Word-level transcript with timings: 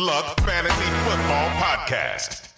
Luck 0.00 0.36
Fantasy 0.46 0.84
Football 1.04 1.48
Podcast. 1.58 2.54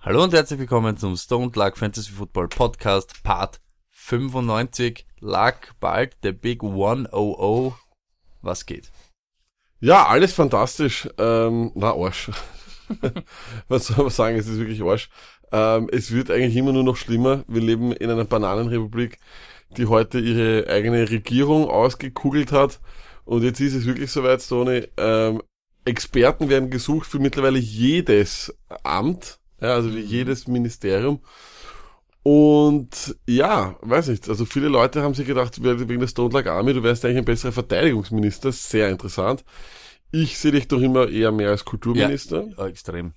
Hallo 0.00 0.22
und 0.22 0.32
herzlich 0.32 0.60
willkommen 0.60 0.96
zum 0.96 1.16
Stone 1.16 1.50
Luck 1.56 1.76
Fantasy 1.76 2.12
Football 2.12 2.46
Podcast 2.46 3.20
Part 3.24 3.60
95. 3.90 5.04
Luck 5.18 5.56
bald 5.80 6.22
der 6.22 6.30
Big 6.30 6.62
100. 6.62 7.10
Was 8.42 8.64
geht? 8.64 8.92
Ja, 9.80 10.06
alles 10.06 10.34
fantastisch. 10.34 11.08
Ähm, 11.18 11.72
na, 11.74 11.94
Arsch. 11.94 12.30
Was 13.68 13.88
soll 13.88 14.04
man 14.04 14.10
sagen? 14.10 14.38
Es 14.38 14.46
ist 14.46 14.60
wirklich 14.60 14.84
Arsch. 14.84 15.10
Ähm, 15.50 15.90
es 15.90 16.12
wird 16.12 16.30
eigentlich 16.30 16.56
immer 16.56 16.74
nur 16.74 16.84
noch 16.84 16.96
schlimmer. 16.96 17.42
Wir 17.48 17.62
leben 17.62 17.90
in 17.90 18.08
einer 18.08 18.24
Bananenrepublik, 18.24 19.18
die 19.76 19.86
heute 19.86 20.20
ihre 20.20 20.70
eigene 20.70 21.10
Regierung 21.10 21.68
ausgekugelt 21.68 22.52
hat. 22.52 22.78
Und 23.24 23.42
jetzt 23.42 23.58
ist 23.58 23.74
es 23.74 23.84
wirklich 23.84 24.12
soweit, 24.12 24.48
Tony. 24.48 24.86
Ähm, 24.96 25.42
Experten 25.86 26.48
werden 26.48 26.68
gesucht 26.68 27.06
für 27.08 27.18
mittlerweile 27.18 27.58
jedes 27.58 28.54
Amt, 28.82 29.38
ja, 29.60 29.74
also 29.74 29.90
für 29.90 29.98
jedes 29.98 30.46
Ministerium. 30.46 31.20
Und 32.22 33.16
ja, 33.28 33.76
weiß 33.82 34.08
nicht, 34.08 34.28
also 34.28 34.44
viele 34.44 34.66
Leute 34.66 35.02
haben 35.02 35.14
sich 35.14 35.28
gedacht, 35.28 35.62
wegen 35.62 36.00
der 36.00 36.08
Stone 36.08 36.34
Like 36.34 36.48
Army, 36.48 36.74
du 36.74 36.82
wärst 36.82 37.04
eigentlich 37.04 37.18
ein 37.18 37.24
besserer 37.24 37.52
Verteidigungsminister, 37.52 38.50
sehr 38.50 38.90
interessant. 38.90 39.44
Ich 40.10 40.38
sehe 40.38 40.50
dich 40.50 40.66
doch 40.66 40.80
immer 40.80 41.08
eher 41.08 41.30
mehr 41.30 41.50
als 41.50 41.64
Kulturminister. 41.64 42.48
Ja, 42.58 42.66
extrem. 42.66 43.12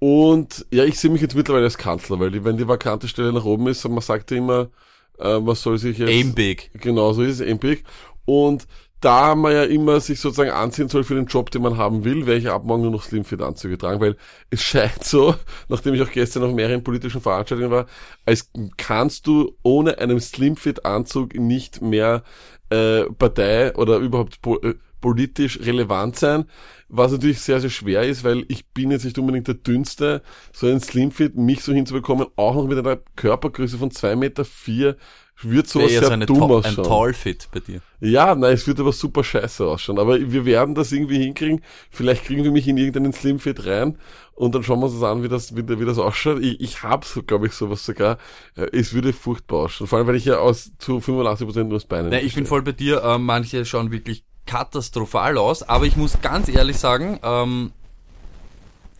Und 0.00 0.66
ja, 0.72 0.84
ich 0.84 0.98
sehe 0.98 1.10
mich 1.10 1.22
jetzt 1.22 1.36
mittlerweile 1.36 1.66
als 1.66 1.78
Kanzler, 1.78 2.18
weil 2.18 2.32
die, 2.32 2.44
wenn 2.44 2.56
die 2.56 2.66
vakante 2.66 3.06
Stelle 3.06 3.32
nach 3.32 3.44
oben 3.44 3.68
ist, 3.68 3.88
man 3.88 4.00
sagt 4.00 4.32
ja 4.32 4.38
immer, 4.38 4.70
äh, 5.18 5.38
was 5.40 5.62
soll 5.62 5.78
sich 5.78 5.98
jetzt... 5.98 6.10
Aim 6.10 6.34
big. 6.34 6.72
Genau, 6.74 7.12
so 7.12 7.22
ist 7.22 7.40
es, 7.40 7.46
aim 7.46 7.58
big. 7.58 7.84
Und 8.24 8.66
da 9.04 9.34
man 9.34 9.52
ja 9.52 9.64
immer 9.64 10.00
sich 10.00 10.18
sozusagen 10.18 10.50
anziehen 10.50 10.88
soll 10.88 11.04
für 11.04 11.14
den 11.14 11.26
Job, 11.26 11.50
den 11.50 11.60
man 11.60 11.76
haben 11.76 12.04
will, 12.04 12.24
werde 12.26 12.40
ich 12.40 12.48
ab 12.48 12.64
morgen 12.64 12.82
nur 12.82 12.90
noch 12.90 13.02
Slimfit-Anzüge 13.02 13.76
tragen, 13.76 14.00
weil 14.00 14.16
es 14.48 14.62
scheint 14.62 15.04
so, 15.04 15.34
nachdem 15.68 15.94
ich 15.94 16.02
auch 16.02 16.10
gestern 16.10 16.44
auf 16.44 16.54
mehreren 16.54 16.82
politischen 16.82 17.20
Veranstaltungen 17.20 17.70
war, 17.70 17.86
als 18.24 18.50
kannst 18.78 19.26
du 19.26 19.56
ohne 19.62 19.98
einen 19.98 20.20
Slimfit-Anzug 20.20 21.34
nicht 21.34 21.82
mehr 21.82 22.22
äh, 22.70 23.04
Partei 23.04 23.74
oder 23.74 23.98
überhaupt 23.98 24.40
po 24.40 24.56
äh, 24.60 24.74
politisch 25.02 25.60
relevant 25.60 26.16
sein, 26.16 26.46
was 26.88 27.12
natürlich 27.12 27.40
sehr, 27.40 27.60
sehr 27.60 27.68
schwer 27.68 28.04
ist, 28.04 28.24
weil 28.24 28.46
ich 28.48 28.64
bin 28.68 28.90
jetzt 28.90 29.04
nicht 29.04 29.18
unbedingt 29.18 29.48
der 29.48 29.54
Dünnste, 29.54 30.22
so 30.50 30.66
ein 30.66 30.80
Slimfit, 30.80 31.36
mich 31.36 31.62
so 31.62 31.74
hinzubekommen, 31.74 32.28
auch 32.36 32.54
noch 32.54 32.66
mit 32.66 32.78
einer 32.78 33.00
Körpergröße 33.14 33.76
von 33.76 33.90
zwei 33.90 34.16
Meter, 34.16 34.46
vier, 34.46 34.96
wird 35.42 35.68
sowas 35.68 35.90
sehr 35.90 36.02
so 36.02 36.16
dumm 36.26 36.38
Ta- 36.38 36.44
ein 36.44 36.50
ausschauen. 36.52 36.84
Tall-Fit 36.86 37.48
bei 37.52 37.60
dir. 37.60 37.80
Ja, 38.00 38.34
nein, 38.34 38.52
es 38.54 38.66
wird 38.66 38.78
aber 38.80 38.92
super 38.92 39.24
scheiße 39.24 39.66
ausschauen. 39.66 39.98
Aber 39.98 40.18
wir 40.18 40.44
werden 40.46 40.74
das 40.74 40.92
irgendwie 40.92 41.18
hinkriegen. 41.18 41.60
Vielleicht 41.90 42.24
kriegen 42.24 42.44
wir 42.44 42.50
mich 42.52 42.68
in 42.68 42.76
irgendeinen 42.76 43.12
Slimfit 43.12 43.66
rein 43.66 43.98
und 44.34 44.54
dann 44.54 44.62
schauen 44.62 44.78
wir 44.80 44.86
uns 44.86 44.94
das 44.94 45.02
an, 45.02 45.22
wie 45.22 45.28
das, 45.28 45.56
wie, 45.56 45.66
wie 45.80 45.84
das 45.84 45.98
ausschaut. 45.98 46.40
Ich, 46.42 46.60
ich 46.60 46.82
habe 46.82 47.04
so, 47.06 47.22
glaube 47.22 47.46
ich, 47.46 47.52
sowas 47.52 47.84
sogar. 47.84 48.18
Äh, 48.56 48.66
Es 48.72 48.94
würde 48.94 49.12
furchtbar 49.12 49.58
ausschauen. 49.64 49.88
Vor 49.88 49.98
allem, 49.98 50.06
weil 50.06 50.16
ich 50.16 50.24
ja 50.24 50.38
aus 50.38 50.72
zu 50.78 50.98
85% 50.98 51.64
nur 51.64 51.78
das 51.78 51.84
Bein 51.86 52.08
Nein, 52.08 52.24
ich 52.24 52.34
bin 52.34 52.46
voll 52.46 52.62
bei 52.62 52.72
dir. 52.72 53.02
Ähm, 53.02 53.24
manche 53.24 53.64
schauen 53.64 53.90
wirklich 53.90 54.24
katastrophal 54.46 55.38
aus, 55.38 55.62
aber 55.62 55.84
ich 55.86 55.96
muss 55.96 56.20
ganz 56.20 56.48
ehrlich 56.48 56.76
sagen, 56.78 57.18
ähm, 57.22 57.72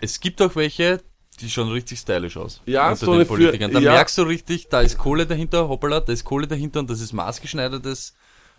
es 0.01 0.21
gibt 0.21 0.41
auch 0.43 0.57
welche, 0.57 1.01
die 1.41 1.51
schauen 1.51 1.71
richtig 1.71 1.99
stylisch 1.99 2.37
aus. 2.37 2.61
Ja, 2.67 2.95
so 2.95 3.07
den 3.07 3.15
eine 3.15 3.25
für- 3.25 3.29
Politikern. 3.35 3.73
Da 3.73 3.81
ja. 3.81 3.93
merkst 3.93 4.17
du 4.19 4.23
richtig, 4.23 4.69
da 4.69 4.81
ist 4.81 4.99
Kohle 4.99 5.27
dahinter, 5.27 5.69
hoppala, 5.69 6.01
da 6.01 6.13
ist 6.13 6.25
Kohle 6.25 6.47
dahinter 6.47 6.81
und 6.81 6.91
das 6.91 7.01
ist 7.01 7.13
maßgeschneidertes 7.13 8.15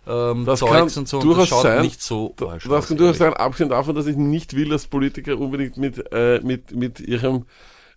ähm, 0.08 0.46
Das 0.46 0.60
kann 0.60 0.70
Zeugs 0.70 0.98
und 0.98 1.08
so. 1.08 1.18
Und 1.18 1.24
durchaus 1.26 1.42
das 1.42 1.50
schaut 1.50 1.64
sein. 1.64 1.82
nicht 1.82 2.02
so 2.02 2.36
Das 2.38 2.88
kann 2.88 2.98
durchaus 2.98 3.18
sein, 3.18 3.34
abgesehen 3.34 3.70
davon, 3.70 3.96
dass 3.96 4.06
ich 4.06 4.16
nicht 4.18 4.56
will, 4.56 4.70
dass 4.70 4.86
Politiker 4.88 5.38
unbedingt 5.38 5.78
mit, 5.78 6.04
äh, 6.12 6.40
mit, 6.44 6.72
mit 6.76 7.00
ihrem 7.00 7.46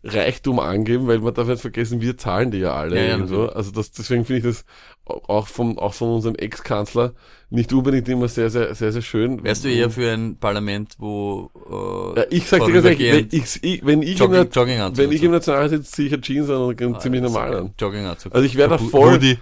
Reichtum 0.09 0.59
angeben, 0.59 1.07
weil 1.07 1.19
man 1.21 1.35
darf 1.35 1.49
nicht 1.49 1.61
vergessen, 1.61 2.01
wir 2.01 2.17
zahlen 2.17 2.51
die 2.51 2.59
ja 2.59 2.75
alle 2.75 2.97
Ja, 2.97 3.03
ja, 3.03 3.09
irgendwo. 3.17 3.45
Also 3.45 3.71
das, 3.71 3.93
deswegen 3.93 4.25
finde 4.25 4.39
ich 4.39 4.45
das 4.45 4.65
auch 5.05 5.47
vom, 5.49 5.79
auch 5.79 5.95
von 5.95 6.11
unserem 6.11 6.35
Ex-Kanzler 6.35 7.15
nicht 7.51 7.73
unbedingt 7.73 8.09
immer 8.09 8.29
sehr, 8.29 8.51
sehr, 8.51 8.75
sehr, 8.75 8.93
sehr 8.93 9.03
schön. 9.03 9.43
Wärst 9.43 9.65
du 9.65 9.69
eher 9.71 9.89
für 9.91 10.13
ein 10.13 10.37
Parlament, 10.37 10.95
wo 10.99 11.51
äh, 12.15 12.21
Ja, 12.21 12.27
ich 12.31 12.47
sag 12.47 12.65
dir 12.67 12.73
ganz 12.73 12.85
ehrlich, 12.85 13.13
wenn 13.13 13.29
ich, 13.31 13.63
ich, 13.63 13.87
wenn 13.87 14.03
ich, 14.03 14.19
Jogging- 14.19 14.43
im, 14.43 14.51
Jogginganzug 14.51 15.05
wenn 15.05 15.13
ich 15.13 15.23
im 15.23 15.31
Nationalrat 15.31 15.71
sitze, 15.71 15.91
ziehe 15.93 16.15
ich 16.15 16.21
Jeans 16.21 16.51
an 16.51 16.57
und 16.57 16.77
gehe 16.77 16.99
ziemlich 16.99 17.23
normal 17.23 17.55
an. 17.57 17.75
Jogginganzug. 17.79 18.35
Also 18.35 18.45
ich 18.45 18.57
wäre 18.57 18.69
da 18.69 18.79
voll, 18.79 19.15
Hoodie, 19.15 19.39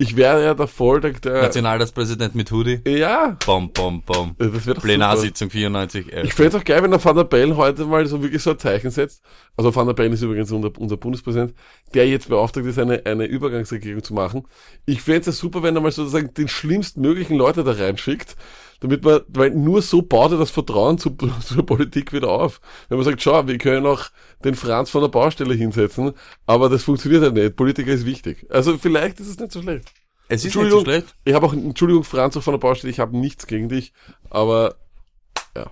ich 0.00 0.14
wäre 0.16 0.44
ja 0.44 0.54
da 0.54 0.66
voll 0.68 1.00
der, 1.00 1.12
der 1.12 1.42
Nationalratspräsident 1.42 2.34
mit 2.34 2.50
Hoodie. 2.52 2.80
ja, 2.86 3.36
Bom, 3.44 3.72
bom, 3.72 4.02
bom. 4.02 4.34
das 4.38 4.64
super. 4.64 4.80
Plenarsitzung 4.80 5.50
94. 5.50 6.12
Äh, 6.12 6.22
Ich 6.22 6.34
fände 6.34 6.50
es 6.50 6.54
auch 6.54 6.64
geil, 6.64 6.82
wenn 6.82 6.90
der 6.92 7.04
Van 7.04 7.16
der 7.16 7.24
Bellen 7.24 7.56
heute 7.56 7.84
mal 7.84 8.06
so 8.06 8.22
wirklich 8.22 8.42
so 8.42 8.50
ein 8.50 8.58
Zeichen 8.58 8.90
setzt. 8.90 9.22
Also 9.56 9.74
Van 9.74 9.86
der 9.86 9.94
Bellen 9.94 10.12
ist 10.12 10.22
übrigens 10.22 10.52
unser, 10.52 10.70
unser 10.78 10.96
Bundespräsident, 10.96 11.52
der 11.94 12.08
jetzt 12.08 12.28
beauftragt 12.28 12.66
ist, 12.66 12.78
eine, 12.78 13.04
eine 13.06 13.24
Übergangsregierung 13.24 14.02
zu 14.02 14.14
machen. 14.14 14.44
Ich 14.86 15.02
fände 15.02 15.20
es 15.20 15.26
ja 15.26 15.32
super, 15.32 15.62
wenn 15.62 15.74
er 15.74 15.80
mal 15.82 15.90
sozusagen 15.90 16.32
den 16.32 16.48
schlimmstmöglichen 16.48 17.36
Leute 17.36 17.64
da 17.64 17.72
reinschickt, 17.72 18.36
damit 18.80 19.04
man, 19.04 19.20
weil 19.28 19.50
nur 19.50 19.82
so 19.82 20.02
baut 20.02 20.32
er 20.32 20.38
das 20.38 20.50
Vertrauen 20.50 20.98
zu, 20.98 21.10
zur 21.44 21.66
Politik 21.66 22.12
wieder 22.12 22.28
auf. 22.28 22.60
Wenn 22.88 22.98
man 22.98 23.04
sagt, 23.04 23.22
schau, 23.22 23.46
wir 23.46 23.58
können 23.58 23.86
auch 23.86 24.06
den 24.44 24.54
Franz 24.54 24.90
von 24.90 25.02
der 25.02 25.08
Baustelle 25.08 25.54
hinsetzen, 25.54 26.12
aber 26.46 26.68
das 26.68 26.84
funktioniert 26.84 27.22
halt 27.22 27.34
nicht. 27.34 27.56
Politiker 27.56 27.92
ist 27.92 28.06
wichtig. 28.06 28.46
Also 28.50 28.78
vielleicht 28.78 29.20
ist 29.20 29.28
es 29.28 29.38
nicht 29.38 29.52
so 29.52 29.62
schlecht. 29.62 29.92
es 30.28 30.40
ist 30.40 30.44
nicht 30.44 30.52
so 30.52 30.60
Entschuldigung, 30.60 30.84
schlecht. 30.84 31.14
ich 31.24 31.34
habe 31.34 31.46
auch, 31.46 31.52
Entschuldigung, 31.52 32.04
Franz 32.04 32.36
auch 32.36 32.42
von 32.42 32.52
der 32.52 32.58
Baustelle, 32.58 32.90
ich 32.90 33.00
habe 33.00 33.16
nichts 33.16 33.46
gegen 33.46 33.68
dich, 33.68 33.92
aber 34.30 34.76
ja, 35.56 35.70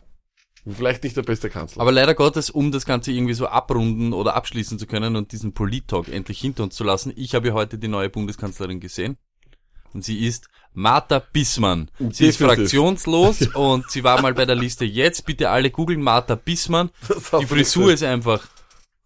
vielleicht 0.66 1.04
nicht 1.04 1.16
der 1.16 1.22
beste 1.22 1.48
Kanzler. 1.48 1.82
Aber 1.82 1.92
leider 1.92 2.14
Gottes, 2.14 2.50
um 2.50 2.72
das 2.72 2.86
Ganze 2.86 3.12
irgendwie 3.12 3.34
so 3.34 3.46
abrunden 3.46 4.12
oder 4.12 4.34
abschließen 4.34 4.80
zu 4.80 4.86
können 4.86 5.14
und 5.14 5.30
diesen 5.30 5.52
Polit-Talk 5.52 6.08
endlich 6.08 6.40
hinter 6.40 6.64
uns 6.64 6.74
zu 6.74 6.82
lassen, 6.82 7.12
ich 7.14 7.36
habe 7.36 7.48
ja 7.48 7.54
heute 7.54 7.78
die 7.78 7.88
neue 7.88 8.10
Bundeskanzlerin 8.10 8.80
gesehen. 8.80 9.16
Und 9.96 10.02
sie 10.04 10.26
ist 10.26 10.48
Martha 10.74 11.20
Bissmann. 11.20 11.90
Sie 12.10 12.26
ist 12.26 12.36
fraktionslos 12.36 13.46
und 13.54 13.90
sie 13.90 14.04
war 14.04 14.20
mal 14.20 14.34
bei 14.34 14.44
der 14.44 14.54
Liste 14.54 14.84
jetzt. 14.84 15.24
Bitte 15.24 15.48
alle 15.48 15.70
googeln 15.70 16.02
Martha 16.02 16.34
Bissmann. 16.34 16.90
Hast 17.08 17.32
Die 17.40 17.46
Frisur 17.46 17.90
ist 17.90 18.02
einfach 18.02 18.46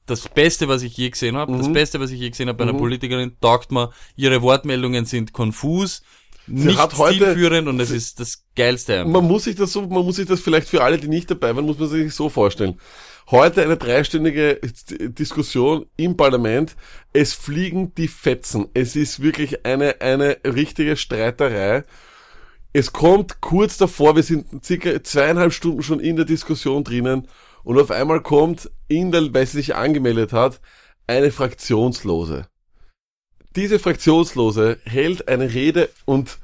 das 0.06 0.28
Beste, 0.28 0.66
was 0.66 0.82
ich 0.82 0.96
je 0.96 1.10
gesehen 1.10 1.36
habe. 1.36 1.52
Mhm. 1.52 1.58
Das 1.58 1.72
Beste, 1.72 2.00
was 2.00 2.10
ich 2.10 2.18
je 2.18 2.30
gesehen 2.30 2.48
habe 2.48 2.58
bei 2.58 2.64
einer 2.68 2.76
Politikerin. 2.76 3.36
Taugt 3.40 3.70
mir. 3.70 3.92
Ihre 4.16 4.42
Wortmeldungen 4.42 5.04
sind 5.04 5.32
konfus, 5.32 6.02
nicht 6.48 6.76
hat 6.76 6.98
heute- 6.98 7.14
stilführend 7.14 7.68
und 7.68 7.78
es 7.78 7.92
ist 7.92 8.18
das 8.18 8.42
Geilste. 8.56 9.04
Man 9.04 9.24
muss 9.28 9.44
sich 9.44 9.54
das 9.54 9.70
so, 9.70 9.82
man 9.82 10.04
muss 10.04 10.16
sich 10.16 10.26
das 10.26 10.40
vielleicht 10.40 10.68
für 10.68 10.82
alle, 10.82 10.98
die 10.98 11.06
nicht 11.06 11.30
dabei 11.30 11.54
waren, 11.54 11.66
muss 11.66 11.78
man 11.78 11.88
sich 11.88 12.12
so 12.12 12.28
vorstellen. 12.28 12.80
Heute 13.30 13.62
eine 13.62 13.76
dreistündige 13.76 14.60
Diskussion 14.90 15.86
im 15.96 16.16
Parlament. 16.16 16.74
Es 17.12 17.32
fliegen 17.32 17.94
die 17.94 18.08
Fetzen. 18.08 18.66
Es 18.74 18.96
ist 18.96 19.22
wirklich 19.22 19.64
eine, 19.64 20.00
eine 20.00 20.38
richtige 20.44 20.96
Streiterei. 20.96 21.84
Es 22.72 22.92
kommt 22.92 23.40
kurz 23.40 23.76
davor, 23.76 24.16
wir 24.16 24.24
sind 24.24 24.64
circa 24.64 25.00
zweieinhalb 25.04 25.52
Stunden 25.52 25.84
schon 25.84 26.00
in 26.00 26.16
der 26.16 26.24
Diskussion 26.24 26.82
drinnen 26.82 27.28
und 27.62 27.78
auf 27.78 27.92
einmal 27.92 28.20
kommt 28.20 28.68
in 28.88 29.12
der, 29.12 29.32
weil 29.32 29.46
sie 29.46 29.58
sich 29.58 29.76
angemeldet 29.76 30.32
hat, 30.32 30.60
eine 31.06 31.30
Fraktionslose. 31.30 32.48
Diese 33.54 33.78
Fraktionslose 33.78 34.78
hält 34.84 35.28
eine 35.28 35.54
Rede 35.54 35.88
und 36.04 36.38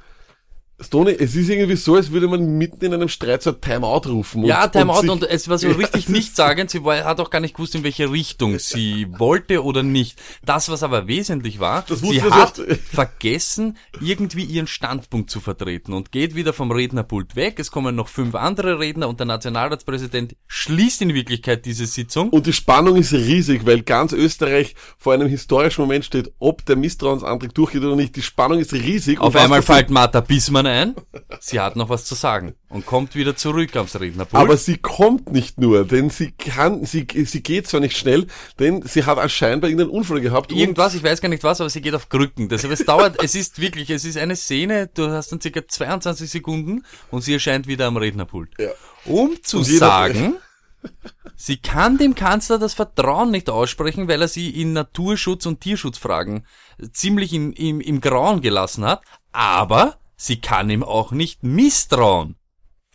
Stony, 0.78 1.12
es 1.18 1.34
ist 1.34 1.48
irgendwie 1.48 1.76
so, 1.76 1.94
als 1.94 2.10
würde 2.10 2.28
man 2.28 2.58
mitten 2.58 2.84
in 2.84 2.92
einem 2.92 3.08
Streit 3.08 3.42
so 3.42 3.48
ein 3.50 3.60
Timeout 3.62 4.08
rufen. 4.10 4.42
Und, 4.42 4.48
Ja, 4.48 4.66
Timeout 4.68 5.00
sich- 5.00 5.10
und, 5.10 5.22
es 5.22 5.48
war 5.48 5.56
so 5.56 5.68
richtig 5.72 5.94
es 5.94 6.00
ist- 6.00 6.08
nichtssagend. 6.10 6.68
Sie 6.70 6.84
war, 6.84 7.02
hat 7.02 7.18
auch 7.18 7.30
gar 7.30 7.40
nicht 7.40 7.54
gewusst, 7.54 7.74
in 7.74 7.82
welche 7.82 8.12
Richtung 8.12 8.58
sie 8.58 9.06
wollte 9.18 9.64
oder 9.64 9.82
nicht. 9.82 10.18
Das, 10.44 10.68
was 10.68 10.82
aber 10.82 11.08
wesentlich 11.08 11.60
war, 11.60 11.82
Das 11.88 12.00
sie 12.00 12.22
hat 12.22 12.60
vergessen, 12.92 13.78
irgendwie 14.02 14.44
ihren 14.44 14.66
Standpunkt 14.66 15.30
zu 15.30 15.40
vertreten 15.40 15.94
und 15.94 16.12
geht 16.12 16.34
wieder 16.34 16.52
vom 16.52 16.70
Rednerpult 16.70 17.36
weg. 17.36 17.58
Es 17.58 17.70
kommen 17.70 17.96
noch 17.96 18.08
fünf 18.08 18.34
andere 18.34 18.78
Redner 18.78 19.08
und 19.08 19.18
der 19.18 19.26
Nationalratspräsident 19.26 20.36
schließt 20.46 21.00
in 21.00 21.14
Wirklichkeit 21.14 21.64
diese 21.64 21.86
Sitzung. 21.86 22.28
Und 22.28 22.46
die 22.46 22.52
Spannung 22.52 22.96
ist 22.96 23.14
riesig, 23.14 23.64
weil 23.64 23.80
ganz 23.82 24.12
Österreich 24.12 24.74
vor 24.98 25.14
einem 25.14 25.28
historischen 25.28 25.80
Moment 25.80 26.04
steht, 26.04 26.32
ob 26.38 26.66
der 26.66 26.76
Misstrauensantrag 26.76 27.54
durchgeht 27.54 27.82
oder 27.82 27.96
nicht. 27.96 28.14
Die 28.16 28.22
Spannung 28.22 28.58
ist 28.58 28.74
riesig. 28.74 29.20
Auf 29.20 29.34
Und 29.34 29.40
einmal 29.40 29.62
fällt 29.62 29.88
Martha 29.88 30.20
Bissmann 30.20 30.65
ein. 30.66 30.94
Sie 31.40 31.60
hat 31.60 31.76
noch 31.76 31.88
was 31.88 32.04
zu 32.04 32.14
sagen 32.14 32.54
und 32.68 32.86
kommt 32.86 33.14
wieder 33.14 33.36
zurück 33.36 33.76
aufs 33.76 33.98
Rednerpult. 33.98 34.42
Aber 34.42 34.56
sie 34.56 34.76
kommt 34.76 35.32
nicht 35.32 35.60
nur, 35.60 35.84
denn 35.84 36.10
sie 36.10 36.32
kann, 36.32 36.84
sie, 36.84 37.06
sie 37.24 37.42
geht 37.42 37.66
zwar 37.66 37.80
nicht 37.80 37.96
schnell, 37.96 38.26
denn 38.58 38.82
sie 38.82 39.04
hat 39.04 39.18
anscheinend 39.18 39.64
irgendeinen 39.64 39.90
Unfall 39.90 40.20
gehabt. 40.20 40.52
Irgendwas, 40.52 40.94
ich 40.94 41.02
weiß 41.02 41.20
gar 41.20 41.28
nicht 41.28 41.44
was, 41.44 41.60
aber 41.60 41.70
sie 41.70 41.80
geht 41.80 41.94
auf 41.94 42.08
Krücken. 42.08 42.48
Deshalb 42.48 42.72
es 42.72 42.84
dauert, 42.84 43.22
es 43.22 43.34
ist 43.34 43.60
wirklich, 43.60 43.90
es 43.90 44.04
ist 44.04 44.18
eine 44.18 44.36
Szene, 44.36 44.88
du 44.92 45.10
hast 45.10 45.32
dann 45.32 45.40
circa 45.40 45.66
22 45.66 46.30
Sekunden 46.30 46.84
und 47.10 47.22
sie 47.22 47.34
erscheint 47.34 47.66
wieder 47.66 47.86
am 47.86 47.96
Rednerpult. 47.96 48.50
Ja. 48.58 48.70
Um 49.04 49.42
zu 49.42 49.62
sagen, 49.62 50.36
sie 51.36 51.58
kann 51.58 51.98
dem 51.98 52.14
Kanzler 52.14 52.58
das 52.58 52.74
Vertrauen 52.74 53.30
nicht 53.30 53.50
aussprechen, 53.50 54.08
weil 54.08 54.22
er 54.22 54.28
sie 54.28 54.50
in 54.50 54.76
Naturschutz- 54.76 55.46
und 55.46 55.60
Tierschutzfragen 55.60 56.46
ziemlich 56.92 57.32
in, 57.32 57.52
im, 57.52 57.80
im 57.80 58.00
Grauen 58.00 58.40
gelassen 58.40 58.84
hat, 58.84 59.02
aber 59.32 59.98
sie 60.16 60.40
kann 60.40 60.70
ihm 60.70 60.82
auch 60.82 61.12
nicht 61.12 61.42
misstrauen. 61.42 62.36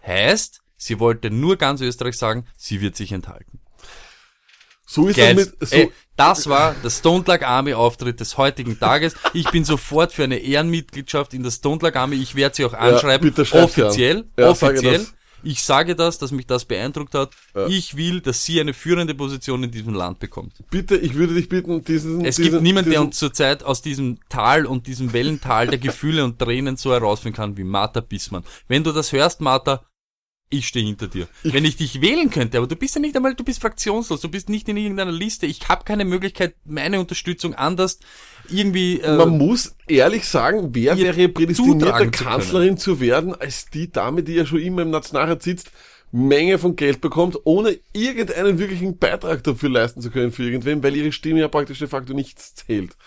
Heißt, 0.05 0.61
Sie 0.81 0.99
wollte 0.99 1.29
nur 1.29 1.57
ganz 1.57 1.79
Österreich 1.79 2.17
sagen, 2.17 2.47
sie 2.57 2.81
wird 2.81 2.95
sich 2.95 3.11
enthalten. 3.11 3.59
So 4.87 5.07
ist 5.07 5.15
Geil. 5.17 5.35
das 5.35 5.45
mit, 5.45 5.69
so, 5.69 5.75
Ey, 5.75 5.91
das 6.15 6.49
war 6.49 6.73
der 6.83 6.89
Stone 6.89 7.23
Lag 7.27 7.43
Army 7.45 7.75
Auftritt 7.75 8.19
des 8.19 8.35
heutigen 8.35 8.79
Tages. 8.79 9.13
Ich 9.33 9.47
bin 9.51 9.63
sofort 9.63 10.11
für 10.11 10.23
eine 10.23 10.39
Ehrenmitgliedschaft 10.39 11.35
in 11.35 11.43
der 11.43 11.51
Stone 11.51 11.79
Lag 11.83 11.95
Army. 11.95 12.15
Ich 12.15 12.33
werde 12.33 12.55
sie 12.55 12.65
auch 12.65 12.73
anschreiben. 12.73 13.29
bitte 13.29 13.45
schreib 13.45 13.69
sie 13.69 13.81
an. 13.83 13.87
offiziell. 13.87 14.29
Ja, 14.39 14.49
offiziell. 14.49 15.05
Ich 15.43 15.63
sage 15.63 15.95
das, 15.95 16.17
dass 16.17 16.31
mich 16.31 16.47
das 16.47 16.65
beeindruckt 16.65 17.13
hat. 17.13 17.31
Ja. 17.55 17.67
Ich 17.67 17.95
will, 17.97 18.21
dass 18.21 18.45
sie 18.45 18.59
eine 18.59 18.73
führende 18.73 19.15
Position 19.15 19.63
in 19.63 19.71
diesem 19.71 19.93
Land 19.93 20.19
bekommt. 20.19 20.53
bitte, 20.69 20.97
ich 20.97 21.15
würde 21.15 21.33
dich 21.33 21.49
bitten, 21.49 21.83
diesen, 21.83 22.23
Es 22.25 22.35
diesen, 22.35 22.51
gibt 22.51 22.63
niemanden, 22.63 22.91
der 22.91 23.01
uns 23.01 23.17
zurzeit 23.17 23.63
aus 23.63 23.81
diesem 23.81 24.19
Tal 24.29 24.65
und 24.65 24.87
diesem 24.87 25.13
Wellental 25.13 25.67
der 25.67 25.79
Gefühle 25.79 26.23
und 26.23 26.39
Tränen 26.39 26.77
so 26.77 26.91
herausfinden 26.91 27.35
kann 27.35 27.57
wie 27.57 27.63
Martha 27.63 28.01
Bissmann. 28.01 28.43
Wenn 28.67 28.83
du 28.83 28.91
das 28.91 29.11
hörst, 29.11 29.41
Martha, 29.41 29.83
ich 30.51 30.67
stehe 30.67 30.85
hinter 30.85 31.07
dir. 31.07 31.27
Wenn 31.43 31.65
ich 31.65 31.77
dich 31.77 32.01
wählen 32.01 32.29
könnte, 32.29 32.57
aber 32.57 32.67
du 32.67 32.75
bist 32.75 32.93
ja 32.95 33.01
nicht 33.01 33.15
einmal, 33.15 33.33
du 33.33 33.43
bist 33.43 33.61
fraktionslos, 33.61 34.21
du 34.21 34.29
bist 34.29 34.49
nicht 34.49 34.69
in 34.69 34.77
irgendeiner 34.77 35.11
Liste. 35.11 35.45
Ich 35.45 35.67
habe 35.67 35.83
keine 35.83 36.05
Möglichkeit, 36.05 36.53
meine 36.65 36.99
Unterstützung 36.99 37.55
anders 37.55 37.99
irgendwie. 38.49 38.99
Äh, 38.99 39.17
Man 39.17 39.37
muss 39.37 39.75
ehrlich 39.87 40.25
sagen, 40.25 40.69
wer 40.73 40.97
wäre 40.97 41.29
prädestiniert, 41.29 41.81
zutragen 41.81 42.13
zu 42.13 42.23
Kanzlerin 42.23 42.77
zu 42.77 42.99
werden, 42.99 43.33
als 43.33 43.65
die 43.69 43.91
Dame, 43.91 44.23
die 44.23 44.35
ja 44.35 44.45
schon 44.45 44.59
immer 44.59 44.83
im 44.83 44.91
Nationalrat 44.91 45.41
sitzt, 45.41 45.71
Menge 46.11 46.57
von 46.59 46.75
Geld 46.75 46.99
bekommt, 46.99 47.39
ohne 47.45 47.79
irgendeinen 47.93 48.59
wirklichen 48.59 48.97
Beitrag 48.97 49.43
dafür 49.43 49.69
leisten 49.69 50.01
zu 50.01 50.11
können 50.11 50.31
für 50.31 50.43
irgendwen, 50.43 50.83
weil 50.83 50.95
ihre 50.95 51.11
Stimme 51.11 51.39
ja 51.39 51.47
praktisch 51.47 51.79
de 51.79 51.87
facto 51.87 52.13
nichts 52.13 52.53
zählt. 52.55 52.97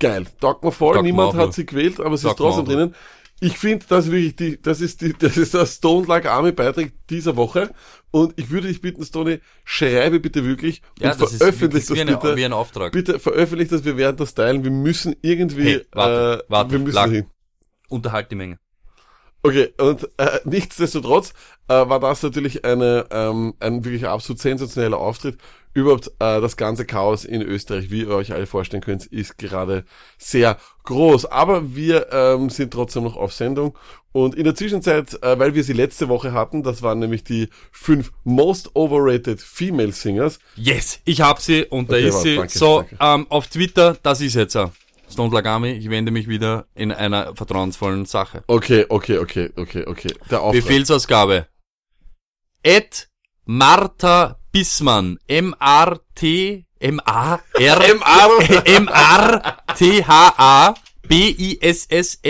Geil. 0.00 0.26
Taugt 0.40 0.64
mir 0.64 0.72
voll, 0.72 0.96
mir 0.96 1.02
niemand 1.04 1.34
hat 1.34 1.54
sie 1.54 1.64
gewählt, 1.64 2.00
aber 2.00 2.16
sie 2.16 2.26
Taugt 2.26 2.40
ist 2.40 2.44
trotzdem 2.44 2.64
drinnen. 2.64 2.94
Ich 3.44 3.58
finde, 3.58 3.84
das 3.88 4.10
wirklich 4.10 4.36
die, 4.36 4.62
das 4.62 4.80
ist 4.80 5.00
die, 5.00 5.14
das 5.18 5.36
ist 5.36 5.52
der 5.54 5.66
Stone 5.66 6.06
Like 6.06 6.26
Army 6.26 6.52
Beitrag 6.52 6.92
dieser 7.10 7.34
Woche. 7.36 7.70
Und 8.12 8.34
ich 8.36 8.50
würde 8.50 8.68
dich 8.68 8.80
bitten, 8.80 9.04
Stone, 9.04 9.40
schreibe 9.64 10.20
bitte 10.20 10.44
wirklich 10.44 10.80
ja, 11.00 11.12
und 11.12 11.20
das 11.20 11.32
ist, 11.32 11.38
veröffentlich 11.38 11.86
das 11.86 11.90
ist 11.90 11.90
wie, 11.90 12.04
das 12.04 12.08
eine, 12.08 12.16
bitte. 12.18 12.36
wie 12.36 12.44
ein 12.44 12.52
Auftrag. 12.52 12.92
Bitte 12.92 13.18
veröffentlicht 13.18 13.72
das, 13.72 13.84
wir 13.84 13.96
werden 13.96 14.16
das 14.16 14.34
teilen. 14.34 14.62
Wir 14.62 14.70
müssen 14.70 15.16
irgendwie, 15.22 15.64
Hey, 15.64 15.86
warte, 15.90 16.44
äh, 16.44 16.50
warte, 16.50 16.70
wir 16.70 16.78
müssen 16.78 16.94
Lag- 16.94 17.06
dahin. 17.06 17.26
Unterhalt 17.88 18.30
die 18.30 18.36
Menge. 18.36 18.58
Okay, 19.44 19.72
und 19.78 20.08
äh, 20.18 20.38
nichtsdestotrotz 20.44 21.32
äh, 21.66 21.74
war 21.74 21.98
das 21.98 22.22
natürlich 22.22 22.64
eine, 22.64 23.06
ähm, 23.10 23.54
ein 23.58 23.84
wirklich 23.84 24.06
absolut 24.06 24.40
sensationeller 24.40 24.98
Auftritt. 24.98 25.36
Überhaupt 25.74 26.08
äh, 26.20 26.40
das 26.40 26.56
ganze 26.56 26.84
Chaos 26.84 27.24
in 27.24 27.42
Österreich, 27.42 27.90
wie 27.90 28.02
ihr 28.02 28.10
euch 28.10 28.32
alle 28.32 28.46
vorstellen 28.46 28.82
könnt, 28.82 29.06
ist 29.06 29.38
gerade 29.38 29.84
sehr 30.18 30.58
groß. 30.84 31.26
Aber 31.26 31.74
wir 31.74 32.12
ähm, 32.12 32.50
sind 32.50 32.72
trotzdem 32.72 33.02
noch 33.04 33.16
auf 33.16 33.32
Sendung. 33.32 33.76
Und 34.12 34.34
in 34.36 34.44
der 34.44 34.54
Zwischenzeit, 34.54 35.20
äh, 35.22 35.38
weil 35.38 35.54
wir 35.54 35.64
sie 35.64 35.72
letzte 35.72 36.08
Woche 36.08 36.32
hatten, 36.34 36.62
das 36.62 36.82
waren 36.82 36.98
nämlich 37.00 37.24
die 37.24 37.48
fünf 37.72 38.12
Most 38.22 38.76
Overrated 38.76 39.40
Female 39.40 39.92
Singers. 39.92 40.38
Yes, 40.54 41.00
ich 41.04 41.20
hab 41.22 41.40
sie 41.40 41.64
und 41.64 41.90
da 41.90 41.96
Okay, 41.96 42.08
ist 42.08 42.14
warte, 42.14 42.28
sie. 42.28 42.36
danke, 42.36 42.58
so, 42.58 42.78
danke. 42.90 42.96
ähm, 43.00 43.26
auf 43.30 43.46
Twitter, 43.48 43.96
das 44.02 44.20
ist 44.20 44.34
jetzt 44.34 44.54
er. 44.54 44.72
Stone 45.12 45.34
Lagami, 45.34 45.72
ich 45.72 45.90
wende 45.90 46.10
mich 46.10 46.26
wieder 46.26 46.68
in 46.74 46.90
einer 46.90 47.36
vertrauensvollen 47.36 48.06
Sache. 48.06 48.42
Okay, 48.46 48.86
okay, 48.88 49.18
okay, 49.18 49.50
okay, 49.56 49.84
okay. 49.86 50.14
Der 50.30 50.40
Auftrag. 50.40 50.64
Befehlsausgabe. 50.64 51.48
Ed 52.62 53.10
Martha 53.44 54.38
Bissmann. 54.52 55.18
M-R-T, 55.26 56.64
M-A-R, 56.80 57.42
M.R. 57.60 58.66
M-R-T-H-A, 58.66 60.74
B-I-S-S-M-A-N-N. 61.06 62.24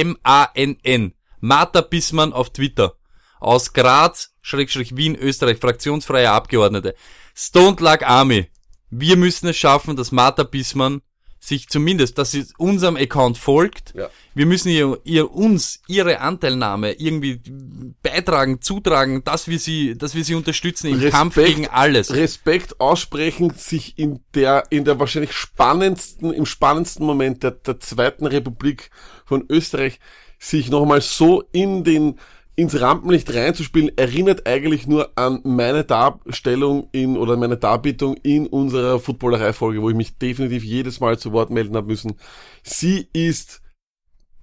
Martha 1.41 1.81
Bissmann 1.83 2.33
auf 2.33 2.51
Twitter. 2.51 2.95
Aus 3.39 3.73
Graz, 3.73 4.35
Schrägstrich 4.41 4.97
Wien, 4.97 5.15
Österreich, 5.15 5.59
fraktionsfreie 5.59 6.31
Abgeordnete. 6.31 6.97
Stone 7.35 7.77
Lag 7.79 8.05
Army. 8.05 8.49
Wir 8.91 9.17
müssen 9.17 9.47
es 9.49 9.57
schaffen, 9.57 9.97
dass 9.97 10.13
Martha 10.13 10.43
Bissmann 10.43 11.01
sich 11.45 11.69
zumindest, 11.69 12.19
dass 12.19 12.31
sie 12.31 12.47
unserem 12.57 12.97
Account 12.97 13.37
folgt. 13.37 13.95
Ja. 13.97 14.09
Wir 14.33 14.47
müssen 14.47 14.69
ihr, 14.69 15.01
ihr 15.03 15.33
uns 15.33 15.81
ihre 15.89 16.21
Anteilnahme 16.21 16.93
irgendwie 16.93 17.41
beitragen, 18.01 18.61
zutragen, 18.61 19.25
dass 19.25 19.49
wir 19.49 19.59
sie, 19.59 19.99
dass 19.99 20.15
wir 20.15 20.23
sie 20.23 20.37
unterstützen 20.37 20.87
im 20.87 20.95
Respekt- 20.95 21.13
Kampf 21.13 21.35
gegen 21.35 21.67
alles. 21.67 22.15
Respekt 22.15 22.81
aussprechen, 22.81 23.51
sich 23.57 23.99
in 23.99 24.21
der, 24.35 24.65
in 24.71 24.85
der 24.85 25.01
wahrscheinlich 25.01 25.33
spannendsten, 25.33 26.33
im 26.33 26.47
spannendsten 26.47 27.05
Moment 27.05 27.43
der, 27.43 27.51
der 27.51 27.81
zweiten 27.81 28.27
Republik 28.27 28.91
von 29.25 29.45
Österreich, 29.49 29.99
sich 30.39 30.71
nochmal 30.71 31.01
so 31.01 31.43
in 31.51 31.83
den, 31.83 32.21
ins 32.55 32.79
Rampenlicht 32.81 33.33
reinzuspielen, 33.33 33.97
erinnert 33.97 34.47
eigentlich 34.47 34.87
nur 34.87 35.11
an 35.17 35.41
meine 35.45 35.85
Darstellung 35.85 36.89
in, 36.93 37.17
oder 37.17 37.37
meine 37.37 37.57
Darbietung 37.57 38.17
in 38.23 38.47
unserer 38.47 38.99
Footballerei-Folge, 38.99 39.81
wo 39.81 39.89
ich 39.89 39.97
mich 39.97 40.19
definitiv 40.19 40.63
jedes 40.63 41.01
Mal 41.01 41.19
zu 41.19 41.33
Wort 41.33 41.51
melden 41.51 41.77
habe 41.77 41.87
müssen. 41.87 42.19
Sie 42.63 43.09
ist, 43.13 43.63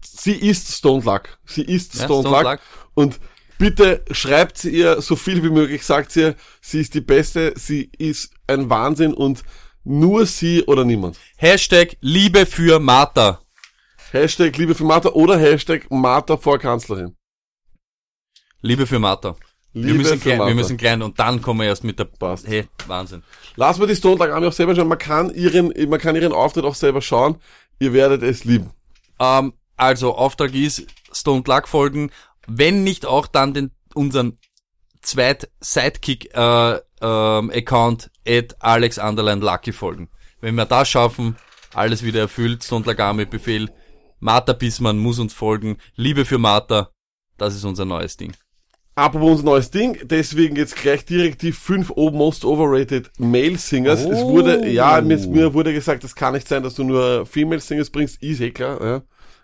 sie 0.03 0.33
ist 0.33 0.75
Stone 0.75 1.03
Luck. 1.03 1.37
Sie 1.45 1.61
ist 1.61 1.95
Ja, 1.95 2.05
Stone, 2.05 2.21
Stone 2.21 2.35
Luck. 2.35 2.43
Luck. 2.43 2.59
Und 2.95 3.19
bitte 3.59 4.03
schreibt 4.09 4.57
sie 4.57 4.71
ihr 4.71 5.01
so 5.01 5.15
viel 5.15 5.43
wie 5.43 5.51
möglich, 5.51 5.85
sagt 5.85 6.11
sie 6.11 6.21
ihr, 6.21 6.35
sie 6.61 6.81
ist 6.81 6.95
die 6.95 7.01
Beste, 7.01 7.53
sie 7.57 7.91
ist 7.97 8.33
ein 8.47 8.71
Wahnsinn 8.71 9.13
und 9.13 9.43
nur 9.83 10.25
sie 10.25 10.63
oder 10.63 10.83
niemand. 10.83 11.17
Hashtag 11.37 11.95
Liebe 12.01 12.47
für 12.47 12.79
Martha. 12.79 13.41
Hashtag 14.11 14.57
Liebe 14.57 14.73
für 14.73 14.83
Martha 14.83 15.09
oder 15.09 15.37
Hashtag 15.37 15.91
Martha 15.91 16.37
vor 16.37 16.57
Kanzlerin. 16.57 17.15
Liebe 18.61 18.85
für 18.85 18.99
Martha. 18.99 19.35
Liebe 19.73 19.87
wir 19.87 19.95
müssen 19.95 20.19
klein, 20.19 20.37
Martha. 20.39 20.49
wir 20.49 20.55
müssen 20.55 20.77
klein 20.77 21.01
und 21.01 21.19
dann 21.19 21.41
kommen 21.41 21.59
wir 21.61 21.67
erst 21.67 21.83
mit 21.83 21.99
der 21.99 22.05
Passt. 22.05 22.47
Hey, 22.47 22.67
Wahnsinn. 22.87 23.23
Lass 23.55 23.77
mal 23.77 23.85
die 23.87 23.95
Stone 23.95 24.17
Luck 24.17 24.29
Army 24.29 24.47
auch 24.47 24.53
selber 24.53 24.75
schauen. 24.75 24.87
Man 24.87 24.97
kann 24.97 25.33
ihren, 25.33 25.71
man 25.89 25.99
kann 25.99 26.15
ihren 26.15 26.33
Auftritt 26.33 26.65
auch 26.65 26.75
selber 26.75 27.01
schauen. 27.01 27.37
Ihr 27.79 27.93
werdet 27.93 28.23
es 28.23 28.43
lieben. 28.45 28.71
Ähm, 29.19 29.53
also 29.77 30.15
Auftrag 30.15 30.53
ist 30.53 30.87
Stone 31.11 31.43
Luck 31.45 31.67
folgen, 31.67 32.11
wenn 32.47 32.83
nicht 32.83 33.05
auch 33.05 33.27
dann 33.27 33.53
den 33.53 33.71
unseren 33.93 34.37
zweit 35.01 35.49
Sidekick 35.59 36.33
äh, 36.35 36.79
ähm, 37.01 37.51
Account 37.51 38.11
at 38.27 38.55
Alex 38.59 38.97
Underline 38.97 39.41
Lucky 39.41 39.71
folgen. 39.71 40.09
Wenn 40.41 40.55
wir 40.55 40.65
das 40.65 40.89
schaffen, 40.89 41.37
alles 41.73 42.03
wieder 42.03 42.21
erfüllt, 42.21 42.63
Stone 42.63 42.85
Luck 42.85 42.99
Army 42.99 43.25
Befehl, 43.25 43.69
Martha 44.19 44.53
Bismann 44.53 44.97
muss 44.97 45.19
uns 45.19 45.33
folgen, 45.33 45.77
Liebe 45.95 46.25
für 46.25 46.37
Martha, 46.37 46.89
das 47.37 47.55
ist 47.55 47.63
unser 47.63 47.85
neues 47.85 48.17
Ding. 48.17 48.33
Apropos 48.99 49.31
unser 49.31 49.45
neues 49.45 49.71
Ding, 49.71 49.97
deswegen 50.03 50.57
jetzt 50.57 50.75
gleich 50.75 51.05
direkt 51.05 51.41
die 51.41 51.53
fünf 51.53 51.89
most 51.95 52.43
overrated 52.43 53.09
Male 53.17 53.57
Singers. 53.57 54.01
Es 54.01 54.19
Oh. 54.23 54.29
wurde, 54.31 54.67
ja, 54.67 54.99
mir, 54.99 55.17
mir 55.27 55.53
wurde 55.53 55.73
gesagt, 55.73 56.03
es 56.03 56.13
kann 56.13 56.33
nicht 56.33 56.47
sein, 56.49 56.63
dass 56.63 56.75
du 56.75 56.83
nur 56.83 57.25
Female 57.25 57.61
Singers 57.61 57.89
bringst. 57.89 58.21
Ist 58.21 58.41
eh 58.41 58.51
klar, 58.51 58.77
ja. 58.83 59.01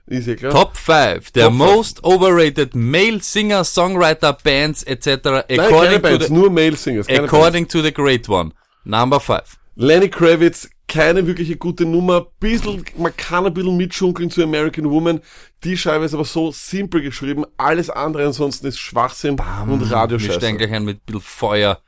Ist 0.07 0.27
eh 0.27 0.35
klar. 0.35 0.51
Top 0.51 0.75
5 0.75 1.31
der 1.31 1.45
Top 1.45 1.53
five. 1.53 1.75
most 1.75 2.03
overrated 2.03 2.75
male 2.75 3.21
singer, 3.21 3.63
Songwriter, 3.63 4.33
Bands 4.43 4.83
etc. 4.83 5.45
Nein, 5.47 5.59
according, 5.61 5.93
to 5.95 5.99
Bands, 6.01 6.27
the, 6.27 6.33
nur 6.33 6.49
Male 6.51 6.75
Singers. 6.75 7.07
Keine 7.07 7.19
Bands. 7.19 7.33
according 7.33 7.67
to 7.69 7.81
the 7.81 7.93
great 7.93 8.27
one. 8.27 8.51
Number 8.83 9.19
5. 9.21 9.57
Lenny 9.77 10.09
Kravitz, 10.09 10.69
keine 10.87 11.27
wirkliche 11.27 11.57
gute 11.57 11.85
Nummer. 11.85 12.27
Bisschen, 12.39 12.83
man 12.97 13.15
kann 13.15 13.45
ein 13.45 13.53
bisschen 13.53 13.77
mitschunkeln 13.77 14.29
zu 14.29 14.43
American 14.43 14.89
Woman. 14.89 15.21
Die 15.63 15.77
Scheibe 15.77 16.05
ist 16.05 16.13
aber 16.13 16.25
so 16.25 16.51
simpel 16.51 17.01
geschrieben. 17.01 17.45
Alles 17.57 17.89
andere 17.89 18.25
ansonsten 18.25 18.67
ist 18.67 18.79
Schwachsinn 18.79 19.33
und 19.33 19.79
Wir 19.79 19.87
steigen 19.87 19.93
Radioscheiße. 19.93 20.57
gleich 20.57 20.71
ein 20.73 20.85
mit 20.85 20.97
ein 20.97 21.01
bisschen 21.05 21.21
Feuer. 21.21 21.81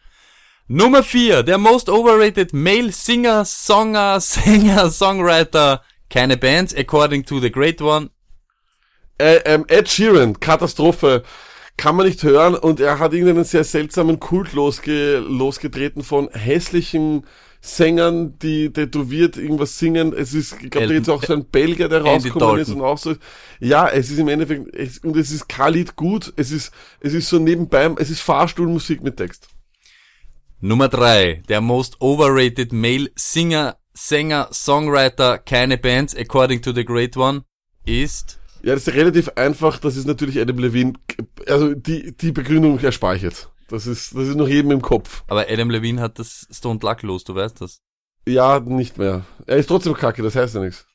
Nummer 0.70 1.02
4, 1.02 1.44
der 1.44 1.58
most 1.58 1.90
overrated 1.90 2.54
male 2.54 2.92
singer, 2.92 3.46
Songer, 3.46 4.20
Sänger, 4.20 4.90
Songwriter, 4.90 5.82
keine 6.10 6.36
Bands, 6.36 6.76
according 6.76 7.24
to 7.26 7.40
the 7.40 7.52
great 7.52 7.82
one. 7.82 8.10
Äh, 9.18 9.38
ähm, 9.46 9.66
Ed 9.68 9.90
Sheeran, 9.90 10.40
Katastrophe. 10.40 11.24
Kann 11.78 11.96
man 11.96 12.08
nicht 12.08 12.24
hören 12.24 12.56
und 12.56 12.80
er 12.80 12.98
hat 12.98 13.14
irgendeinen 13.14 13.46
sehr 13.46 13.64
seltsamen 13.64 14.20
Kult 14.20 14.54
losge 14.54 15.20
losgetreten 15.20 16.04
von 16.04 16.28
hässlichen 16.32 17.28
Sängern, 17.68 18.40
die 18.40 18.72
tätowiert 18.72 19.38
irgendwas 19.38 19.78
singen. 19.78 20.14
Es 20.14 20.34
ist, 20.34 20.56
ich 20.62 20.70
glaube, 20.70 20.88
da 20.88 20.94
jetzt 20.94 21.10
auch 21.10 21.24
so 21.24 21.34
ein 21.34 21.46
Belgier, 21.46 21.90
der 21.90 22.02
rausgekommen 22.02 22.62
ist 22.62 22.70
und 22.70 22.82
auch 22.82 22.98
so. 22.98 23.16
Ja, 23.60 23.90
es 23.90 24.10
ist 24.10 24.20
im 24.20 24.30
Endeffekt, 24.30 24.74
es, 24.74 25.00
und 25.00 25.18
es 25.18 25.32
ist 25.32 25.50
kein 25.50 25.74
Lied 25.74 25.96
gut. 25.96 26.34
Es 26.38 26.52
ist, 26.52 26.72
es 27.02 27.14
ist 27.14 27.28
so 27.28 27.40
nebenbei, 27.40 27.94
es 27.98 28.10
ist 28.10 28.22
Fahrstuhlmusik 28.22 29.04
mit 29.04 29.18
Text. 29.18 29.50
Nummer 30.60 30.88
3, 30.88 31.44
der 31.50 31.62
most 31.62 32.00
overrated 32.00 32.72
male 32.72 33.12
singer, 33.16 33.78
Sänger, 33.94 34.50
Songwriter, 34.52 35.38
keine 35.38 35.78
Bands, 35.78 36.16
according 36.16 36.62
to 36.62 36.72
the 36.72 36.86
great 36.86 37.18
one, 37.18 37.44
ist 37.86 38.40
Ja, 38.64 38.74
das 38.74 38.88
ist 38.88 38.94
relativ 38.94 39.30
einfach. 39.36 39.80
Das 39.80 39.98
ist 39.98 40.08
natürlich 40.08 40.40
Adam 40.40 40.58
Levine. 40.58 40.94
Also 41.48 41.74
die, 41.74 42.16
die 42.16 42.32
Begründung 42.32 42.80
erspare 42.80 43.18
ich 43.18 43.24
jetzt. 43.24 43.50
Das 43.68 43.86
ist, 43.86 44.16
das 44.16 44.28
ist 44.28 44.36
noch 44.36 44.48
jedem 44.48 44.72
im 44.72 44.82
Kopf. 44.82 45.24
Aber 45.28 45.46
Adam 45.50 45.70
Levine 45.70 46.02
hat 46.02 46.20
das 46.20 46.48
Stone 46.52 46.80
Luck 46.82 47.02
los, 47.04 47.24
du 47.24 47.36
weißt 47.36 47.62
das. 47.62 47.82
Ja, 48.28 48.60
nicht 48.60 48.98
mehr. 48.98 49.26
Er 49.46 49.58
ist 49.58 49.68
trotzdem 49.68 49.94
kacke, 49.94 50.22
das 50.22 50.36
heißt 50.36 50.56
ja 50.56 50.62
nichts. 50.62 50.86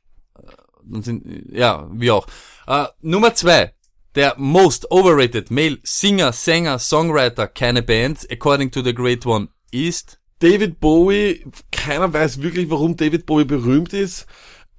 Dann 0.85 1.03
sind, 1.03 1.25
ja, 1.53 1.89
wie 1.93 2.11
auch. 2.11 2.27
Äh, 2.67 2.87
Nummer 3.01 3.35
zwei. 3.35 3.75
der 4.15 4.35
most 4.37 4.91
overrated 4.91 5.51
male 5.51 5.79
Singer, 5.83 6.33
Sänger, 6.33 6.79
Songwriter, 6.79 7.49
keine 7.49 7.83
Band, 7.83 8.27
according 8.31 8.71
to 8.71 8.83
the 8.83 8.95
great 8.95 9.25
one, 9.27 9.49
ist 9.71 10.19
David 10.39 10.81
Bowie, 10.81 11.45
keiner 11.71 12.13
weiß 12.13 12.43
wirklich, 12.43 12.69
warum 12.69 12.97
David 12.97 13.27
Bowie 13.27 13.45
berühmt 13.45 13.93
ist. 13.93 14.27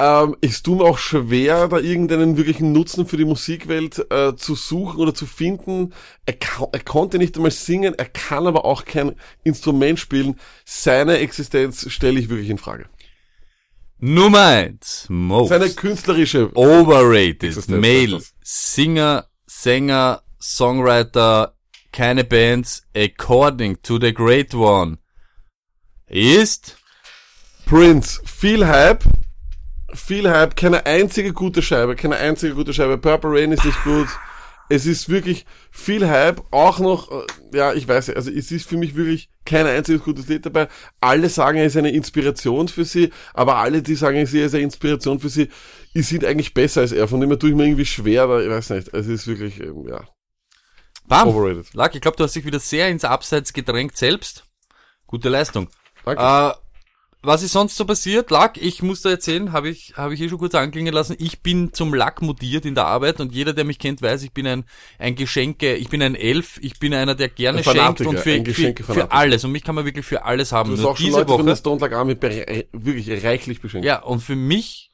Ähm, 0.04 0.36
tut 0.64 0.80
mir 0.80 0.84
auch 0.84 0.98
schwer, 0.98 1.70
da 1.70 1.78
irgendeinen 1.80 2.36
wirklichen 2.36 2.74
Nutzen 2.74 3.06
für 3.06 3.16
die 3.16 3.24
Musikwelt 3.24 4.06
äh, 4.12 4.36
zu 4.36 4.54
suchen 4.56 5.00
oder 5.00 5.14
zu 5.14 5.26
finden. 5.26 5.94
Er, 6.26 6.36
er 6.74 6.80
konnte 6.82 7.18
nicht 7.18 7.38
einmal 7.38 7.52
singen, 7.52 7.94
er 7.94 8.08
kann 8.08 8.46
aber 8.46 8.66
auch 8.66 8.84
kein 8.84 9.16
Instrument 9.46 9.98
spielen. 9.98 10.36
Seine 10.66 11.20
Existenz 11.20 11.90
stelle 11.90 12.20
ich 12.20 12.28
wirklich 12.28 12.50
in 12.50 12.58
Frage. 12.58 12.88
Nummer 14.00 14.46
eins, 14.46 15.06
most 15.08 15.50
Seine 15.50 15.70
künstlerische 15.70 16.52
overrated 16.54 17.44
Existenz, 17.44 17.82
male. 17.82 18.22
Singer, 18.42 19.28
Sänger, 19.46 20.24
Songwriter, 20.38 21.56
keine 21.94 22.26
Bands, 22.26 22.86
according 22.94 23.82
to 23.84 23.98
the 24.02 24.14
great 24.14 24.54
one, 24.54 24.98
ist 26.08 26.78
Prince, 27.66 28.22
viel 28.26 28.68
Hype, 28.68 29.06
viel 29.94 30.30
Hype, 30.30 30.56
keine 30.56 30.86
einzige 30.86 31.34
gute 31.34 31.62
Scheibe, 31.62 31.96
keine 31.96 32.18
einzige 32.18 32.56
gute 32.56 32.74
Scheibe. 32.74 32.98
Purple 32.98 33.32
Rain 33.32 33.52
ist 33.52 33.66
nicht 33.66 33.84
gut. 33.84 34.08
Es 34.70 34.86
ist 34.86 35.10
wirklich 35.10 35.46
viel 35.72 36.08
Hype, 36.08 36.42
auch 36.52 36.80
noch, 36.80 37.12
äh, 37.12 37.26
ja, 37.58 37.74
ich 37.74 37.88
weiß, 37.88 38.12
also 38.12 38.32
es 38.32 38.50
ist 38.52 38.68
für 38.68 38.78
mich 38.78 38.96
wirklich 38.96 39.30
kein 39.46 39.68
einziges 39.68 40.04
gutes 40.04 40.28
Lied 40.28 40.46
dabei. 40.46 40.68
Alle 41.02 41.30
sagen, 41.30 41.58
er 41.58 41.66
ist 41.66 41.76
eine 41.76 41.92
Inspiration 41.92 42.70
für 42.70 42.86
sie, 42.86 43.12
aber 43.34 43.58
alle, 43.58 43.82
die 43.82 43.96
sagen, 43.96 44.18
er 44.18 44.24
ist 44.24 44.56
eine 44.56 44.64
Inspiration 44.64 45.20
für 45.20 45.30
sie, 45.30 45.50
die 45.94 46.02
sind 46.02 46.24
eigentlich 46.24 46.54
besser 46.54 46.82
als 46.82 46.94
er. 46.94 47.08
Von 47.08 47.20
dem 47.20 47.30
her 47.30 47.38
tue 47.38 47.50
ich 47.50 47.56
mir 47.56 47.66
irgendwie 47.66 47.86
schwer, 47.86 48.24
aber 48.24 48.44
ich 48.44 48.50
weiß 48.50 48.70
nicht, 48.72 48.94
es 48.94 49.08
ist 49.08 49.28
wirklich, 49.28 49.60
ähm, 49.60 49.86
ja, 49.88 50.08
Bam. 51.08 51.28
overrated. 51.28 51.74
Lack, 51.74 51.94
ich 51.96 52.02
glaube, 52.02 52.18
du 52.18 52.24
hast 52.24 52.36
dich 52.36 52.46
wieder 52.46 52.60
sehr 52.60 52.90
ins 52.90 53.04
Abseits 53.04 53.52
gedrängt 53.54 53.98
selbst. 53.98 54.46
Gute 55.06 55.30
Leistung. 55.30 55.68
Danke. 56.06 56.22
Äh, 56.22 56.54
was 57.26 57.42
ist 57.42 57.54
sonst 57.54 57.78
so 57.78 57.86
passiert? 57.86 58.30
Lack, 58.32 58.58
ich 58.62 58.84
muss 58.84 59.02
da 59.02 59.10
erzählen, 59.10 59.54
habe 59.54 59.70
ich, 59.70 59.94
habe 59.96 60.14
ich 60.14 60.22
eh 60.22 60.28
schon 60.30 60.38
kurz 60.38 60.54
anklingen 60.56 60.94
lassen. 60.94 61.16
Ich 61.20 61.40
bin 61.42 61.72
zum 61.74 61.94
Lack 61.94 62.22
mutiert 62.22 62.66
in 62.66 62.76
der 62.76 62.86
Arbeit 62.86 63.22
und 63.22 63.34
jeder, 63.34 63.54
der 63.54 63.64
mich 63.64 63.80
kennt, 63.80 64.02
weiß, 64.02 64.24
ich 64.24 64.34
bin 64.34 64.46
ein, 64.46 64.66
ein 65.00 65.16
Geschenke, 65.16 65.76
ich 65.76 65.88
bin 65.90 66.02
ein 66.02 66.16
Elf, 66.16 66.60
ich 66.62 66.80
bin 66.80 66.94
einer, 66.94 67.16
der 67.16 67.30
gerne 67.30 67.60
schenkt 67.64 68.02
und 68.10 68.16
für, 68.20 68.30
für, 68.56 68.74
für 68.94 69.12
alles. 69.12 69.44
Und 69.46 69.54
mich 69.54 69.64
kann 69.64 69.74
man 69.76 69.86
wirklich 69.86 70.06
für 70.06 70.26
alles 70.26 70.52
haben. 70.52 70.72
Du 70.72 70.78
hast 70.78 70.86
auch 70.86 70.98
schon 70.98 71.06
diese 71.06 71.18
Leute 71.20 71.32
von 71.32 71.46
der 71.46 71.54
Woche, 71.54 71.60
Stone 71.60 71.80
Like 71.82 71.94
Army 71.94 72.14
bere- 72.14 72.66
wirklich 72.74 73.24
reichlich 73.24 73.62
beschenkt. 73.62 73.86
ja, 73.88 74.04
und 74.04 74.20
für 74.20 74.36
mich 74.36 74.92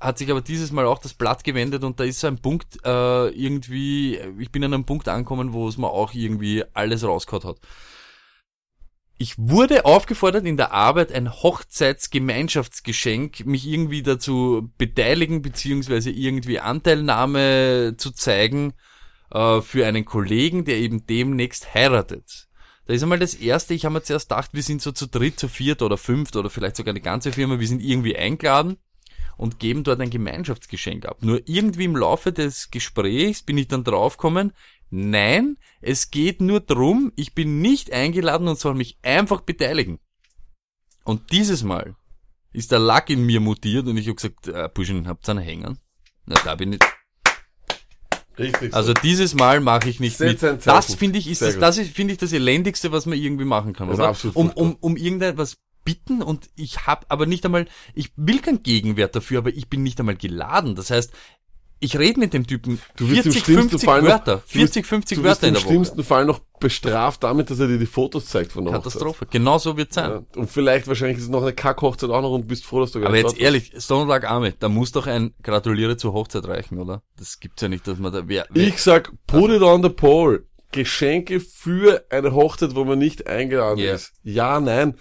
hat 0.00 0.18
sich 0.18 0.30
aber 0.30 0.40
dieses 0.42 0.72
Mal 0.72 0.84
auch 0.86 0.98
das 0.98 1.14
Blatt 1.14 1.44
gewendet 1.44 1.82
und 1.84 1.98
da 2.00 2.04
ist 2.04 2.20
so 2.20 2.26
ein 2.26 2.38
Punkt 2.38 2.78
äh, 2.84 3.28
irgendwie, 3.28 4.18
ich 4.38 4.50
bin 4.50 4.62
an 4.64 4.74
einem 4.74 4.84
Punkt 4.84 5.08
angekommen, 5.08 5.52
wo 5.52 5.68
es 5.68 5.78
mir 5.78 5.88
auch 5.88 6.12
irgendwie 6.12 6.62
alles 6.74 7.04
rausgehauen 7.04 7.44
hat. 7.44 7.56
Ich 9.24 9.34
wurde 9.38 9.86
aufgefordert, 9.86 10.44
in 10.44 10.58
der 10.58 10.72
Arbeit 10.72 11.10
ein 11.10 11.32
Hochzeitsgemeinschaftsgeschenk 11.32 13.46
mich 13.46 13.66
irgendwie 13.66 14.02
dazu 14.02 14.70
beteiligen, 14.76 15.40
beziehungsweise 15.40 16.10
irgendwie 16.10 16.60
Anteilnahme 16.60 17.94
zu 17.96 18.10
zeigen 18.10 18.74
äh, 19.30 19.62
für 19.62 19.86
einen 19.86 20.04
Kollegen, 20.04 20.66
der 20.66 20.76
eben 20.76 21.06
demnächst 21.06 21.72
heiratet. 21.72 22.48
Da 22.84 22.92
ist 22.92 23.02
einmal 23.02 23.18
das 23.18 23.32
erste, 23.32 23.72
ich 23.72 23.86
habe 23.86 23.94
mir 23.94 24.02
zuerst 24.02 24.28
gedacht, 24.28 24.50
wir 24.52 24.62
sind 24.62 24.82
so 24.82 24.92
zu 24.92 25.06
dritt, 25.06 25.40
zu 25.40 25.48
viert 25.48 25.80
oder 25.80 25.96
fünft 25.96 26.36
oder 26.36 26.50
vielleicht 26.50 26.76
sogar 26.76 26.92
eine 26.92 27.00
ganze 27.00 27.32
Firma, 27.32 27.58
wir 27.58 27.66
sind 27.66 27.80
irgendwie 27.80 28.18
eingeladen 28.18 28.76
und 29.38 29.58
geben 29.58 29.84
dort 29.84 30.02
ein 30.02 30.10
Gemeinschaftsgeschenk 30.10 31.06
ab. 31.06 31.22
Nur 31.22 31.40
irgendwie 31.46 31.84
im 31.84 31.96
Laufe 31.96 32.30
des 32.30 32.70
Gesprächs 32.70 33.42
bin 33.42 33.56
ich 33.56 33.68
dann 33.68 33.84
draufgekommen, 33.84 34.52
nein, 34.90 35.56
es 35.80 36.10
geht 36.10 36.40
nur 36.40 36.60
drum, 36.60 37.12
ich 37.16 37.34
bin 37.34 37.60
nicht 37.60 37.92
eingeladen 37.92 38.48
und 38.48 38.58
soll 38.58 38.74
mich 38.74 38.98
einfach 39.02 39.40
beteiligen. 39.40 39.98
Und 41.04 41.32
dieses 41.32 41.62
Mal 41.62 41.96
ist 42.52 42.72
der 42.72 42.78
Lack 42.78 43.10
in 43.10 43.24
mir 43.26 43.40
mutiert 43.40 43.86
und 43.86 43.96
ich 43.96 44.06
habe 44.06 44.14
gesagt, 44.14 44.48
äh, 44.48 44.68
Burschen, 44.72 45.08
habt 45.08 45.28
ihr 45.28 45.32
einen 45.32 45.40
Hänger? 45.40 45.76
Na, 46.26 46.36
da 46.44 46.54
bin 46.54 46.74
ich. 46.74 46.80
Richtig. 48.38 48.72
so. 48.72 48.76
Also 48.76 48.94
dieses 48.94 49.34
Mal 49.34 49.60
mache 49.60 49.88
ich 49.88 50.00
nicht 50.00 50.18
mit. 50.18 50.42
Das 50.42 50.94
finde 50.94 51.18
ich 51.18 51.28
ist 51.28 51.38
Sehr 51.38 51.52
das, 51.52 51.60
das 51.60 51.78
ist, 51.78 51.94
finde 51.94 52.12
ich 52.14 52.18
das 52.18 52.32
elendigste, 52.32 52.90
was 52.90 53.06
man 53.06 53.18
irgendwie 53.18 53.44
machen 53.44 53.72
kann, 53.72 53.88
Das 53.88 53.96
ist 53.96 54.00
oder? 54.00 54.08
absolut 54.08 54.36
Um, 54.36 54.50
um, 54.50 54.76
um 54.80 54.96
irgendetwas 54.96 55.58
bitten 55.84 56.22
und 56.22 56.48
ich 56.56 56.86
habe 56.86 57.06
aber 57.10 57.26
nicht 57.26 57.44
einmal, 57.44 57.66
ich 57.94 58.10
will 58.16 58.40
keinen 58.40 58.62
Gegenwert 58.62 59.14
dafür, 59.14 59.38
aber 59.38 59.50
ich 59.50 59.68
bin 59.68 59.82
nicht 59.82 60.00
einmal 60.00 60.16
geladen. 60.16 60.74
Das 60.74 60.90
heißt, 60.90 61.12
ich 61.84 61.98
rede 61.98 62.18
mit 62.18 62.32
dem 62.34 62.46
Typen 62.46 62.80
Du 62.96 63.08
wirst 63.10 63.26
im 63.26 63.32
40, 63.32 63.44
schlimmsten 63.44 63.68
50 63.70 63.86
Fall 63.88 64.02
noch- 64.02 64.08
Wörter, 64.08 64.32
du 64.36 64.40
wirst- 64.40 64.52
40, 64.74 64.86
50 64.86 65.18
du 65.18 65.24
wirst 65.24 65.42
Wörter 65.42 65.46
in 65.46 65.48
im 65.48 65.54
der 65.54 65.62
Woche. 65.62 65.68
schlimmsten 65.72 66.04
Fall 66.04 66.24
noch 66.24 66.40
bestraft 66.60 67.22
damit, 67.22 67.50
dass 67.50 67.60
er 67.60 67.68
dir 67.68 67.78
die 67.78 67.86
Fotos 67.86 68.26
zeigt 68.26 68.52
von 68.52 68.64
der 68.64 68.74
Katastrophe. 68.74 69.26
Genau 69.30 69.58
so 69.58 69.76
wird 69.76 69.92
sein. 69.92 70.10
Hochzeit. 70.10 70.24
Ja. 70.34 70.40
Und 70.40 70.50
vielleicht 70.50 70.88
wahrscheinlich 70.88 71.18
ist 71.18 71.24
es 71.24 71.28
noch 71.30 71.42
eine 71.42 71.52
Kackhochzeit 71.52 72.10
auch 72.10 72.22
noch 72.22 72.30
und 72.32 72.48
bist 72.48 72.64
froh, 72.64 72.80
dass 72.80 72.92
du 72.92 73.00
gar 73.00 73.08
Aber 73.08 73.18
jetzt 73.18 73.38
ehrlich, 73.38 73.72
Stone 73.78 74.08
Lag 74.08 74.26
Arme, 74.28 74.54
da 74.58 74.68
muss 74.68 74.92
doch 74.92 75.06
ein 75.06 75.34
Gratuliere 75.42 75.96
zur 75.96 76.12
Hochzeit 76.14 76.46
reichen, 76.46 76.78
oder? 76.78 77.02
Das 77.18 77.38
gibt's 77.40 77.60
ja 77.62 77.68
nicht, 77.68 77.86
dass 77.86 77.98
man 77.98 78.12
da, 78.12 78.22
wer, 78.26 78.46
wer. 78.50 78.66
Ich 78.66 78.78
sag, 78.82 79.12
put 79.26 79.50
it 79.50 79.62
on 79.62 79.82
the 79.82 79.90
pole. 79.90 80.44
Geschenke 80.72 81.38
für 81.38 82.04
eine 82.10 82.32
Hochzeit, 82.34 82.74
wo 82.74 82.84
man 82.84 82.98
nicht 82.98 83.26
eingeladen 83.28 83.78
Ja. 83.78 83.94
ist. 83.94 84.12
Ja, 84.24 84.58
nein. 84.60 84.94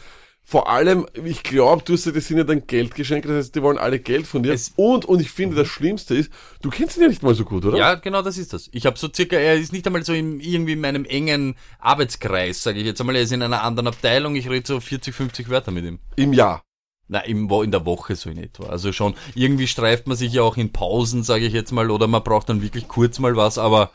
Vor 0.45 0.69
allem, 0.69 1.07
ich 1.23 1.41
glaube, 1.41 1.83
du 1.85 1.93
hast 1.93 2.05
ja, 2.05 2.11
das 2.11 2.27
sind 2.27 2.37
ja 2.37 2.43
dann 2.43 2.67
Geldgeschenke, 2.67 3.29
das 3.29 3.37
heißt, 3.37 3.55
die 3.55 3.61
wollen 3.63 3.77
alle 3.77 3.97
Geld 3.99 4.27
von 4.27 4.43
dir. 4.43 4.51
Es- 4.53 4.73
und, 4.75 5.05
und 5.05 5.21
ich 5.21 5.31
finde, 5.31 5.55
das 5.55 5.69
Schlimmste 5.69 6.15
ist, 6.15 6.31
du 6.61 6.69
kennst 6.69 6.97
ihn 6.97 7.03
ja 7.03 7.07
nicht 7.07 7.23
mal 7.23 7.33
so 7.33 7.45
gut, 7.45 7.63
oder? 7.65 7.77
Ja, 7.77 7.95
genau 7.95 8.21
das 8.21 8.37
ist 8.37 8.51
das. 8.51 8.69
Ich 8.73 8.85
habe 8.85 8.97
so 8.99 9.07
circa, 9.13 9.37
er 9.37 9.55
ist 9.55 9.71
nicht 9.71 9.87
einmal 9.87 10.03
so 10.03 10.13
im, 10.13 10.41
irgendwie 10.41 10.73
in 10.73 10.81
meinem 10.81 11.05
engen 11.05 11.55
Arbeitskreis, 11.79 12.61
sage 12.61 12.79
ich 12.79 12.85
jetzt 12.85 12.99
einmal, 12.99 13.15
er 13.15 13.21
ist 13.21 13.31
in 13.31 13.41
einer 13.41 13.63
anderen 13.63 13.87
Abteilung, 13.87 14.35
ich 14.35 14.49
rede 14.49 14.67
so 14.67 14.79
40, 14.81 15.15
50 15.15 15.49
Wörter 15.49 15.71
mit 15.71 15.85
ihm. 15.85 15.99
Im 16.17 16.33
Jahr. 16.33 16.61
Na, 17.07 17.19
im, 17.19 17.49
Wo- 17.49 17.63
in 17.63 17.71
der 17.71 17.85
Woche 17.85 18.15
so 18.15 18.29
in 18.29 18.37
etwa. 18.37 18.65
Also 18.67 18.91
schon, 18.91 19.13
irgendwie 19.35 19.67
streift 19.67 20.07
man 20.07 20.17
sich 20.17 20.33
ja 20.33 20.41
auch 20.41 20.57
in 20.57 20.71
Pausen, 20.73 21.23
sage 21.23 21.45
ich 21.45 21.53
jetzt 21.53 21.71
mal, 21.71 21.89
oder 21.89 22.07
man 22.07 22.23
braucht 22.23 22.49
dann 22.49 22.61
wirklich 22.61 22.87
kurz 22.89 23.17
mal 23.19 23.35
was, 23.37 23.57
aber 23.57 23.91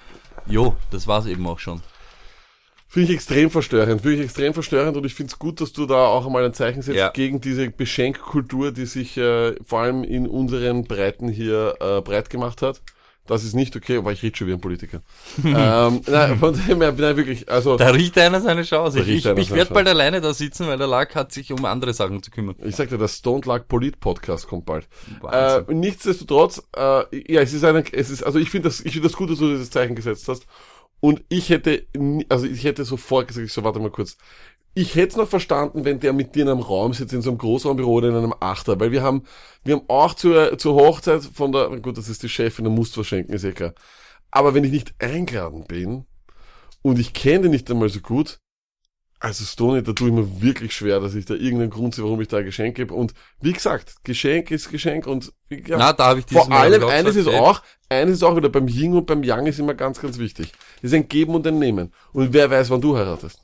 jo, 0.46 0.76
das 0.90 1.06
war's 1.06 1.26
eben 1.26 1.46
auch 1.46 1.58
schon. 1.58 1.82
Finde 2.90 3.10
ich 3.10 3.14
extrem 3.16 3.50
verstörend, 3.50 4.02
wirklich 4.02 4.24
extrem 4.24 4.54
verstörend 4.54 4.96
und 4.96 5.04
ich 5.04 5.14
finde 5.14 5.30
es 5.32 5.38
gut, 5.38 5.60
dass 5.60 5.72
du 5.74 5.84
da 5.84 6.06
auch 6.06 6.24
einmal 6.26 6.44
ein 6.44 6.54
Zeichen 6.54 6.80
setzt 6.80 6.96
Ja. 6.96 7.10
gegen 7.10 7.40
diese 7.40 7.68
Beschenkkultur, 7.70 8.72
die 8.72 8.86
sich 8.86 9.16
äh, 9.18 9.54
vor 9.62 9.80
allem 9.80 10.04
in 10.04 10.26
unseren 10.26 10.84
Breiten 10.84 11.28
hier 11.28 11.74
äh, 11.80 12.00
breit 12.00 12.30
gemacht 12.30 12.62
hat. 12.62 12.80
Das 13.26 13.44
ist 13.44 13.52
nicht 13.54 13.76
okay, 13.76 13.98
aber 13.98 14.10
ich 14.12 14.22
rede 14.22 14.34
schon 14.34 14.46
wie 14.46 14.54
ein 14.54 14.60
Politiker. 14.62 15.02
ähm, 15.44 16.00
nein, 16.06 16.38
von 16.38 16.54
dem 16.54 16.80
her, 16.80 16.94
nein, 16.96 17.14
wirklich, 17.18 17.46
also 17.50 17.76
Da 17.76 17.90
riecht 17.90 18.16
einer 18.16 18.40
seine 18.40 18.62
Chance. 18.62 19.00
Ich, 19.00 19.08
ich, 19.08 19.26
ich 19.26 19.50
werde 19.50 19.74
bald 19.74 19.86
alleine 19.86 20.22
da 20.22 20.32
sitzen, 20.32 20.66
weil 20.66 20.78
der 20.78 20.86
Lack 20.86 21.14
hat 21.14 21.30
sich 21.30 21.52
um 21.52 21.62
andere 21.66 21.92
Sachen 21.92 22.22
zu 22.22 22.30
kümmern. 22.30 22.56
ich 22.64 22.74
sagte, 22.74 22.96
das 22.96 23.18
Stone 23.18 23.42
Luck 23.44 23.68
Polit 23.68 24.00
Podcast 24.00 24.48
kommt 24.48 24.64
bald. 24.64 24.88
Äh, 25.30 25.60
nichtsdestotrotz, 25.74 26.62
äh, 26.74 27.02
ja, 27.30 27.42
es 27.42 27.52
ist 27.52 27.64
eine, 27.64 27.84
es 27.92 28.08
ist, 28.08 28.22
also 28.22 28.38
ich 28.38 28.48
finde 28.48 28.70
das, 28.70 28.80
ich 28.80 28.92
finde 28.92 29.08
das 29.08 29.16
gut, 29.16 29.28
dass 29.30 29.38
du 29.40 29.48
dieses 29.50 29.68
Zeichen 29.68 29.94
gesetzt 29.94 30.26
hast. 30.28 30.46
Und 31.00 31.22
ich 31.28 31.50
hätte, 31.50 31.86
also 32.28 32.46
ich 32.46 32.64
hätte 32.64 32.84
sofort 32.84 33.28
gesagt, 33.28 33.46
ich 33.46 33.52
so, 33.52 33.64
warte 33.64 33.78
mal 33.78 33.90
kurz. 33.90 34.16
Ich 34.74 34.94
hätte 34.94 35.08
es 35.08 35.16
noch 35.16 35.28
verstanden, 35.28 35.84
wenn 35.84 36.00
der 36.00 36.12
mit 36.12 36.34
dir 36.34 36.42
in 36.42 36.48
einem 36.48 36.60
Raum 36.60 36.92
sitzt, 36.92 37.12
in 37.12 37.22
so 37.22 37.30
einem 37.30 37.38
Großraumbüro 37.38 37.90
oder 37.90 38.08
in 38.08 38.16
einem 38.16 38.34
Achter, 38.38 38.78
weil 38.78 38.92
wir 38.92 39.02
haben, 39.02 39.24
wir 39.64 39.76
haben 39.76 39.84
auch 39.88 40.14
zur, 40.14 40.56
zur 40.58 40.74
Hochzeit 40.74 41.22
von 41.22 41.52
der, 41.52 41.68
gut, 41.80 41.98
das 41.98 42.08
ist 42.08 42.22
die 42.22 42.28
Chefin, 42.28 42.64
da 42.64 42.70
musst 42.70 42.96
du 42.96 43.00
was 43.00 43.06
schenken, 43.06 43.32
ist 43.32 43.44
eh 43.44 43.52
klar. 43.52 43.74
Aber 44.30 44.54
wenn 44.54 44.64
ich 44.64 44.70
nicht 44.70 44.94
eingeladen 44.98 45.64
bin 45.66 46.04
und 46.82 46.98
ich 46.98 47.12
kenne 47.12 47.42
den 47.42 47.52
nicht 47.52 47.70
einmal 47.70 47.88
so 47.88 48.00
gut, 48.00 48.38
also 49.20 49.44
Stoney, 49.44 49.82
da 49.82 49.92
tue 49.92 50.08
ich 50.08 50.14
mir 50.14 50.40
wirklich 50.42 50.72
schwer, 50.74 51.00
dass 51.00 51.14
ich 51.14 51.24
da 51.24 51.34
irgendeinen 51.34 51.70
Grund 51.70 51.94
sehe, 51.94 52.04
warum 52.04 52.20
ich 52.20 52.28
da 52.28 52.36
ein 52.36 52.44
Geschenk 52.44 52.76
gebe. 52.76 52.94
Und 52.94 53.14
wie 53.40 53.52
gesagt, 53.52 53.96
Geschenk 54.04 54.50
ist 54.52 54.70
Geschenk 54.70 55.06
und 55.08 55.32
ja, 55.50 55.76
Na, 55.76 55.92
da 55.92 56.06
habe 56.06 56.20
ich 56.20 56.26
vor 56.26 56.50
allem, 56.52 56.84
eines 56.84 57.16
ist 57.16 57.26
auch, 57.26 57.62
eines 57.88 58.14
ist 58.14 58.22
auch 58.22 58.36
wieder 58.36 58.48
beim 58.48 58.68
Yin 58.68 58.94
und 58.94 59.06
beim 59.06 59.24
Yang 59.24 59.46
ist 59.46 59.58
immer 59.58 59.74
ganz, 59.74 60.00
ganz 60.00 60.18
wichtig. 60.18 60.52
Das 60.82 60.92
ist 60.92 60.94
ein 60.94 61.08
Geben 61.08 61.34
und 61.34 61.46
ein 61.46 61.58
Nehmen. 61.58 61.92
Und 62.12 62.32
wer 62.32 62.50
weiß, 62.50 62.70
wann 62.70 62.80
du 62.80 62.96
heiratest. 62.96 63.40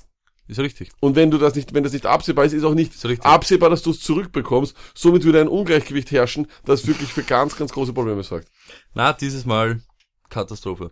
Ist 0.46 0.60
richtig. 0.60 0.90
Und 1.00 1.16
wenn 1.16 1.30
du 1.30 1.38
das 1.38 1.54
nicht, 1.54 1.72
wenn 1.72 1.84
das 1.84 1.94
nicht 1.94 2.04
absehbar 2.04 2.44
ist, 2.44 2.52
ist 2.52 2.64
auch 2.64 2.74
nicht 2.74 2.92
Ist 2.94 3.24
absehbar, 3.24 3.70
dass 3.70 3.82
du 3.82 3.92
es 3.92 4.00
zurückbekommst. 4.00 4.76
Somit 4.94 5.24
würde 5.24 5.40
ein 5.40 5.48
Ungleichgewicht 5.48 6.10
herrschen, 6.10 6.48
das 6.66 6.86
wirklich 6.86 7.12
für 7.12 7.22
ganz, 7.22 7.56
ganz 7.56 7.72
große 7.72 7.94
Probleme 7.94 8.22
sorgt. 8.22 8.48
Na, 8.92 9.14
dieses 9.14 9.46
Mal 9.46 9.80
Katastrophe. 10.28 10.90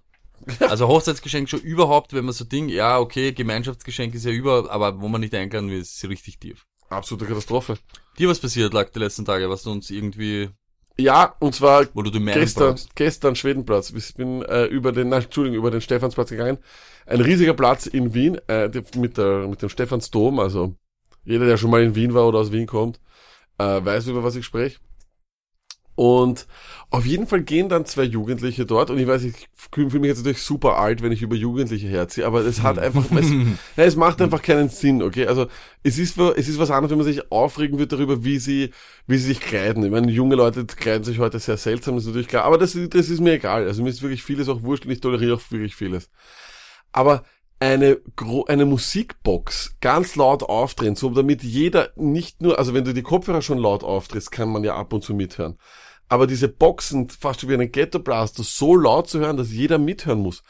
Also 0.61 0.89
Hochzeitsgeschenk 0.89 1.49
schon 1.49 1.61
überhaupt, 1.61 2.15
wenn 2.15 2.25
man 2.25 2.35
so 2.35 2.45
Ding, 2.45 2.69
ja, 2.69 2.99
okay, 2.99 3.33
Gemeinschaftsgeschenk 3.33 4.15
ist 4.15 4.25
ja 4.25 4.33
über, 4.33 4.71
aber 4.71 5.01
wo 5.01 5.09
man 5.09 5.21
nicht 5.21 5.35
eingeladen 5.35 5.71
wird, 5.71 5.83
ist 5.83 6.03
richtig 6.09 6.39
tief. 6.39 6.65
Absolute 6.89 7.27
Katastrophe. 7.27 7.79
Dir 8.19 8.29
was 8.29 8.41
passiert 8.41 8.75
lag 8.75 8.91
die 8.91 8.99
letzten 8.99 9.25
Tage, 9.25 9.49
was 9.49 9.63
du 9.63 9.71
uns 9.71 9.91
irgendwie, 9.91 10.51
Ja, 10.99 11.35
und 11.39 11.55
zwar 11.55 11.87
gestern, 11.87 12.71
brauchst. 12.71 12.95
gestern 12.95 13.35
Schwedenplatz. 13.35 13.91
Ich 13.91 14.15
bin 14.15 14.43
äh, 14.43 14.65
über 14.67 14.93
den, 14.93 15.09
nein, 15.09 15.23
Entschuldigung, 15.23 15.59
über 15.59 15.71
den 15.71 15.81
Stephansplatz 15.81 16.31
gegangen. 16.31 16.59
Ein 17.07 17.21
riesiger 17.21 17.55
Platz 17.55 17.87
in 17.87 18.15
Wien, 18.15 18.39
äh, 18.49 18.71
mit, 18.97 19.17
der, 19.17 19.49
mit 19.49 19.63
dem 19.63 19.69
Stephansdom. 19.69 20.39
Also 20.39 20.75
jeder, 21.25 21.47
der 21.47 21.57
schon 21.57 21.71
mal 21.71 21.83
in 21.83 21.95
Wien 21.95 22.15
war 22.15 22.29
oder 22.29 22.39
aus 22.39 22.53
Wien 22.53 22.67
kommt, 22.67 23.01
äh, 23.59 23.85
weiß 23.85 24.07
über 24.09 24.23
was 24.23 24.37
ich 24.37 24.45
spreche. 24.45 24.79
Und 25.95 26.47
auf 26.89 27.05
jeden 27.05 27.27
Fall 27.27 27.43
gehen 27.43 27.69
dann 27.69 27.85
zwei 27.85 28.05
Jugendliche 28.05 28.65
dort 28.65 28.91
und 28.91 28.99
ich 28.99 29.07
weiß, 29.07 29.25
ich 29.25 29.49
fühle 29.73 30.01
mich 30.01 30.09
jetzt 30.09 30.19
natürlich 30.19 30.43
super 30.43 30.79
alt, 30.79 31.03
wenn 31.03 31.13
ich 31.13 31.21
über 31.21 31.37
Jugendliche 31.37 31.87
herziehe, 31.87 32.27
aber 32.27 32.41
es 32.41 32.63
hat 32.63 32.79
einfach, 32.79 33.05
es, 33.15 33.31
nein, 33.31 33.59
es 33.77 33.97
macht 33.97 34.23
einfach 34.23 34.41
keinen 34.41 34.71
Sinn, 34.71 35.03
okay? 35.03 35.27
Also 35.27 35.49
es 35.83 35.99
ist, 35.99 36.19
es 36.19 36.49
ist 36.49 36.59
was 36.59 36.71
anderes, 36.71 36.91
wenn 36.91 36.99
man 36.99 37.07
sich 37.07 37.31
aufregen 37.31 37.79
wird 37.79 37.93
darüber, 37.93 38.25
wie 38.25 38.39
sie, 38.39 38.71
wie 39.07 39.19
sie 39.19 39.27
sich 39.27 39.41
kleiden. 39.41 39.85
Ich 39.85 39.91
meine, 39.91 40.11
junge 40.11 40.35
Leute 40.35 40.65
kleiden 40.65 41.05
sich 41.05 41.19
heute 41.19 41.39
sehr 41.39 41.59
seltsam, 41.59 41.99
ist 41.99 42.07
natürlich 42.07 42.29
klar, 42.29 42.45
aber 42.45 42.57
das, 42.57 42.77
das 42.91 43.11
ist 43.11 43.21
mir 43.21 43.35
egal. 43.35 43.67
Also 43.67 43.83
mir 43.83 43.91
ist 43.91 44.03
wirklich 44.03 44.23
vieles 44.23 44.49
auch 44.49 44.63
wurscht 44.63 44.87
und 44.87 44.93
ich 44.93 45.01
toleriere 45.01 45.35
auch 45.35 45.51
wirklich 45.51 45.77
vieles. 45.77 46.11
Aber 46.93 47.25
eine, 47.63 48.01
eine 48.49 48.65
Musikbox 48.65 49.77
ganz 49.81 50.17
laut 50.17 50.43
aufdrehen, 50.43 50.97
so 50.97 51.11
damit 51.11 51.45
jeder 51.45 51.91
nicht 51.95 52.43
nur, 52.43 52.59
also 52.59 52.75
wenn 52.75 52.85
du 52.85 52.93
die 52.93 53.03
Kopfhörer 53.03 53.41
schon 53.41 53.59
laut 53.59 53.85
aufdrehst, 53.85 54.33
kann 54.33 54.49
man 54.49 54.65
ja 54.65 54.75
ab 54.75 54.93
und 54.93 55.05
zu 55.05 55.15
mithören. 55.15 55.59
Aber 56.09 56.27
diese 56.27 56.49
Boxen, 56.49 57.09
fast 57.09 57.49
wie 57.49 57.55
einen 57.55 57.71
Ghetto-Blaster, 57.71 58.43
so 58.43 58.75
laut 58.75 59.09
zu 59.09 59.21
hören, 59.21 59.37
dass 59.37 59.53
jeder 59.53 59.79
mithören 59.79 60.19
muss. 60.19 60.43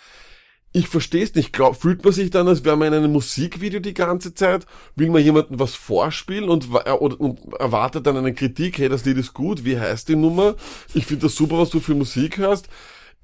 Ich 0.73 0.89
verstehe 0.89 1.23
es 1.23 1.35
nicht. 1.35 1.53
Glaub, 1.53 1.77
fühlt 1.77 2.03
man 2.03 2.15
sich 2.15 2.31
dann, 2.31 2.49
als 2.49 2.65
wäre 2.65 2.79
man 2.79 2.89
in 2.89 2.95
einem 2.95 3.13
Musikvideo 3.13 3.81
die 3.81 3.93
ganze 3.93 4.33
Zeit? 4.33 4.65
Will 4.97 5.11
man 5.11 5.23
jemandem 5.23 5.61
was 5.61 5.75
vorspielen 5.75 6.49
und, 6.49 6.71
oder, 6.73 7.21
und 7.21 7.41
erwartet 7.59 8.07
dann 8.07 8.17
eine 8.17 8.33
Kritik, 8.33 8.79
hey, 8.79 8.89
das 8.89 9.05
Lied 9.05 9.19
ist 9.19 9.35
gut, 9.35 9.67
wie 9.67 9.79
heißt 9.79 10.09
die 10.09 10.17
Nummer? 10.17 10.55
Ich 10.95 11.05
finde 11.05 11.27
das 11.27 11.35
super, 11.35 11.59
was 11.59 11.69
du 11.69 11.79
für 11.79 11.95
Musik 11.95 12.39
hörst. 12.39 12.71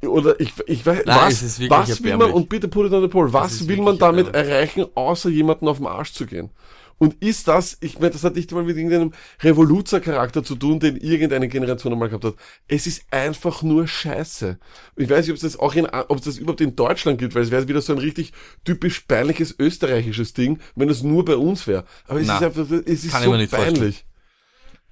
Oder 0.02 0.38
ich, 0.40 0.52
ich 0.66 0.86
weiß, 0.86 1.02
Nein, 1.06 1.16
was, 1.16 1.34
es 1.34 1.42
ist 1.42 1.60
wirklich 1.60 1.78
was 1.90 2.02
will 2.02 2.16
man, 2.16 2.30
und 2.30 2.48
bitte 2.48 2.68
put 2.68 2.86
it 2.86 2.92
on 2.92 3.02
the 3.02 3.08
poll, 3.08 3.32
was 3.32 3.66
will 3.66 3.78
man 3.78 3.98
damit 3.98 4.26
erbärmlich. 4.26 4.52
erreichen, 4.52 4.86
außer 4.94 5.28
jemanden 5.28 5.66
auf 5.66 5.78
den 5.78 5.86
Arsch 5.86 6.12
zu 6.12 6.26
gehen? 6.26 6.50
Und 6.98 7.22
ist 7.22 7.46
das, 7.46 7.76
ich 7.80 8.00
meine, 8.00 8.10
das 8.10 8.24
hat 8.24 8.34
nicht 8.34 8.50
mal 8.50 8.64
mit 8.64 8.76
irgendeinem 8.76 9.12
Revoluzer-Charakter 9.40 10.42
zu 10.42 10.56
tun, 10.56 10.80
den 10.80 10.96
irgendeine 10.96 11.48
Generation 11.48 11.92
einmal 11.92 12.08
gehabt 12.08 12.24
hat. 12.24 12.34
Es 12.66 12.86
ist 12.88 13.04
einfach 13.12 13.62
nur 13.62 13.86
Scheiße. 13.86 14.58
Ich 14.96 15.08
weiß 15.08 15.26
nicht, 15.26 15.30
ob 15.30 15.36
es 15.36 15.42
das 15.42 15.58
auch 15.58 15.74
in, 15.74 15.86
ob 15.86 16.18
es 16.18 16.24
das 16.24 16.38
überhaupt 16.38 16.60
in 16.60 16.74
Deutschland 16.74 17.18
gibt, 17.18 17.34
weil 17.36 17.42
es 17.42 17.52
wäre 17.52 17.68
wieder 17.68 17.80
so 17.82 17.92
ein 17.92 18.00
richtig 18.00 18.32
typisch 18.64 19.00
peinliches 19.00 19.54
österreichisches 19.58 20.32
Ding, 20.32 20.58
wenn 20.74 20.88
es 20.88 21.04
nur 21.04 21.24
bei 21.24 21.36
uns 21.36 21.68
wäre. 21.68 21.84
Aber 22.08 22.20
es 22.20 22.26
Na, 22.26 22.36
ist 22.38 22.42
einfach, 22.42 22.66
es 22.84 23.04
ist 23.04 23.12
so 23.12 23.32
vorstellen. 23.46 23.94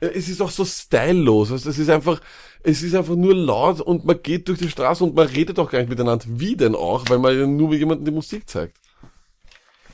Ja, 0.00 0.08
Es 0.08 0.28
ist 0.28 0.40
auch 0.40 0.50
so 0.50 0.64
stylelos. 0.64 1.52
Also 1.52 1.70
es 1.70 1.78
ist 1.78 1.88
einfach, 1.88 2.20
es 2.62 2.82
ist 2.82 2.94
einfach 2.94 3.14
nur 3.16 3.34
laut 3.34 3.80
und 3.80 4.04
man 4.04 4.20
geht 4.22 4.48
durch 4.48 4.58
die 4.58 4.68
Straße 4.70 5.02
und 5.04 5.14
man 5.14 5.26
redet 5.26 5.58
auch 5.58 5.70
gar 5.70 5.78
nicht 5.78 5.88
miteinander. 5.88 6.24
Wie 6.28 6.56
denn 6.56 6.74
auch? 6.74 7.08
Weil 7.08 7.18
man 7.18 7.38
ja 7.38 7.46
nur 7.46 7.72
jemandem 7.74 8.04
die 8.04 8.10
Musik 8.10 8.48
zeigt. 8.48 8.76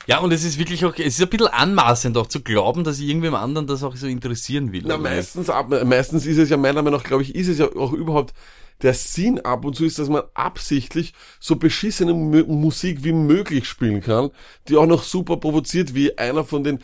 Ja, 0.05 0.19
und 0.19 0.33
es 0.33 0.43
ist 0.43 0.59
wirklich 0.59 0.83
auch, 0.83 0.93
es 0.97 1.17
ist 1.17 1.21
ein 1.21 1.29
bisschen 1.29 1.47
anmaßend 1.47 2.17
auch 2.17 2.27
zu 2.27 2.41
glauben, 2.41 2.83
dass 2.83 2.99
irgendwem 2.99 3.35
anderen 3.35 3.67
das 3.67 3.83
auch 3.83 3.95
so 3.95 4.05
interessieren 4.07 4.73
will. 4.73 4.83
Na, 4.85 4.97
meistens, 4.97 5.49
ab, 5.49 5.69
meistens 5.85 6.25
ist 6.25 6.37
es 6.37 6.49
ja 6.49 6.57
meiner 6.57 6.81
Meinung 6.81 6.99
nach, 6.99 7.05
glaube 7.05 7.23
ich, 7.23 7.33
ist 7.33 7.47
es 7.47 7.59
ja 7.59 7.73
auch 7.73 7.93
überhaupt 7.93 8.33
der 8.81 8.93
Sinn 8.95 9.39
ab 9.39 9.63
und 9.63 9.77
zu 9.77 9.85
ist, 9.85 9.99
dass 9.99 10.09
man 10.09 10.23
absichtlich 10.33 11.13
so 11.39 11.55
beschissene 11.55 12.13
Mu- 12.13 12.43
Musik 12.47 13.05
wie 13.05 13.13
möglich 13.13 13.65
spielen 13.65 14.01
kann, 14.01 14.31
die 14.67 14.75
auch 14.75 14.87
noch 14.87 15.03
super 15.03 15.37
provoziert, 15.37 15.95
wie 15.95 16.17
einer 16.17 16.43
von 16.43 16.65
den 16.65 16.79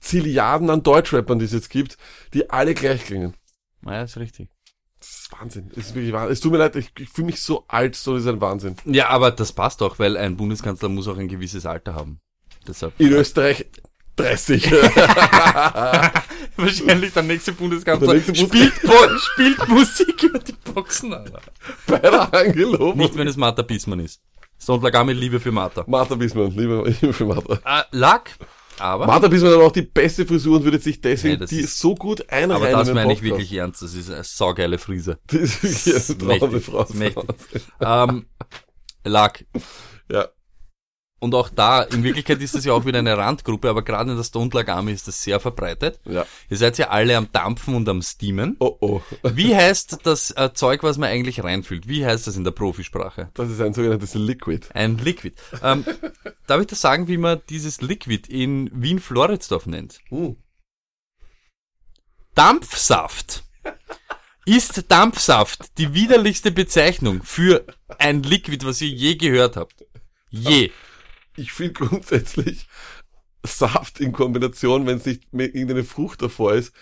Zilliarden 0.00 0.70
an 0.70 0.82
Deutschrappern, 0.82 1.38
die 1.38 1.44
es 1.44 1.52
jetzt 1.52 1.70
gibt, 1.70 1.98
die 2.34 2.50
alle 2.50 2.74
gleich 2.74 3.04
klingen. 3.04 3.34
Ja, 3.84 4.02
ist 4.02 4.16
richtig. 4.16 4.48
Das 4.98 5.08
ist 5.08 5.32
Wahnsinn. 5.32 5.70
Das 5.74 5.86
ist 5.86 5.94
wirklich 5.94 6.12
Wahnsinn. 6.12 6.32
Es 6.32 6.40
tut 6.40 6.52
mir 6.52 6.58
leid, 6.58 6.76
ich, 6.76 6.90
ich 6.98 7.08
fühle 7.08 7.26
mich 7.26 7.40
so 7.42 7.64
alt, 7.68 7.94
so 7.96 8.16
ist 8.16 8.26
ein 8.26 8.40
Wahnsinn. 8.40 8.76
Ja, 8.84 9.08
aber 9.08 9.30
das 9.30 9.52
passt 9.52 9.82
auch, 9.82 9.98
weil 9.98 10.16
ein 10.16 10.36
Bundeskanzler 10.36 10.88
muss 10.88 11.08
auch 11.08 11.18
ein 11.18 11.28
gewisses 11.28 11.66
Alter 11.66 11.94
haben. 11.94 12.20
Deshalb. 12.66 12.98
In 12.98 13.12
Österreich 13.12 13.66
30. 14.16 14.70
Wahrscheinlich 16.56 17.12
der 17.12 17.22
nächste 17.22 17.52
Bundeskanzler 17.52 18.08
Der 18.08 18.16
nächste 18.16 18.34
spielt, 18.34 18.74
spielt 19.20 19.68
Musik 19.68 20.22
über 20.24 20.40
die 20.40 20.54
Boxen, 20.72 21.14
Alter. 21.14 21.40
Beinahe 21.86 22.32
angeloben. 22.32 22.98
Nicht, 22.98 23.16
wenn 23.16 23.28
es 23.28 23.36
Martha 23.36 23.62
Bismann 23.62 24.00
ist. 24.00 24.20
Stone 24.60 25.04
mit 25.04 25.16
Liebe 25.16 25.38
für 25.38 25.52
Martha. 25.52 25.84
Martha 25.86 26.16
Bismann, 26.16 26.50
lieber 26.50 26.84
für 27.12 27.24
Martha. 27.24 27.60
Äh, 27.64 27.84
Lack, 27.92 28.32
aber, 28.80 29.06
Martha 29.06 29.28
Bismann 29.28 29.52
hat 29.52 29.58
auch 29.60 29.72
die 29.72 29.82
beste 29.82 30.24
Frisur 30.26 30.56
und 30.58 30.64
würde 30.64 30.78
sich 30.78 31.00
deswegen 31.00 31.40
Ja, 31.40 31.46
die 31.46 31.60
ist- 31.60 31.78
so 31.78 31.94
gut 31.94 32.28
einreihen. 32.30 32.74
aber 32.74 32.84
das 32.84 32.94
meine 32.94 33.12
ich 33.12 33.22
wirklich 33.22 33.52
ernst. 33.52 33.82
Das 33.82 33.94
ist 33.94 34.10
eine 34.10 34.24
saugeile 34.24 34.78
Frise. 34.78 35.18
Das 35.26 35.62
ist 35.64 36.20
wirklich 36.20 36.42
eine 36.42 36.50
mächtig, 36.52 36.64
Frau. 36.64 36.86
mächtig. 36.94 37.62
Ähm, 37.80 38.26
Lack. 39.04 39.44
Ja. 40.10 40.28
Und 41.20 41.34
auch 41.34 41.48
da, 41.48 41.82
in 41.82 42.04
Wirklichkeit 42.04 42.40
ist 42.40 42.54
das 42.54 42.64
ja 42.64 42.72
auch 42.72 42.84
wieder 42.86 43.00
eine 43.00 43.16
Randgruppe, 43.16 43.68
aber 43.68 43.82
gerade 43.82 44.10
in 44.10 44.16
der 44.16 44.24
Stone 44.24 44.50
Lag 44.52 44.68
Army 44.68 44.92
ist 44.92 45.08
das 45.08 45.20
sehr 45.22 45.40
verbreitet. 45.40 45.98
Ja. 46.04 46.24
Ihr 46.48 46.56
seid 46.56 46.78
ja 46.78 46.90
alle 46.90 47.16
am 47.16 47.30
Dampfen 47.32 47.74
und 47.74 47.88
am 47.88 48.02
Steamen. 48.02 48.56
Oh 48.60 48.76
oh. 48.80 49.02
Wie 49.24 49.54
heißt 49.54 50.00
das 50.04 50.30
äh, 50.30 50.52
Zeug, 50.54 50.84
was 50.84 50.96
man 50.96 51.10
eigentlich 51.10 51.42
reinfüllt? 51.42 51.88
Wie 51.88 52.06
heißt 52.06 52.28
das 52.28 52.36
in 52.36 52.44
der 52.44 52.52
Profisprache? 52.52 53.30
Das 53.34 53.50
ist 53.50 53.60
ein 53.60 53.74
sogenanntes 53.74 54.14
Liquid. 54.14 54.68
Ein 54.74 54.98
Liquid. 54.98 55.34
Ähm, 55.62 55.84
darf 56.46 56.60
ich 56.60 56.68
das 56.68 56.80
sagen, 56.80 57.08
wie 57.08 57.16
man 57.18 57.40
dieses 57.48 57.80
Liquid 57.80 58.28
in 58.28 58.70
Wien-Floridsdorf 58.72 59.66
nennt? 59.66 59.98
Hm. 60.10 60.36
Dampfsaft. 62.36 63.42
Ist 64.46 64.84
Dampfsaft 64.88 65.76
die 65.78 65.92
widerlichste 65.92 66.52
Bezeichnung 66.52 67.22
für 67.24 67.66
ein 67.98 68.22
Liquid, 68.22 68.64
was 68.64 68.80
ihr 68.80 68.88
je 68.88 69.16
gehört 69.16 69.56
habt? 69.56 69.84
Je. 70.30 70.70
Ich 71.38 71.52
finde 71.52 71.74
grundsätzlich 71.74 72.66
Saft 73.46 74.00
in 74.00 74.12
Kombination, 74.12 74.86
wenn 74.86 74.98
es 74.98 75.06
nicht 75.06 75.32
mehr 75.32 75.46
irgendeine 75.46 75.84
Frucht 75.84 76.22
davor 76.22 76.54
ist, 76.54 76.72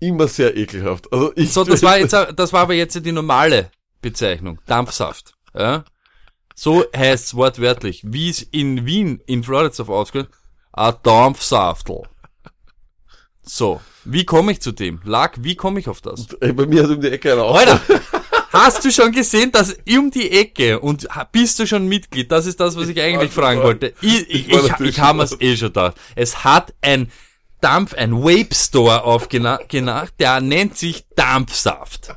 immer 0.00 0.28
sehr 0.28 0.56
ekelhaft. 0.56 1.12
Also 1.12 1.32
ich 1.36 1.52
So, 1.52 1.64
das 1.64 1.82
war 1.82 1.98
jetzt, 1.98 2.12
das 2.12 2.52
war 2.52 2.62
aber 2.62 2.74
jetzt 2.74 3.04
die 3.04 3.12
normale 3.12 3.70
Bezeichnung. 4.00 4.60
Dampfsaft. 4.66 5.34
Ja? 5.54 5.84
So 6.54 6.84
heißt's 6.96 7.34
wortwörtlich. 7.34 8.02
Wie 8.04 8.30
es 8.30 8.42
in 8.42 8.86
Wien, 8.86 9.20
in 9.26 9.42
Floridsdorf 9.42 9.88
ausgeht, 9.88 10.28
a 10.72 10.92
Dampfsaftel. 10.92 12.02
So. 13.42 13.80
Wie 14.04 14.24
komme 14.24 14.52
ich 14.52 14.60
zu 14.60 14.72
dem? 14.72 15.00
Lag, 15.04 15.36
wie 15.40 15.56
komme 15.56 15.80
ich 15.80 15.88
auf 15.88 16.00
das? 16.00 16.28
Ey, 16.40 16.52
bei 16.52 16.66
mir 16.66 16.84
hat 16.84 16.90
um 16.90 17.00
die 17.00 17.10
Ecke 17.10 17.32
einer. 17.32 17.44
Alter, 17.44 17.80
hast 18.54 18.84
du 18.84 18.90
schon 18.90 19.12
gesehen, 19.12 19.52
dass 19.52 19.76
um 19.96 20.10
die 20.10 20.30
Ecke 20.30 20.78
und 20.80 21.06
bist 21.32 21.58
du 21.58 21.66
schon 21.66 21.86
Mitglied? 21.88 22.30
Das 22.32 22.46
ist 22.46 22.58
das, 22.60 22.76
was 22.76 22.88
ich 22.88 23.00
eigentlich 23.00 23.36
war- 23.36 23.44
fragen 23.44 23.62
wollte. 23.62 23.92
Ich, 24.00 24.20
ich, 24.22 24.28
ich 24.30 24.48
ich, 24.48 24.70
war 24.70 24.80
ich, 24.80 25.00
habe 25.00 25.18
mir's 25.18 25.36
eh 25.40 25.56
schon 25.56 25.68
gedacht. 25.68 25.96
Es 26.14 26.44
hat 26.44 26.72
ein 26.80 27.10
Dampf, 27.60 27.94
ein 27.94 28.12
Vape 28.22 28.54
Store 28.54 29.04
aufgenacht, 29.04 29.66
der 30.20 30.40
nennt 30.40 30.76
sich 30.76 31.04
Dampfsaft. 31.16 32.14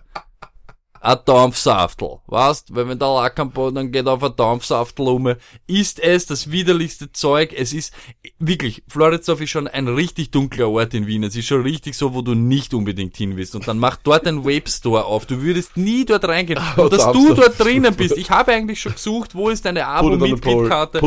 Ein 1.02 1.18
Dampfsaftel, 1.26 2.20
weißt, 2.28 2.76
weil 2.76 2.88
wenn 2.90 3.00
der 3.00 3.08
Lack 3.14 3.40
am 3.40 3.52
Boden 3.52 3.92
geht 3.92 4.08
auf 4.08 4.24
ein 4.24 4.36
Dampfsaftel 4.36 5.08
um, 5.08 5.34
ist 5.68 6.00
es 6.00 6.26
das 6.26 6.52
widerlichste 6.52 7.12
Zeug, 7.12 7.54
es 7.56 7.74
ist, 7.74 7.94
wirklich, 8.40 8.84
Floridsdorf 8.88 9.42
ist 9.42 9.50
schon 9.50 9.68
ein 9.68 9.88
richtig 9.88 10.32
dunkler 10.32 10.70
Ort 10.70 10.94
in 10.94 11.08
Wien, 11.08 11.24
es 11.24 11.36
ist 11.36 11.48
schon 11.48 11.62
richtig 11.62 11.96
so, 11.96 12.14
wo 12.14 12.22
du 12.22 12.34
nicht 12.34 12.74
unbedingt 12.74 13.16
hin 13.18 13.38
willst 13.38 13.56
und 13.56 13.68
dann 13.68 13.80
macht 13.80 14.02
dort 14.04 14.28
ein 14.28 14.44
Vape 14.46 14.70
Store 14.70 15.06
auf, 15.06 15.26
du 15.26 15.42
würdest 15.42 15.78
nie 15.78 16.06
dort 16.06 16.26
reingehen 16.26 16.60
und 16.78 16.92
dass 16.92 17.06
du 17.12 17.28
Dampfsaft. 17.28 17.38
dort 17.38 17.60
drinnen 17.60 17.96
bist, 17.96 18.18
ich 18.18 18.30
habe 18.30 18.52
eigentlich 18.54 18.82
schon 18.82 18.94
gesucht, 18.94 19.36
wo 19.36 19.50
ist 19.50 19.66
deine. 19.66 19.88
Abo-Mitgliedkarte, 19.88 21.00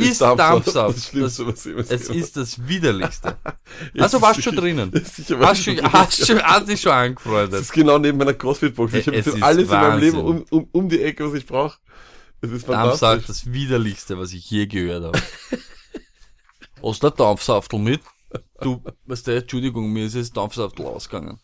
ist 0.00 0.20
Dampfsaft. 0.20 0.96
Das 0.96 1.06
Schlimmste, 1.06 1.46
was 1.46 1.66
ich 1.66 1.76
es 1.90 2.08
ist 2.08 2.36
das 2.36 2.66
widerlichste. 2.68 3.36
Also 3.98 4.20
warst 4.20 4.38
du 4.38 4.42
schon 4.42 4.56
drinnen. 4.56 4.90
Hast 5.04 5.30
du, 5.30 5.38
hast 5.38 5.66
du, 5.66 6.42
hast 6.42 6.68
dich 6.68 6.80
schon 6.80 6.90
Das 6.90 6.98
angefreundet. 7.00 7.60
ist 7.60 7.72
genau 7.72 7.98
neben 7.98 8.18
meiner 8.18 8.34
Crossfit-Box. 8.34 8.94
Ich 8.94 9.06
habe 9.06 9.19
Es 9.20 9.26
jetzt 9.26 9.36
ist 9.36 9.42
alles 9.42 9.64
in 9.64 9.70
meinem 9.70 9.92
Wahnsinn. 9.92 10.14
Leben 10.14 10.20
um, 10.20 10.44
um, 10.50 10.68
um 10.72 10.88
die 10.88 11.02
Ecke, 11.02 11.26
was 11.26 11.38
ich 11.38 11.46
brauche. 11.46 11.78
Es 12.40 12.50
ist 12.50 12.68
Dampfsaft, 12.68 13.00
fantastisch. 13.00 13.26
das 13.26 13.52
widerlichste, 13.52 14.18
was 14.18 14.32
ich 14.32 14.50
je 14.50 14.66
gehört 14.66 15.04
habe. 15.04 15.22
Hast 16.82 17.02
du 17.02 17.10
Dampfsaftel 17.10 17.78
mit? 17.78 18.00
Du, 18.60 18.82
weißt 19.06 19.26
du, 19.26 19.36
Entschuldigung, 19.36 19.92
mir 19.92 20.06
ist 20.06 20.16
das 20.16 20.30
Dampfsaftel 20.30 20.86
ausgegangen. 20.86 21.38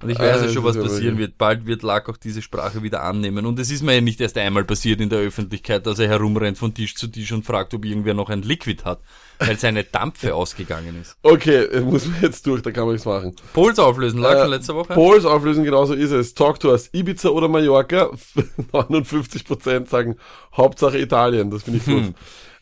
Und 0.00 0.10
ich 0.10 0.18
weiß 0.18 0.42
Ah, 0.42 0.46
ja 0.46 0.52
schon, 0.52 0.64
das 0.64 0.76
was 0.76 0.84
passieren 0.84 1.18
wird. 1.18 1.38
Bald 1.38 1.66
wird 1.66 1.82
Lack 1.82 2.08
auch 2.08 2.16
diese 2.16 2.40
Sprache 2.40 2.84
wieder 2.84 3.02
annehmen. 3.02 3.44
Und 3.46 3.58
es 3.58 3.70
ist 3.70 3.82
mir 3.82 3.94
ja 3.96 4.00
nicht 4.00 4.20
erst 4.20 4.38
einmal 4.38 4.62
passiert 4.64 5.00
in 5.00 5.08
der 5.08 5.18
Öffentlichkeit, 5.18 5.86
dass 5.86 5.98
er 5.98 6.06
herumrennt 6.08 6.56
von 6.56 6.72
Tisch 6.72 6.94
zu 6.94 7.08
Tisch 7.08 7.32
und 7.32 7.44
fragt, 7.44 7.74
ob 7.74 7.84
irgendwer 7.84 8.14
noch 8.14 8.30
ein 8.30 8.42
Liquid 8.42 8.84
hat, 8.84 9.00
weil 9.40 9.58
seine 9.58 9.82
Dampfe 9.82 10.34
ausgegangen 10.36 11.00
ist. 11.02 11.16
Okay, 11.22 11.64
äh, 11.64 11.80
muss 11.80 12.06
man 12.06 12.22
jetzt 12.22 12.46
durch, 12.46 12.62
da 12.62 12.70
kann 12.70 12.84
man 12.84 12.92
nichts 12.92 13.06
machen. 13.06 13.34
Pols 13.52 13.80
auflösen, 13.80 14.20
Lack 14.20 14.36
Äh, 14.36 14.40
von 14.42 14.50
letzter 14.50 14.74
Woche? 14.76 14.94
Pols 14.94 15.24
auflösen, 15.24 15.64
genauso 15.64 15.94
ist 15.94 16.12
es. 16.12 16.32
Talk 16.34 16.60
to 16.60 16.70
us. 16.70 16.88
Ibiza 16.92 17.30
oder 17.30 17.48
Mallorca? 17.48 18.10
59% 18.72 19.88
sagen 19.88 20.16
Hauptsache 20.56 20.98
Italien. 20.98 21.50
Das 21.50 21.64
finde 21.64 21.78
ich 21.80 21.86
Hm. 21.86 22.14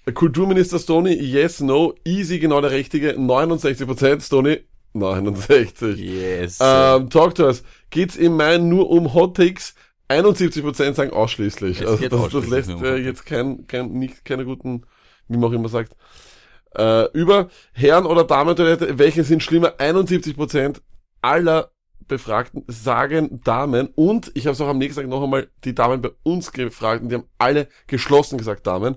gut. 0.06 0.14
Kulturminister 0.14 0.78
Stony, 0.78 1.12
yes, 1.14 1.60
no. 1.60 1.92
Easy, 2.04 2.38
genau 2.38 2.60
der 2.60 2.70
richtige. 2.70 3.12
69%. 3.18 4.20
Stony, 4.24 4.60
69. 4.98 5.98
yes. 5.98 6.58
Ähm, 6.60 7.10
Talk 7.10 7.34
to 7.36 7.44
us. 7.44 7.62
Geht's 7.90 8.16
im 8.16 8.36
Mai 8.36 8.58
nur 8.58 8.90
um 8.90 9.14
Hot 9.14 9.36
Takes? 9.36 9.74
71% 10.08 10.94
sagen 10.94 11.12
ausschließlich. 11.12 11.80
Es 11.80 11.86
also 11.86 12.08
das, 12.08 12.20
ausschließlich 12.20 12.66
das 12.66 12.68
lässt 12.68 12.82
äh, 12.82 12.96
jetzt 12.96 13.26
kein, 13.26 13.66
kein, 13.66 13.92
nicht, 13.92 14.24
keine 14.24 14.44
guten, 14.44 14.84
wie 15.28 15.36
man 15.36 15.50
auch 15.50 15.54
immer 15.54 15.68
sagt. 15.68 15.96
Äh, 16.76 17.10
über 17.12 17.48
Herren- 17.72 18.06
oder 18.06 18.24
Damen-Toilette, 18.24 18.98
welche 18.98 19.24
sind 19.24 19.42
schlimmer? 19.42 19.74
71% 19.78 20.80
aller 21.22 21.70
befragten 22.06 22.64
sagen 22.68 23.40
Damen 23.42 23.88
und 23.96 24.30
ich 24.34 24.46
habe 24.46 24.52
es 24.52 24.60
auch 24.60 24.68
am 24.68 24.78
nächsten 24.78 25.00
Tag 25.00 25.10
noch 25.10 25.22
einmal 25.22 25.48
die 25.64 25.74
Damen 25.74 26.00
bei 26.00 26.10
uns 26.22 26.52
gefragt 26.52 27.02
und 27.02 27.08
die 27.08 27.16
haben 27.16 27.28
alle 27.38 27.68
geschlossen 27.88 28.38
gesagt 28.38 28.66
Damen. 28.66 28.96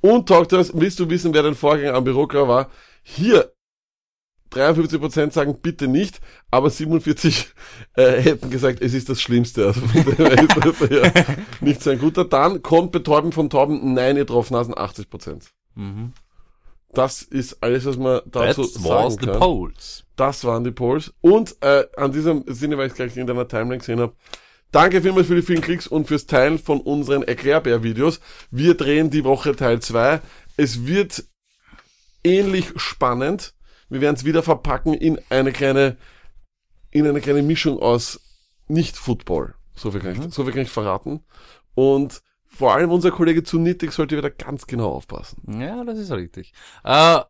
Und 0.00 0.28
Doctors, 0.28 0.72
willst 0.74 0.98
du 0.98 1.08
wissen, 1.08 1.32
wer 1.32 1.44
dein 1.44 1.54
Vorgänger 1.54 1.94
am 1.94 2.04
Bürokra 2.04 2.46
war? 2.46 2.68
Hier 3.02 3.52
53% 4.52 5.32
sagen 5.32 5.58
bitte 5.60 5.88
nicht, 5.88 6.20
aber 6.50 6.70
47 6.70 7.52
äh, 7.96 8.20
hätten 8.20 8.50
gesagt, 8.50 8.80
es 8.82 8.94
ist 8.94 9.08
das 9.08 9.20
Schlimmste. 9.20 9.66
Also 9.66 9.80
das 9.80 10.90
ja 10.90 11.12
nicht 11.60 11.82
so 11.82 11.90
ein 11.90 11.98
guter. 11.98 12.24
Dann 12.24 12.62
kommt 12.62 12.92
Betäuben 12.92 13.32
von 13.32 13.50
Tauben, 13.50 13.94
nein, 13.94 14.16
ihr 14.16 14.24
Draufnasen, 14.24 14.74
80%. 14.74 15.48
Mhm. 15.74 16.12
Das 16.92 17.22
ist 17.22 17.62
alles, 17.62 17.86
was 17.86 17.96
man 17.96 18.20
dazu 18.26 18.64
That 18.64 18.82
sagen 18.82 19.10
the 19.18 19.26
kann. 19.26 19.38
polls. 19.38 20.04
Das 20.16 20.44
waren 20.44 20.62
die 20.62 20.72
Polls. 20.72 21.12
Und 21.22 21.56
äh, 21.62 21.84
an 21.96 22.12
diesem 22.12 22.44
Sinne, 22.46 22.76
weil 22.76 22.86
ich 22.86 22.92
es 22.92 22.96
gleich 22.96 23.16
in 23.16 23.26
deiner 23.26 23.48
Timeline 23.48 23.78
gesehen 23.78 23.98
habe, 24.00 24.12
danke 24.72 25.00
vielmals 25.00 25.26
für 25.26 25.34
die 25.34 25.42
vielen 25.42 25.62
Klicks 25.62 25.86
und 25.86 26.06
fürs 26.06 26.26
Teilen 26.26 26.58
von 26.58 26.80
unseren 26.80 27.22
Erklärbär-Videos. 27.22 28.20
Wir 28.50 28.74
drehen 28.74 29.08
die 29.08 29.24
Woche 29.24 29.56
Teil 29.56 29.80
2. 29.80 30.20
Es 30.58 30.86
wird 30.86 31.24
ähnlich 32.24 32.66
spannend. 32.76 33.54
Wir 33.92 34.00
werden 34.00 34.16
es 34.16 34.24
wieder 34.24 34.42
verpacken 34.42 34.94
in 34.94 35.20
eine 35.28 35.52
kleine, 35.52 35.98
in 36.90 37.06
eine 37.06 37.20
kleine 37.20 37.42
Mischung 37.42 37.78
aus 37.78 38.20
Nicht-Football. 38.66 39.54
So 39.74 39.90
viel 39.90 40.00
kann 40.00 40.12
ich, 40.12 40.34
so 40.34 40.44
viel 40.44 40.52
kann 40.54 40.62
ich 40.62 40.70
verraten. 40.70 41.20
Und 41.74 42.22
vor 42.46 42.72
allem 42.72 42.90
unser 42.90 43.10
Kollege 43.10 43.42
zu 43.42 43.58
Nittig 43.58 43.92
sollte 43.92 44.16
wieder 44.16 44.30
ganz 44.30 44.66
genau 44.66 44.92
aufpassen. 44.92 45.60
Ja, 45.60 45.84
das 45.84 45.98
ist 45.98 46.10
richtig. 46.10 46.54
Äh, 46.84 47.20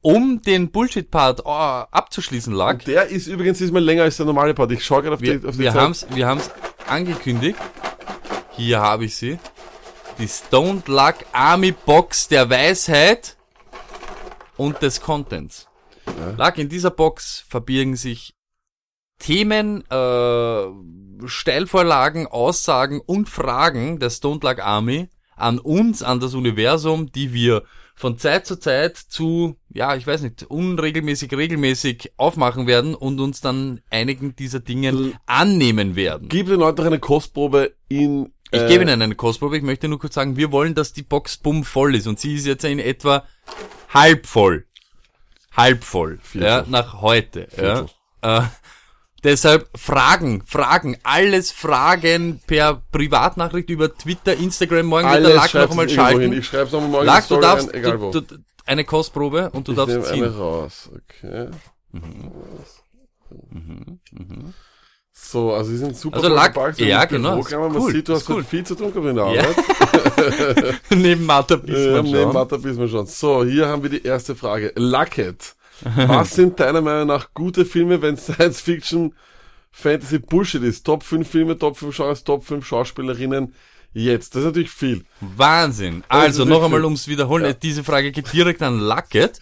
um 0.00 0.40
den 0.40 0.70
Bullshit-Part 0.70 1.40
äh, 1.40 1.42
abzuschließen, 1.44 2.54
lag, 2.54 2.74
Und 2.74 2.86
der 2.86 3.08
ist 3.08 3.26
übrigens 3.26 3.58
diesmal 3.58 3.84
länger 3.84 4.04
als 4.04 4.16
der 4.16 4.24
normale 4.24 4.54
Part. 4.54 4.72
Ich 4.72 4.86
schaue 4.86 5.02
gerade 5.02 5.16
auf 5.16 5.20
wir, 5.20 5.38
die, 5.38 5.46
auf 5.46 5.56
die 5.56 5.60
wir 5.60 5.72
Zeit. 5.72 5.80
haben's, 5.82 6.06
wir 6.08 6.26
haben's 6.26 6.50
angekündigt. 6.86 7.58
Hier 8.52 8.80
habe 8.80 9.04
ich 9.04 9.14
sie. 9.14 9.38
Die 10.18 10.26
Stone 10.26 10.82
Luck 10.86 11.16
Army 11.32 11.72
Box 11.72 12.28
der 12.28 12.48
Weisheit 12.48 13.36
und 14.56 14.80
des 14.80 15.02
Contents. 15.02 15.67
Luck, 16.36 16.58
in 16.58 16.68
dieser 16.68 16.90
Box 16.90 17.44
verbirgen 17.48 17.96
sich 17.96 18.34
Themen, 19.18 19.84
äh, 19.90 21.26
Steilvorlagen, 21.26 22.26
Aussagen 22.26 23.00
und 23.00 23.28
Fragen 23.28 23.98
der 23.98 24.10
Stone 24.10 24.40
Luck 24.42 24.60
Army 24.60 25.08
an 25.36 25.58
uns, 25.58 26.02
an 26.02 26.20
das 26.20 26.34
Universum, 26.34 27.10
die 27.12 27.32
wir 27.32 27.64
von 27.94 28.16
Zeit 28.16 28.46
zu 28.46 28.56
Zeit 28.56 28.96
zu, 28.96 29.56
ja, 29.70 29.96
ich 29.96 30.06
weiß 30.06 30.22
nicht, 30.22 30.44
unregelmäßig, 30.44 31.32
regelmäßig 31.32 32.12
aufmachen 32.16 32.68
werden 32.68 32.94
und 32.94 33.18
uns 33.18 33.40
dann 33.40 33.80
einigen 33.90 34.36
dieser 34.36 34.60
Dinge 34.60 35.12
annehmen 35.26 35.96
werden. 35.96 36.28
Gib 36.28 36.46
den 36.46 36.60
Leuten 36.60 36.78
noch 36.78 36.86
eine 36.86 37.00
Kostprobe 37.00 37.74
in. 37.88 38.32
Ich 38.50 38.62
äh, 38.62 38.68
gebe 38.68 38.84
Ihnen 38.84 39.02
eine 39.02 39.14
Kostprobe. 39.16 39.56
Ich 39.56 39.64
möchte 39.64 39.88
nur 39.88 39.98
kurz 39.98 40.14
sagen, 40.14 40.36
wir 40.36 40.52
wollen, 40.52 40.74
dass 40.76 40.92
die 40.92 41.02
Box 41.02 41.38
bumm 41.38 41.64
voll 41.64 41.96
ist 41.96 42.06
und 42.06 42.20
sie 42.20 42.34
ist 42.34 42.46
jetzt 42.46 42.64
in 42.64 42.78
etwa 42.78 43.24
halb 43.92 44.26
voll. 44.26 44.67
Halb 45.58 45.84
voll. 45.84 46.18
Ja, 46.34 46.64
nach 46.68 47.00
heute. 47.02 47.48
Ja. 47.60 47.86
Äh, 48.22 48.42
deshalb 49.24 49.68
Fragen, 49.76 50.42
Fragen, 50.46 50.96
alles 51.02 51.50
Fragen 51.52 52.40
per 52.46 52.80
Privatnachricht 52.92 53.68
über 53.70 53.92
Twitter, 53.96 54.34
Instagram. 54.36 54.86
Morgen 54.86 55.10
wird 55.10 55.26
der 55.26 55.40
Alles 55.40 55.52
Lack 55.52 55.54
noch 55.54 55.70
einmal 55.70 55.86
irgendwo 55.88 56.08
hin. 56.08 56.18
schalten. 56.20 56.32
Ich 56.38 56.46
schreib's 56.46 56.72
nochmal 56.72 56.88
morgen 56.90 57.06
Lack, 57.06 57.28
du 57.28 57.36
darfst 57.40 57.68
rein, 57.68 57.74
egal 57.74 58.00
wo. 58.00 58.10
du, 58.12 58.20
du, 58.20 58.36
eine 58.66 58.84
Kostprobe 58.84 59.50
und 59.50 59.66
du 59.66 59.72
ich 59.72 59.76
darfst 59.78 60.04
ziehen. 60.06 60.24
eine 60.24 60.36
raus. 60.36 60.90
Okay. 60.94 61.48
So, 65.12 65.52
also 65.52 65.70
sie 65.70 65.78
sind 65.78 65.96
super 65.96 66.16
Also 66.18 66.28
Lack- 66.28 66.78
ja, 66.78 67.04
genau, 67.04 67.42
man, 67.42 67.76
cool, 67.76 67.92
sieht, 67.92 68.08
du 68.08 68.14
hast 68.14 68.28
cool. 68.30 68.44
viel 68.44 68.64
zu 68.64 68.74
tun 68.76 68.92
gehabt 68.92 69.06
in 69.08 69.16
der 69.16 69.32
Ja. 69.34 69.42
Neben 70.90 71.26
Martha 71.26 71.56
Bismarck 71.56 72.04
neben 72.04 72.16
schauen. 72.16 72.32
Martha 72.32 72.56
Bismarck 72.56 72.90
schon. 72.90 73.06
So, 73.06 73.44
hier 73.44 73.66
haben 73.68 73.82
wir 73.82 73.90
die 73.90 74.02
erste 74.02 74.34
Frage. 74.34 74.72
Lucket. 74.76 75.54
Was 75.96 76.34
sind 76.34 76.58
deiner 76.58 76.80
Meinung 76.80 77.06
nach 77.06 77.32
gute 77.34 77.64
Filme, 77.64 78.02
wenn 78.02 78.16
Science 78.16 78.60
Fiction 78.60 79.14
Fantasy 79.70 80.18
Bullshit 80.18 80.62
ist? 80.62 80.84
Top 80.84 81.02
5 81.02 81.28
Filme, 81.28 81.58
Top 81.58 81.76
5 81.76 81.94
Genres, 81.94 82.24
Top 82.24 82.44
5 82.44 82.66
Schauspielerinnen 82.66 83.54
jetzt. 83.92 84.34
Das 84.34 84.40
ist 84.40 84.46
natürlich 84.46 84.70
viel. 84.70 85.04
Wahnsinn. 85.20 86.04
Also 86.08 86.44
noch 86.44 86.64
einmal 86.64 86.84
ums 86.84 87.08
Wiederholen. 87.08 87.44
Ja. 87.44 87.52
Diese 87.52 87.84
Frage 87.84 88.12
geht 88.12 88.32
direkt 88.32 88.62
an 88.62 88.80
Luckett. 88.80 89.40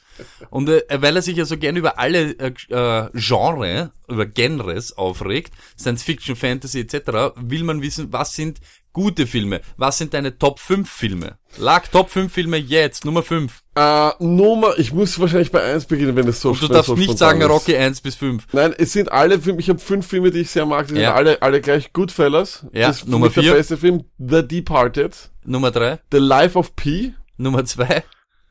Und 0.51 0.69
äh, 0.69 0.83
weil 0.99 1.17
er 1.17 1.23
sich 1.23 1.37
ja 1.37 1.45
so 1.45 1.59
gern 1.59 1.77
über 1.77 1.99
alle 1.99 2.31
äh, 2.39 2.53
äh, 2.71 3.11
Genre, 3.15 3.93
über 4.09 4.27
Genres 4.27 4.97
aufregt, 4.97 5.53
Science 5.79 6.03
Fiction, 6.03 6.37
Fantasy 6.37 6.81
etc., 6.81 7.35
will 7.37 7.65
man 7.65 7.83
wissen, 7.83 8.13
was 8.13 8.35
sind 8.35 8.61
gute 8.97 9.27
Filme? 9.27 9.61
Was 9.77 9.99
sind 9.99 10.15
deine 10.15 10.39
Top 10.39 10.59
5 10.59 10.91
Filme? 10.91 11.37
Luck, 11.59 11.83
Top 11.93 12.09
5 12.09 12.33
Filme 12.33 12.57
jetzt, 12.57 13.05
Nummer 13.05 13.23
5. 13.23 13.63
Äh, 13.75 14.11
Nummer, 14.21 14.79
ich 14.79 14.95
muss 14.95 15.21
wahrscheinlich 15.21 15.53
bei 15.53 15.63
1 15.63 15.85
beginnen, 15.85 16.17
wenn 16.17 16.27
es 16.27 16.41
so 16.41 16.53
Und 16.53 16.63
du 16.63 16.69
darfst 16.69 16.87
so 16.87 16.95
nicht 16.97 17.19
sagen 17.19 17.43
ist. 17.43 17.49
Rocky 17.51 17.77
1 17.77 18.01
bis 18.01 18.15
5. 18.15 18.47
Nein, 18.53 18.75
es 18.79 18.95
sind 18.95 19.13
alle 19.13 19.39
Filme, 19.39 19.61
ich 19.61 19.69
habe 19.69 19.79
fünf 19.79 20.07
Filme, 20.07 20.31
die 20.31 20.41
ich 20.41 20.51
sehr 20.51 20.65
mag, 20.65 20.89
die 20.89 20.95
Ja. 20.95 21.09
sind 21.11 21.17
alle, 21.17 21.43
alle 21.43 21.61
gleich 21.61 21.93
Goodfellas. 21.93 22.65
Ja, 22.73 22.89
das 22.89 23.03
ist 23.03 23.09
Nummer 23.09 23.27
mich 23.27 23.35
der 23.35 23.43
vier. 23.43 23.53
beste 23.53 23.77
Film. 23.77 24.05
The 24.19 24.49
Departed. 24.49 25.15
Nummer 25.45 25.71
3, 25.71 25.99
The 26.11 26.19
Life 26.19 26.59
of 26.59 26.75
Pi. 26.75 27.15
Nummer 27.37 27.67
2, 27.67 28.03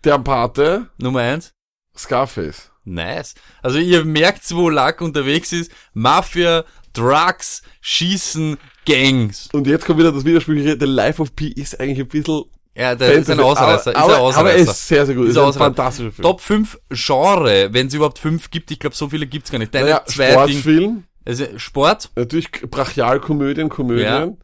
Der 0.04 0.20
Pate. 0.20 0.88
Nummer 1.00 1.22
1. 1.22 1.54
Scarface. 1.98 2.70
Nice. 2.86 3.34
Also 3.62 3.80
ihr 3.80 4.06
merkt, 4.06 4.44
wo 4.56 4.70
Luck 4.70 5.02
unterwegs 5.02 5.52
ist. 5.52 5.72
Mafia, 5.94 6.64
Drugs, 6.94 7.62
Schießen, 7.82 8.58
Gangs. 8.86 9.50
Und 9.52 9.68
jetzt 9.68 9.86
kommt 9.86 10.00
wieder 10.00 10.12
das 10.12 10.24
Widersprüchliche, 10.26 10.78
The 10.80 10.86
Life 10.86 11.22
of 11.22 11.36
Pi 11.36 11.50
ist 11.52 11.80
eigentlich 11.80 12.00
ein 12.00 12.08
bisschen 12.08 12.44
Ja, 12.76 12.94
der 12.96 13.14
ist 13.14 13.30
ein 13.30 13.38
Fantasy, 13.38 13.42
Ausreißer. 13.42 13.96
Aber, 13.96 14.12
ist 14.12 14.16
ein 14.16 14.22
Ausreißer. 14.22 14.40
aber 14.40 14.52
er 14.52 14.58
ist 14.58 14.88
sehr, 14.88 15.06
sehr 15.06 15.16
gut. 15.16 15.26
Ist 15.26 15.32
Ist, 15.32 15.38
ein 15.38 15.44
Ausreißer. 15.44 15.66
fantastischer 15.66 16.12
Film. 16.12 16.24
Top 16.24 16.42
5 16.42 16.80
Genre, 16.92 17.70
wenn 17.74 17.88
es 17.88 17.94
überhaupt 17.94 18.20
5 18.20 18.52
gibt. 18.52 18.70
Ich 18.72 18.80
glaube, 18.80 18.96
so 18.96 19.10
viele 19.10 19.26
gibt's 19.28 19.52
gar 19.52 19.58
nicht. 19.60 19.74
Deine 19.74 19.86
Naja, 19.86 20.06
zwei. 20.06 20.32
Sportfilm, 20.34 21.04
Also 21.26 21.46
Sport, 21.58 22.12
natürlich 22.16 22.52
Brachialkomödien, 22.52 23.70
Komödien. 23.70 24.38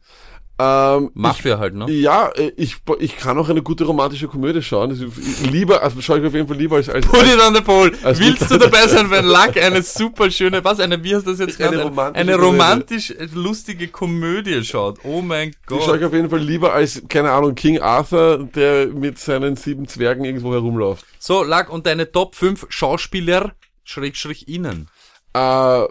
Ähm, 0.58 1.10
Mafia 1.14 1.58
halt, 1.58 1.74
ne? 1.74 1.86
ich, 1.90 2.02
ja, 2.02 2.28
äh, 2.28 2.52
ich, 2.56 2.76
ich 3.00 3.16
kann 3.16 3.36
auch 3.38 3.48
eine 3.48 3.62
gute 3.62 3.84
romantische 3.84 4.28
Komödie 4.28 4.62
schauen. 4.62 4.90
Also, 4.90 5.06
ich- 5.06 5.50
lieber, 5.50 5.82
also 5.82 6.00
schaue 6.00 6.20
ich 6.20 6.26
auf 6.26 6.34
jeden 6.34 6.46
Fall 6.46 6.56
lieber 6.56 6.76
als, 6.76 6.88
als, 6.88 7.06
Put 7.06 7.22
it 7.26 7.40
on 7.40 7.54
the 7.54 7.62
pole. 7.62 7.90
Willst 8.02 8.50
du 8.50 8.58
dabei 8.58 8.86
sein, 8.86 9.10
wenn 9.10 9.24
Luck 9.26 9.56
eine 9.56 9.82
super 9.82 10.30
schöne, 10.30 10.62
was, 10.62 10.78
eine, 10.78 11.02
wie 11.02 11.16
hast 11.16 11.26
du 11.26 11.30
das 11.30 11.40
jetzt 11.40 11.60
Eine 11.60 11.70
genannt? 11.70 11.90
romantische 11.90 12.20
Eine 12.20 12.36
romantisch 12.36 13.14
lustige 13.34 13.88
Komödie 13.88 14.62
schaut. 14.64 14.98
Oh 15.04 15.20
mein 15.22 15.50
Die 15.50 15.56
schaue 15.68 15.78
Gott. 15.86 15.98
ich 16.00 16.04
auf 16.04 16.12
jeden 16.12 16.30
Fall 16.30 16.40
lieber 16.40 16.72
als, 16.72 17.02
keine 17.08 17.32
Ahnung, 17.32 17.54
King 17.54 17.80
Arthur, 17.80 18.46
der 18.54 18.86
mit 18.88 19.18
seinen 19.18 19.56
sieben 19.56 19.88
Zwergen 19.88 20.24
irgendwo 20.24 20.52
herumläuft. 20.52 21.04
So, 21.18 21.42
Luck, 21.42 21.70
und 21.70 21.86
deine 21.86 22.12
Top 22.12 22.34
5 22.36 22.66
Schauspieler, 22.68 23.52
Schrägstrich 23.84 24.46
innen. 24.48 24.88
Äh, 25.34 25.82
äh, 25.84 25.88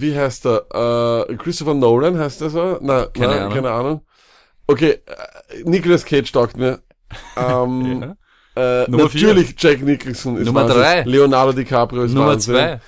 wie 0.00 0.16
heißt 0.16 0.46
er? 0.46 1.26
Äh, 1.28 1.36
Christopher 1.36 1.74
Nolan 1.74 2.18
heißt 2.18 2.40
er 2.42 2.50
so? 2.50 2.78
Na, 2.80 3.06
Keine 3.06 3.26
na, 3.28 3.36
Ahnung. 3.42 3.52
keine 3.54 3.70
Ahnung. 3.70 4.00
Okay, 4.66 4.90
äh, 5.06 5.62
Nicolas 5.64 6.04
Cage 6.04 6.30
taugt 6.32 6.56
mir. 6.56 6.80
Ähm, 7.36 8.14
äh, 8.56 8.84
Nummer 8.90 9.04
natürlich 9.04 9.54
Jack 9.58 9.82
Nicholson 9.82 10.38
ist 10.38 10.46
Nummer 10.46 10.62
Wahnsinn. 10.62 10.76
drei. 10.80 11.02
Leonardo 11.02 11.52
DiCaprio 11.52 12.04
ist 12.04 12.12
Nummer 12.14 12.28
Wahnsinn. 12.28 12.54
2. 12.54 12.80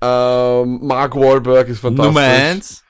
Ähm, 0.00 0.78
Mark 0.82 1.14
Wahlberg 1.16 1.68
ist 1.68 1.80
fantastisch. 1.80 2.06
Nummer 2.14 2.20
1. 2.26 2.84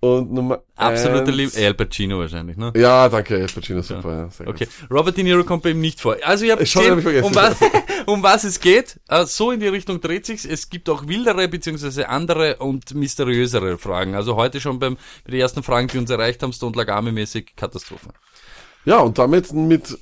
Und 0.00 0.32
Nummer 0.32 0.62
Absoluter 0.76 1.26
eins- 1.28 1.36
Lieb. 1.36 1.50
Al 1.56 1.74
Pacino 1.74 2.18
wahrscheinlich, 2.20 2.56
ne? 2.56 2.72
Ja, 2.76 3.08
danke, 3.08 3.34
Al 3.36 3.46
Pacino, 3.46 3.80
super. 3.82 4.10
Ja. 4.24 4.30
sehr 4.30 4.46
gut. 4.46 4.54
Okay, 4.54 4.68
Robert 4.90 5.16
De 5.16 5.24
Niro 5.24 5.42
kommt 5.44 5.62
bei 5.64 5.70
ihm 5.70 5.80
nicht 5.80 6.00
vor. 6.00 6.16
Also 6.22 6.44
ich 6.44 6.50
habe 6.52 6.62
gesehen, 6.62 6.92
um 6.92 7.00
vergessen. 7.02 7.34
was, 7.34 7.56
um 8.08 8.22
was 8.22 8.44
es 8.44 8.60
geht. 8.60 8.98
Äh, 9.08 9.26
so 9.26 9.52
in 9.52 9.60
die 9.60 9.68
Richtung 9.68 10.00
dreht 10.00 10.24
sich's. 10.24 10.44
Es 10.44 10.70
gibt 10.70 10.88
auch 10.88 11.06
wildere 11.06 11.46
beziehungsweise 11.46 12.08
andere 12.08 12.56
und 12.56 12.94
mysteriösere 12.94 13.76
Fragen. 13.76 14.14
Also 14.14 14.36
heute 14.36 14.60
schon 14.60 14.78
beim 14.78 14.96
bei 15.24 15.32
den 15.32 15.40
ersten 15.40 15.62
Fragen, 15.62 15.88
die 15.88 15.98
uns 15.98 16.08
erreicht 16.08 16.42
haben, 16.42 16.52
Stone 16.52 16.74
Lagame-mäßig 16.74 17.54
Katastrophe. 17.54 18.08
Ja, 18.86 19.00
und 19.00 19.18
damit 19.18 19.52
mit 19.52 19.98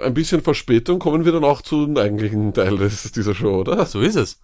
ein 0.00 0.14
bisschen 0.14 0.42
Verspätung 0.42 1.00
kommen 1.00 1.24
wir 1.24 1.32
dann 1.32 1.42
auch 1.42 1.62
zum 1.62 1.96
eigentlichen 1.96 2.54
Teil 2.54 2.76
des, 2.78 3.10
dieser 3.10 3.34
Show, 3.34 3.60
oder? 3.60 3.84
So 3.86 4.00
ist 4.00 4.14
es. 4.14 4.38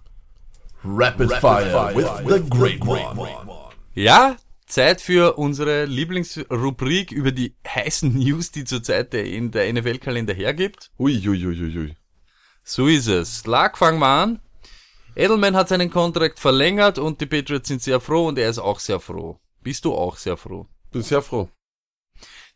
Rapid, 0.85 1.33
Fire, 1.35 1.93
with, 1.95 2.09
the 2.29 2.51
Great 2.51 2.85
One. 2.85 3.29
Ja, 3.95 4.37
Zeit 4.67 5.01
für 5.01 5.35
unsere 5.35 5.85
Lieblingsrubrik 5.85 7.13
über 7.13 7.31
die 7.31 7.55
heißen 7.67 8.13
News, 8.13 8.51
die 8.51 8.65
zurzeit 8.65 9.13
der, 9.13 9.27
in 9.27 9.53
der 9.53 9.73
NFL-Kalender 9.73 10.35
hergibt. 10.35 10.91
Ui, 10.99 11.17
ui, 11.29 11.47
ui, 11.47 11.61
ui, 11.61 11.79
ui. 11.79 11.97
So 12.69 12.89
ist 12.89 13.07
es. 13.07 13.47
Lag, 13.47 13.77
fangen 13.77 14.01
wir 14.01 14.09
an. 14.09 14.41
Edelman 15.15 15.55
hat 15.55 15.69
seinen 15.69 15.89
Kontrakt 15.89 16.41
verlängert 16.41 16.99
und 16.99 17.21
die 17.21 17.27
Patriots 17.27 17.69
sind 17.69 17.81
sehr 17.81 18.01
froh 18.01 18.27
und 18.27 18.39
er 18.39 18.51
ist 18.51 18.59
auch 18.59 18.81
sehr 18.81 18.99
froh. 18.99 19.39
Bist 19.63 19.85
du 19.85 19.95
auch 19.95 20.17
sehr 20.17 20.37
froh? 20.37 20.67
Bin 20.91 21.03
sehr 21.03 21.23
froh. 21.23 21.49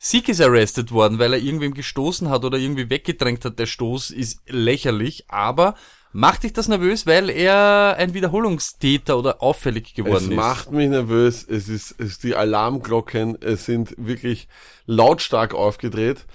Sieg 0.00 0.28
ist 0.28 0.40
arrested 0.40 0.90
worden, 0.90 1.20
weil 1.20 1.34
er 1.34 1.38
irgendwem 1.38 1.74
gestoßen 1.74 2.28
hat 2.28 2.44
oder 2.44 2.58
irgendwie 2.58 2.90
weggedrängt 2.90 3.44
hat. 3.44 3.60
Der 3.60 3.66
Stoß 3.66 4.10
ist 4.10 4.40
lächerlich, 4.48 5.26
aber 5.28 5.76
Macht 6.12 6.42
dich 6.42 6.52
das 6.52 6.66
nervös, 6.66 7.06
weil 7.06 7.30
er 7.30 7.94
ein 7.96 8.14
Wiederholungstäter 8.14 9.16
oder 9.16 9.40
auffällig 9.40 9.90
Es 9.90 9.94
geworden 9.94 10.30
ist? 10.32 10.36
macht 10.36 10.72
mich 10.72 10.88
nervös. 10.88 11.46
Es 11.48 11.68
ist, 11.68 11.94
es 11.98 12.10
ist 12.10 12.24
die 12.24 12.34
Alarmglocken, 12.34 13.40
es 13.40 13.64
sind 13.64 13.94
wirklich 13.96 14.48
lautstark 14.86 15.54
aufgedreht. 15.54 16.26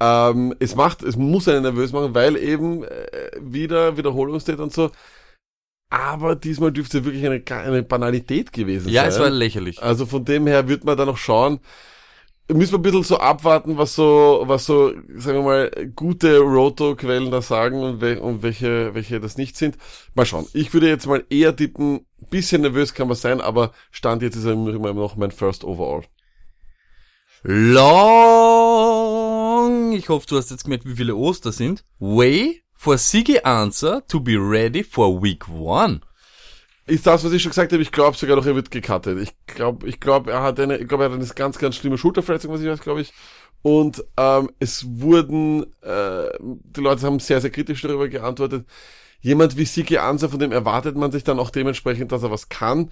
Ähm, 0.00 0.54
es 0.60 0.76
macht, 0.76 1.02
es 1.02 1.16
muss 1.16 1.46
einen 1.48 1.62
nervös 1.62 1.92
machen, 1.92 2.14
weil 2.14 2.36
eben 2.36 2.84
äh, 2.84 3.17
wieder 3.42 3.96
Wiederholungstäter 3.96 4.62
und 4.62 4.72
so. 4.72 4.90
Aber 5.90 6.36
diesmal 6.36 6.70
dürfte 6.72 6.98
es 6.98 7.04
wirklich 7.04 7.24
eine, 7.24 7.42
eine 7.62 7.82
Banalität 7.82 8.52
gewesen 8.52 8.90
ja, 8.90 9.02
sein. 9.02 9.10
es 9.10 9.18
war 9.18 9.30
lächerlich. 9.30 9.82
Also 9.82 10.04
von 10.06 10.24
dem 10.24 10.46
her 10.46 10.68
wird 10.68 10.84
man 10.84 10.96
da 10.98 11.04
noch 11.06 11.16
schauen. 11.16 11.60
Müssen 12.50 12.72
wir 12.72 12.78
ein 12.78 12.82
bisschen 12.82 13.02
so 13.04 13.18
abwarten, 13.18 13.76
was 13.76 13.94
so, 13.94 14.42
was 14.46 14.64
so, 14.64 14.92
sagen 15.16 15.38
wir 15.38 15.42
mal, 15.42 15.70
gute 15.94 16.38
Roto-Quellen 16.38 17.30
da 17.30 17.42
sagen 17.42 17.82
und, 17.82 18.00
we 18.00 18.18
und 18.20 18.42
welche, 18.42 18.94
welche 18.94 19.20
das 19.20 19.36
nicht 19.36 19.54
sind. 19.56 19.76
Mal 20.14 20.24
schauen. 20.24 20.46
Ich 20.54 20.72
würde 20.72 20.88
jetzt 20.88 21.06
mal 21.06 21.24
eher 21.28 21.54
tippen, 21.54 22.06
bisschen 22.30 22.62
nervös 22.62 22.94
kann 22.94 23.08
man 23.08 23.18
sein, 23.18 23.42
aber 23.42 23.72
Stand 23.90 24.22
jetzt 24.22 24.36
ist 24.36 24.46
er 24.46 24.52
immer 24.52 24.94
noch 24.94 25.16
mein 25.16 25.30
First 25.30 25.62
Overall. 25.62 26.04
Long. 27.42 28.72
Ich 29.92 30.08
hoffe, 30.08 30.26
du 30.26 30.38
hast 30.38 30.50
jetzt 30.50 30.64
gemerkt, 30.64 30.86
wie 30.86 30.96
viele 30.96 31.16
Oster 31.16 31.52
sind. 31.52 31.84
Way 31.98 32.62
for 32.78 32.96
Siggy 32.96 33.40
Answer 33.44 34.02
to 34.06 34.20
be 34.20 34.36
ready 34.38 34.84
for 34.84 35.20
week 35.20 35.48
one. 35.48 36.00
Ist 36.86 37.06
das, 37.06 37.22
was 37.24 37.32
ich 37.32 37.42
schon 37.42 37.50
gesagt 37.50 37.72
habe, 37.72 37.82
ich 37.82 37.92
glaube 37.92 38.16
sogar 38.16 38.36
noch, 38.36 38.46
er 38.46 38.54
wird 38.54 38.70
gecuttet. 38.70 39.18
Ich 39.20 39.34
glaube, 39.46 39.86
ich 39.88 40.00
glaube, 40.00 40.30
er 40.32 40.42
hat 40.42 40.58
eine, 40.60 40.78
ich 40.78 40.88
glaube, 40.88 41.04
er 41.04 41.10
hat 41.10 41.18
eine 41.18 41.26
ganz, 41.28 41.58
ganz 41.58 41.76
schlimme 41.76 41.98
Schulterverletzung, 41.98 42.50
was 42.52 42.62
ich 42.62 42.68
weiß, 42.68 42.80
glaube 42.80 43.02
ich. 43.02 43.12
Und 43.62 44.04
ähm, 44.16 44.50
es 44.60 44.86
wurden, 44.88 45.64
äh, 45.82 46.28
die 46.40 46.80
Leute 46.80 47.04
haben 47.04 47.18
sehr, 47.20 47.40
sehr 47.40 47.50
kritisch 47.50 47.82
darüber 47.82 48.08
geantwortet. 48.08 48.66
Jemand 49.20 49.56
wie 49.58 49.64
Siki 49.66 49.98
Ansa, 49.98 50.28
von 50.28 50.38
dem 50.38 50.52
erwartet 50.52 50.96
man 50.96 51.12
sich 51.12 51.24
dann 51.24 51.40
auch 51.40 51.50
dementsprechend, 51.50 52.12
dass 52.12 52.22
er 52.22 52.30
was 52.30 52.48
kann. 52.48 52.90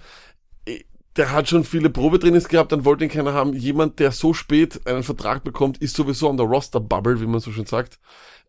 Eh, 0.67 0.83
Der 1.17 1.31
hat 1.31 1.49
schon 1.49 1.63
viele 1.63 1.89
Probetrainings 1.89 2.49
gehabt, 2.49 2.71
dann 2.71 2.85
wollte 2.85 3.05
ihn 3.05 3.09
keiner 3.11 3.33
haben. 3.33 3.53
Jemand, 3.53 3.99
der 3.99 4.11
so 4.11 4.33
spät 4.33 4.85
einen 4.85 5.03
Vertrag 5.03 5.43
bekommt, 5.43 5.79
ist 5.79 5.95
sowieso 5.95 6.29
an 6.29 6.37
der 6.37 6.45
Roster-Bubble, 6.45 7.21
wie 7.21 7.27
man 7.27 7.39
so 7.39 7.51
schön 7.51 7.65
sagt. 7.65 7.99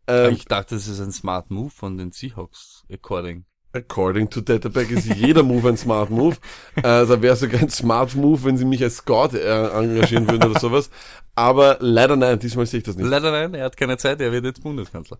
Ähm, 0.09 0.33
Ich 0.35 0.45
dachte, 0.47 0.75
das 0.75 0.89
ist 0.89 1.01
ein 1.01 1.13
Smart 1.13 1.51
Move 1.51 1.71
von 1.71 1.97
den 1.99 2.13
Seahawks, 2.13 2.85
according. 2.93 3.45
According 3.73 4.31
to 4.31 4.41
Databack 4.41 4.91
ist 4.91 5.07
jeder 5.07 5.43
Move 5.43 5.69
ein 5.69 5.77
Smart 5.77 6.11
Move. 6.11 6.37
Äh, 6.77 6.83
da 6.83 7.21
wäre 7.21 7.37
sogar 7.37 7.61
ein 7.61 7.71
Smart 7.71 8.15
Move, 8.15 8.45
wenn 8.45 8.57
sie 8.57 8.65
mich 8.65 8.83
als 8.83 8.97
Scout 8.97 9.37
äh, 9.37 9.69
engagieren 9.69 10.29
würden 10.29 10.51
oder 10.51 10.59
sowas. 10.59 10.91
Aber 11.35 11.77
leider 11.81 12.17
nein, 12.17 12.39
diesmal 12.39 12.67
sehe 12.67 12.79
ich 12.79 12.85
das 12.85 12.97
nicht. 12.97 13.07
Leider 13.07 13.31
nein, 13.31 13.55
er 13.55 13.67
hat 13.67 13.77
keine 13.77 13.99
Zeit, 13.99 14.21
er 14.21 14.33
wird 14.33 14.45
jetzt 14.45 14.63
Bundeskanzler. 14.63 15.19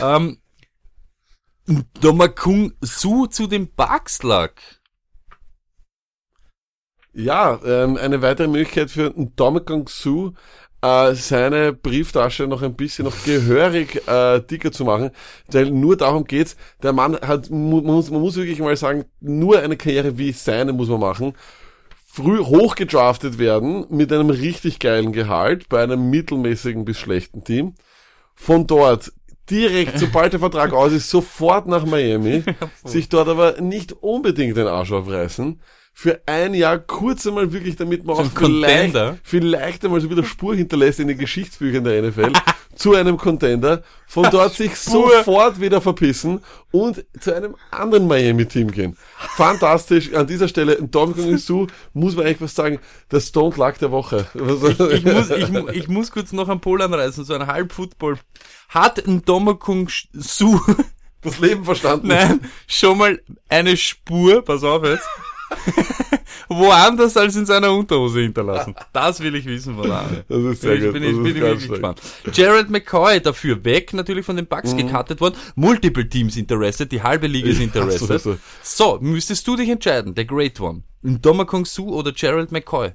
ähm, 0.00 0.38
Domakung 2.00 2.72
Su 2.80 3.26
zu 3.26 3.46
dem 3.46 3.68
lag. 4.22 4.52
Ja, 7.12 7.58
ähm, 7.64 7.96
eine 7.96 8.20
weitere 8.20 8.46
Möglichkeit 8.46 8.90
für 8.90 9.10
Domikong 9.16 9.88
Su, 9.88 10.34
äh, 10.82 11.14
seine 11.14 11.72
Brieftasche 11.72 12.46
noch 12.46 12.62
ein 12.62 12.74
bisschen 12.74 13.04
noch 13.06 13.24
gehörig 13.24 14.06
äh, 14.06 14.40
dicker 14.40 14.72
zu 14.72 14.84
machen, 14.84 15.10
weil 15.50 15.70
nur 15.70 15.96
darum 15.96 16.24
geht's. 16.24 16.56
Der 16.82 16.92
Mann 16.92 17.18
hat, 17.20 17.50
man 17.50 17.84
muss, 17.84 18.10
man 18.10 18.20
muss 18.20 18.36
wirklich 18.36 18.58
mal 18.58 18.76
sagen, 18.76 19.04
nur 19.20 19.58
eine 19.60 19.76
Karriere 19.76 20.18
wie 20.18 20.32
seine 20.32 20.72
muss 20.72 20.88
man 20.88 21.00
machen. 21.00 21.34
Früh 22.06 22.38
hochgedraftet 22.38 23.38
werden 23.38 23.86
mit 23.90 24.12
einem 24.12 24.30
richtig 24.30 24.78
geilen 24.78 25.12
Gehalt 25.12 25.68
bei 25.68 25.82
einem 25.82 26.08
mittelmäßigen 26.08 26.84
bis 26.84 26.98
schlechten 26.98 27.44
Team. 27.44 27.74
Von 28.34 28.66
dort 28.66 29.12
direkt, 29.50 29.98
sobald 29.98 30.32
der 30.32 30.40
Vertrag 30.40 30.72
aus 30.72 30.92
ist, 30.92 31.10
sofort 31.10 31.66
nach 31.66 31.84
Miami, 31.84 32.42
sich 32.84 33.08
dort 33.08 33.28
aber 33.28 33.60
nicht 33.60 33.92
unbedingt 33.92 34.56
den 34.56 34.66
Arsch 34.66 34.92
aufreißen. 34.92 35.60
Für 35.98 36.20
ein 36.26 36.52
Jahr 36.52 36.78
kurz 36.78 37.26
einmal 37.26 37.54
wirklich, 37.54 37.76
damit 37.76 38.04
man 38.04 38.16
auch 38.16 38.30
vielleicht, 38.30 38.34
Contender. 38.34 39.16
vielleicht 39.22 39.82
einmal 39.82 39.98
so 40.02 40.10
wieder 40.10 40.24
Spur 40.24 40.54
hinterlässt 40.54 41.00
in 41.00 41.08
den 41.08 41.16
Geschichtsbüchern 41.16 41.84
der 41.84 42.02
NFL, 42.02 42.32
zu 42.74 42.94
einem 42.94 43.16
Contender, 43.16 43.82
von 44.06 44.28
dort 44.30 44.52
sich 44.52 44.76
sofort 44.76 45.58
wieder 45.58 45.80
verpissen 45.80 46.42
und 46.70 47.02
zu 47.18 47.34
einem 47.34 47.56
anderen 47.70 48.06
Miami-Team 48.08 48.72
gehen. 48.72 48.98
Fantastisch, 49.16 50.12
an 50.12 50.26
dieser 50.26 50.48
Stelle, 50.48 50.76
ein 50.76 50.90
Dominic 50.90 51.38
Su, 51.38 51.66
muss 51.94 52.14
man 52.14 52.26
echt 52.26 52.42
was 52.42 52.54
sagen, 52.54 52.78
der 53.10 53.20
Stone 53.20 53.56
Luck 53.56 53.78
der 53.78 53.90
Woche. 53.90 54.26
Ich 54.34 55.02
muss, 55.02 55.30
ich, 55.30 55.48
ich 55.72 55.88
muss 55.88 56.10
kurz 56.10 56.30
noch 56.32 56.50
einen 56.50 56.60
Pol 56.60 56.82
anreißen, 56.82 57.24
so 57.24 57.32
ein 57.32 57.46
Halbfootball. 57.46 58.18
Hat 58.68 59.02
ein 59.06 59.22
Domakung 59.22 59.88
Su, 60.12 60.60
das 61.22 61.38
Leben 61.38 61.64
verstanden. 61.64 62.08
nein, 62.08 62.40
schon 62.66 62.98
mal 62.98 63.18
eine 63.48 63.78
Spur, 63.78 64.42
pass 64.44 64.62
auf 64.62 64.84
jetzt, 64.84 65.08
woanders 66.48 67.16
als 67.16 67.36
in 67.36 67.46
seiner 67.46 67.72
Unterhose 67.72 68.20
hinterlassen. 68.20 68.74
Das 68.92 69.20
will 69.20 69.34
ich 69.34 69.44
wissen 69.46 69.76
von 69.76 69.90
Arne. 69.90 70.24
Das 70.28 70.38
ist 70.38 70.62
sehr 70.62 70.76
bin 70.76 70.80
ich, 70.80 70.84
gut. 70.84 70.92
bin 70.94 71.02
ich, 71.02 71.16
bin 71.16 71.26
ich 71.26 71.34
wirklich 71.42 71.64
stark. 71.64 71.96
gespannt. 71.96 72.36
Jared 72.36 72.70
McCoy 72.70 73.20
dafür 73.20 73.64
weg, 73.64 73.92
natürlich 73.92 74.24
von 74.26 74.36
den 74.36 74.46
Bucks 74.46 74.76
gecuttet 74.76 75.20
worden. 75.20 75.36
Multiple 75.54 76.08
Teams 76.08 76.36
interested, 76.36 76.90
die 76.92 77.02
halbe 77.02 77.26
Liga 77.26 77.48
ist 77.48 77.58
Ja, 77.58 77.64
interested. 77.64 78.08
sowieso. 78.08 78.36
So, 78.62 78.98
müsstest 79.00 79.46
du 79.46 79.56
dich 79.56 79.68
entscheiden, 79.68 80.14
der 80.14 80.24
Great 80.24 80.60
One. 80.60 80.82
Ndomakong 81.02 81.64
Su 81.64 81.88
oder 81.94 82.12
Jared 82.14 82.50
McCoy? 82.52 82.92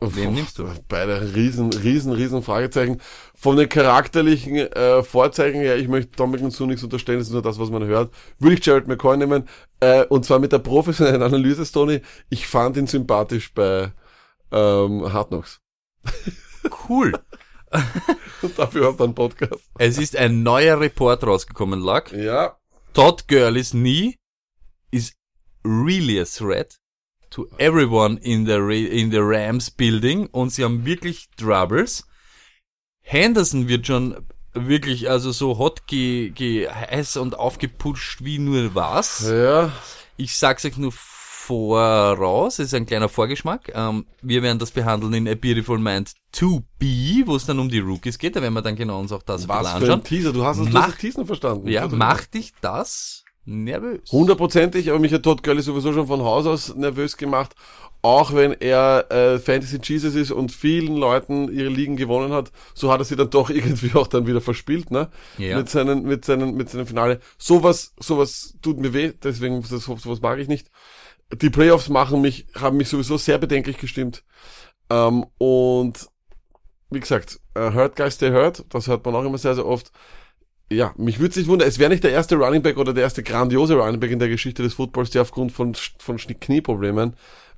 Wem 0.00 0.34
nimmst 0.34 0.58
du? 0.58 0.68
Beide 0.88 1.34
riesen, 1.34 1.72
riesen, 1.72 2.12
riesen 2.12 2.42
Fragezeichen. 2.42 3.00
Von 3.34 3.56
den 3.56 3.68
charakterlichen 3.68 4.56
äh, 4.56 5.02
Vorzeichen 5.02 5.60
her, 5.60 5.76
ich 5.76 5.88
möchte 5.88 6.16
Dominic 6.16 6.52
Su 6.52 6.66
nichts 6.66 6.82
unterstellen, 6.82 7.18
das 7.18 7.28
ist 7.28 7.32
nur 7.32 7.42
das, 7.42 7.58
was 7.58 7.70
man 7.70 7.84
hört, 7.84 8.12
würde 8.38 8.56
ich 8.56 8.64
Jared 8.64 8.88
McCoy 8.88 9.16
nehmen. 9.16 9.48
Äh, 9.80 10.04
und 10.04 10.24
zwar 10.24 10.38
mit 10.38 10.52
der 10.52 10.58
professionellen 10.58 11.22
Analyse, 11.22 11.70
Tony. 11.70 12.02
Ich 12.28 12.46
fand 12.46 12.76
ihn 12.76 12.86
sympathisch 12.86 13.52
bei 13.54 13.92
ähm, 14.52 15.12
Hard 15.12 15.28
Knocks. 15.28 15.60
Cool. 16.88 17.12
Und 18.42 18.58
dafür 18.58 18.88
hast 18.88 19.00
du 19.00 19.04
einen 19.04 19.14
Podcast. 19.14 19.62
Es 19.78 19.98
ist 19.98 20.16
ein 20.16 20.42
neuer 20.42 20.80
Report 20.80 21.22
rausgekommen, 21.24 21.80
Luck. 21.80 22.12
Ja. 22.12 22.56
Todd 22.92 23.26
Gurley's 23.28 23.70
knee 23.70 24.16
is 24.90 25.12
really 25.64 26.20
a 26.20 26.24
threat 26.24 26.78
to 27.36 27.48
everyone 27.58 28.16
in 28.18 28.46
the, 28.46 28.52
in 28.86 29.10
the 29.10 29.18
Rams 29.20 29.70
building 29.70 30.26
und 30.32 30.50
sie 30.52 30.64
haben 30.64 30.84
wirklich 30.84 31.28
Troubles. 31.36 32.06
Henderson 33.02 33.68
wird 33.68 33.86
schon 33.86 34.16
wirklich 34.54 35.08
also 35.10 35.30
so 35.32 35.58
hot 35.58 35.86
ge, 35.86 36.30
ge 36.30 36.68
heiß 36.68 37.18
und 37.18 37.38
aufgepusht 37.38 38.24
wie 38.24 38.38
nur 38.38 38.74
was. 38.74 39.28
Ja. 39.28 39.70
Ich 40.16 40.36
sag's 40.36 40.64
euch 40.64 40.76
nur 40.78 40.92
voraus, 40.92 42.58
es 42.58 42.68
ist 42.68 42.74
ein 42.74 42.86
kleiner 42.86 43.08
Vorgeschmack. 43.08 43.70
Ähm, 43.74 44.06
wir 44.22 44.42
werden 44.42 44.58
das 44.58 44.70
behandeln 44.72 45.12
in 45.14 45.28
A 45.28 45.34
Beautiful 45.34 45.78
Mind 45.78 46.12
2B, 46.34 47.26
wo 47.26 47.36
es 47.36 47.46
dann 47.46 47.58
um 47.60 47.68
die 47.68 47.78
Rookies 47.78 48.18
geht. 48.18 48.34
Da 48.34 48.42
werden 48.42 48.54
wir 48.54 48.62
dann 48.62 48.74
genau 48.76 48.98
uns 48.98 49.12
auch 49.12 49.22
das 49.22 49.46
Was 49.46 49.58
bisschen 49.58 49.78
für 49.78 49.84
ein 49.84 49.90
anschauen. 49.92 50.04
Teaser. 50.04 50.32
Du 50.32 50.44
hast 50.44 50.58
es 50.58 50.68
Mach- 50.70 50.96
Teasen 50.96 51.26
verstanden. 51.26 51.68
Ja, 51.68 51.86
Gut. 51.86 51.98
macht 51.98 52.34
dich 52.34 52.52
das 52.60 53.22
nervös? 53.46 54.00
Hundertprozentig, 54.12 54.90
aber 54.90 54.98
mich 54.98 55.12
hat 55.12 55.22
Todd 55.22 55.42
Gurley 55.42 55.62
sowieso 55.62 55.92
schon 55.92 56.06
von 56.06 56.22
Haus 56.22 56.46
aus 56.46 56.74
nervös 56.74 57.16
gemacht. 57.16 57.54
Auch 58.02 58.34
wenn 58.34 58.52
er 58.52 59.10
äh, 59.10 59.38
Fantasy 59.38 59.80
Jesus 59.82 60.14
ist 60.14 60.30
und 60.30 60.52
vielen 60.52 60.96
Leuten 60.96 61.50
ihre 61.52 61.70
Ligen 61.70 61.96
gewonnen 61.96 62.32
hat, 62.32 62.52
so 62.74 62.92
hat 62.92 63.00
er 63.00 63.04
sie 63.04 63.16
dann 63.16 63.30
doch 63.30 63.50
irgendwie 63.50 63.94
auch 63.94 64.06
dann 64.06 64.26
wieder 64.26 64.40
verspielt, 64.40 64.90
ne? 64.90 65.10
Ja. 65.38 65.56
Mit 65.56 65.70
seinen, 65.70 66.02
mit 66.02 66.24
seinen, 66.24 66.54
mit 66.54 66.68
seinem 66.68 66.86
Finale. 66.86 67.20
Sowas, 67.38 67.94
sowas 67.98 68.58
tut 68.62 68.78
mir 68.78 68.92
weh, 68.92 69.12
deswegen 69.22 69.62
das, 69.62 69.84
sowas 69.84 70.20
mag 70.20 70.38
ich 70.38 70.48
nicht. 70.48 70.70
Die 71.32 71.50
Playoffs 71.50 71.88
machen 71.88 72.20
mich, 72.20 72.46
haben 72.54 72.76
mich 72.76 72.88
sowieso 72.88 73.16
sehr 73.16 73.38
bedenklich 73.38 73.78
gestimmt. 73.78 74.22
Ähm, 74.90 75.26
und 75.38 76.08
wie 76.90 77.00
gesagt, 77.00 77.40
äh, 77.54 77.72
Hurt 77.72 77.96
Guys, 77.96 78.14
Stay 78.14 78.30
Hurt, 78.30 78.64
das 78.68 78.86
hört 78.86 79.04
man 79.04 79.14
auch 79.16 79.24
immer 79.24 79.38
sehr, 79.38 79.54
sehr 79.54 79.66
oft. 79.66 79.90
Ja, 80.70 80.92
mich 80.96 81.20
würde 81.20 81.38
nicht 81.38 81.48
wundern, 81.48 81.68
es 81.68 81.78
wäre 81.78 81.90
nicht 81.90 82.02
der 82.02 82.10
erste 82.10 82.36
Running 82.36 82.62
Back 82.62 82.76
oder 82.76 82.92
der 82.92 83.04
erste 83.04 83.22
grandiose 83.22 83.76
Running 83.76 84.00
Back 84.00 84.10
in 84.10 84.18
der 84.18 84.28
Geschichte 84.28 84.64
des 84.64 84.74
Footballs, 84.74 85.10
der 85.10 85.22
aufgrund 85.22 85.52
von, 85.52 85.74
von 85.98 86.16
Knieproblemen 86.16 87.14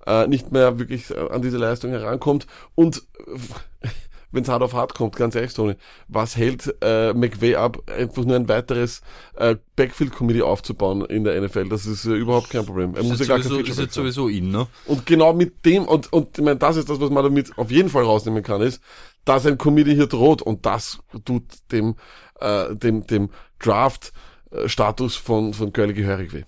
äh, 0.07 0.27
nicht 0.27 0.53
mehr 0.53 0.79
wirklich 0.79 1.11
äh, 1.11 1.29
an 1.31 1.41
diese 1.41 1.57
Leistung 1.57 1.91
herankommt. 1.91 2.47
Und 2.75 3.03
wenn 4.31 4.43
es 4.43 4.49
hart 4.49 4.63
auf 4.63 4.75
hart 4.75 4.95
kommt, 4.95 5.17
ganz 5.17 5.35
ehrlich, 5.35 5.55
Tony, 5.55 5.75
was 6.09 6.37
hält 6.37 6.75
äh, 6.83 7.15
McVay 7.15 7.55
ab, 7.55 7.79
einfach 7.87 8.25
nur 8.25 8.37
ein 8.37 8.49
weiteres 8.49 9.01
äh, 9.37 9.57
Backfield-Committee 9.77 10.43
aufzubauen 10.43 11.05
in 11.07 11.25
der 11.25 11.41
NFL? 11.41 11.71
Das 11.71 11.87
ist 11.87 12.05
äh, 12.05 12.15
überhaupt 12.15 12.51
kein 12.51 12.67
Problem. 12.67 12.95
Er 12.95 13.05
muss 13.05 13.21
ist 13.21 13.29
ja 13.29 13.37
jetzt 13.37 13.49
gar 13.49 13.57
sowieso, 13.57 13.73
ist 13.73 13.79
jetzt 13.81 13.95
sowieso 13.95 14.29
in, 14.29 14.51
ne? 14.51 14.67
und 14.85 15.07
genau 15.07 15.33
mit 15.33 15.65
dem, 15.65 15.87
und, 15.87 16.13
und 16.13 16.37
ich 16.37 16.45
meine, 16.45 16.59
das 16.59 16.77
ist 16.77 16.91
das, 16.91 17.01
was 17.01 17.11
man 17.11 17.25
damit 17.25 17.57
auf 17.57 17.71
jeden 17.71 17.89
Fall 17.89 18.05
rausnehmen 18.05 18.43
kann, 18.43 18.61
ist, 18.61 18.83
dass 19.25 19.47
ein 19.47 19.59
Committee 19.59 19.95
hier 19.95 20.07
droht 20.07 20.43
und 20.43 20.67
das 20.67 20.99
tut 21.25 21.45
dem, 21.73 21.97
äh, 22.41 22.75
dem, 22.75 23.07
dem 23.07 23.31
Draft-Status 23.61 25.17
von, 25.17 25.55
von 25.55 25.73
Gurley 25.73 25.95
gehörig 25.95 26.33
weh. 26.33 26.45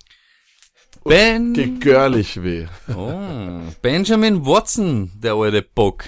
Ben, 1.05 1.55
Gegörlich 1.55 2.42
weh. 2.42 2.66
oh, 2.94 3.61
Benjamin 3.81 4.44
Watson, 4.44 5.11
der 5.14 5.35
alte 5.35 5.62
Bock. 5.62 6.05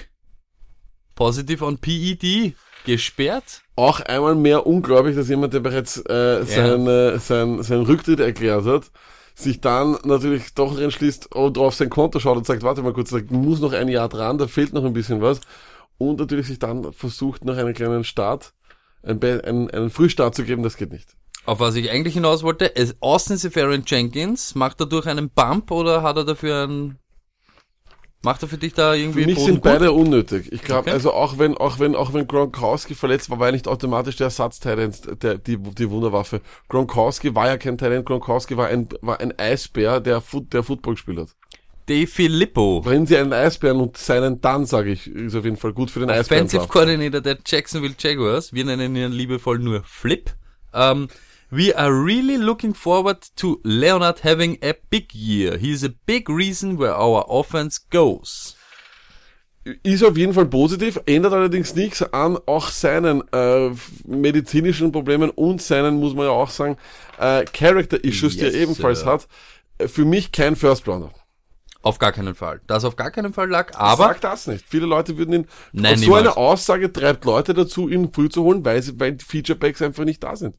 Positive 1.15 1.65
on 1.65 1.77
PED. 1.77 2.55
gesperrt. 2.85 3.61
Auch 3.75 4.01
einmal 4.01 4.35
mehr 4.35 4.67
unglaublich, 4.67 5.15
dass 5.15 5.29
jemand, 5.29 5.53
der 5.53 5.61
bereits 5.61 5.97
äh, 5.97 6.43
sein, 6.45 6.85
äh, 6.87 7.17
sein, 7.17 7.63
sein 7.63 7.81
Rücktritt 7.81 8.19
erklärt 8.19 8.65
hat, 8.65 8.91
sich 9.35 9.61
dann 9.61 9.97
natürlich 10.03 10.53
doch 10.53 10.77
entschließt 10.77 11.33
und 11.35 11.57
auf 11.57 11.73
sein 11.73 11.89
Konto 11.89 12.19
schaut 12.19 12.37
und 12.37 12.45
sagt, 12.45 12.61
warte 12.61 12.83
mal 12.83 12.93
kurz, 12.93 13.09
da 13.09 13.19
muss 13.29 13.61
noch 13.61 13.73
ein 13.73 13.87
Jahr 13.87 14.09
dran, 14.09 14.37
da 14.37 14.47
fehlt 14.47 14.73
noch 14.73 14.85
ein 14.85 14.93
bisschen 14.93 15.21
was. 15.21 15.41
Und 15.97 16.19
natürlich 16.19 16.47
sich 16.47 16.59
dann 16.59 16.91
versucht, 16.93 17.45
noch 17.45 17.57
einen 17.57 17.73
kleinen 17.73 18.03
Start, 18.03 18.53
einen, 19.03 19.69
einen, 19.69 19.89
Frühstart 19.89 20.35
zu 20.35 20.43
geben, 20.43 20.63
das 20.63 20.77
geht 20.77 20.91
nicht. 20.91 21.15
Auf 21.45 21.59
was 21.59 21.75
ich 21.75 21.91
eigentlich 21.91 22.13
hinaus 22.13 22.41
wollte, 22.43 22.75
es- 22.75 22.95
Austin 23.01 23.37
Seferian 23.37 23.83
Jenkins, 23.85 24.55
macht 24.55 24.79
er 24.79 24.85
durch 24.85 25.07
einen 25.07 25.29
Bump 25.29 25.71
oder 25.71 26.01
hat 26.01 26.15
er 26.17 26.23
dafür 26.23 26.63
einen, 26.63 26.99
macht 28.21 28.41
er 28.43 28.47
für 28.47 28.57
dich 28.57 28.73
da 28.73 28.93
irgendwie 28.93 29.21
Für 29.21 29.25
mich 29.27 29.35
Boden 29.35 29.45
sind 29.47 29.55
gut? 29.55 29.63
beide 29.63 29.91
unnötig. 29.91 30.53
Ich 30.53 30.61
glaube, 30.61 30.83
Okay. 30.83 30.91
also 30.91 31.11
auch 31.13 31.37
wenn, 31.37 31.57
auch 31.57 31.79
wenn, 31.79 31.95
auch 31.95 32.13
wenn 32.13 32.25
Gronkowski 32.27 32.95
verletzt 32.95 33.29
war, 33.29 33.39
war 33.39 33.47
er 33.47 33.51
nicht 33.51 33.67
automatisch 33.67 34.15
der 34.15 34.25
Ersatztalent, 34.25 35.21
der, 35.21 35.37
die, 35.37 35.57
die 35.57 35.89
Wunderwaffe. 35.89 36.39
Gronkowski 36.69 37.35
war 37.35 37.47
ja 37.47 37.57
kein 37.57 37.77
Talent, 37.77 38.05
Gronkowski 38.05 38.55
war 38.55 38.67
ein, 38.67 38.87
war 39.01 39.19
ein 39.19 39.37
Eisbär, 39.37 39.99
der, 39.99 40.23
der 40.33 40.63
Football 40.63 40.93
gespielt 40.93 41.19
hat. 41.19 41.35
De 41.89 42.07
Filippo, 42.07 42.79
Bringen 42.81 43.05
Sie 43.05 43.17
einen 43.17 43.33
Eisbären 43.33 43.81
und 43.81 43.97
seinen 43.97 44.39
dann, 44.39 44.65
sage 44.65 44.91
ich, 44.91 45.07
ist 45.07 45.35
auf 45.35 45.43
jeden 45.43 45.57
Fall 45.57 45.73
gut 45.73 45.91
für 45.91 45.99
den 45.99 46.09
Eisbären. 46.09 46.45
Offensive 46.45 46.67
Coordinator 46.71 47.19
der 47.19 47.37
Jacksonville 47.45 47.95
Jaguars, 47.99 48.53
wir 48.53 48.63
nennen 48.63 48.95
ihn 48.95 49.11
liebevoll 49.11 49.59
nur 49.59 49.83
Flip. 49.83 50.31
Um, 50.71 51.09
we 51.49 51.77
are 51.77 51.91
really 51.91 52.37
looking 52.37 52.73
forward 52.73 53.35
to 53.35 53.59
Leonard 53.63 54.23
having 54.23 54.57
a 54.63 54.73
big 54.89 55.13
year. 55.13 55.57
He's 55.57 55.83
a 55.83 55.89
big 56.05 56.29
reason 56.29 56.79
where 56.79 56.95
our 56.97 57.25
offense 57.29 57.81
goes. 57.91 58.55
Ist 59.83 60.03
auf 60.03 60.17
jeden 60.17 60.33
Fall 60.33 60.45
positiv, 60.47 60.99
ändert 61.05 61.31
allerdings 61.33 61.73
nichts 61.75 62.01
an 62.01 62.37
auch 62.47 62.67
seinen 62.69 63.23
äh, 63.31 63.71
medizinischen 64.05 64.91
Problemen 64.91 65.29
und 65.29 65.61
seinen, 65.61 65.99
muss 65.99 66.13
man 66.13 66.25
ja 66.25 66.31
auch 66.31 66.49
sagen, 66.49 66.77
äh, 67.17 67.45
Character-Issues, 67.45 68.35
die 68.35 68.41
er 68.41 68.51
Yes, 68.51 68.55
ebenfalls 68.55 69.01
sir. 69.01 69.05
hat. 69.05 69.27
Für 69.87 70.03
mich 70.03 70.31
kein 70.33 70.55
First 70.57 70.87
Rounder. 70.87 71.11
Auf 71.83 71.99
gar 71.99 72.11
keinen 72.13 72.33
Fall. 72.33 72.61
Das 72.65 72.85
auf 72.85 72.95
gar 72.95 73.11
keinen 73.11 73.33
Fall 73.33 73.49
lag, 73.49 73.75
aber 73.77 74.05
Sag 74.05 74.21
das 74.21 74.47
nicht. 74.47 74.65
Viele 74.67 74.85
Leute 74.87 75.17
würden 75.17 75.33
ihn. 75.33 75.47
Nein, 75.73 75.97
so 75.99 76.15
eine 76.15 76.35
Aussage 76.37 76.91
treibt 76.91 77.25
Leute 77.25 77.53
dazu, 77.53 77.89
ihn 77.89 78.11
früh 78.11 78.29
zu 78.29 78.41
holen, 78.43 78.63
weil, 78.65 78.81
sie, 78.81 78.99
weil 78.99 79.11
die 79.13 79.23
Featurebacks 79.25 79.81
einfach 79.81 80.05
nicht 80.05 80.23
da 80.23 80.35
sind. 80.35 80.55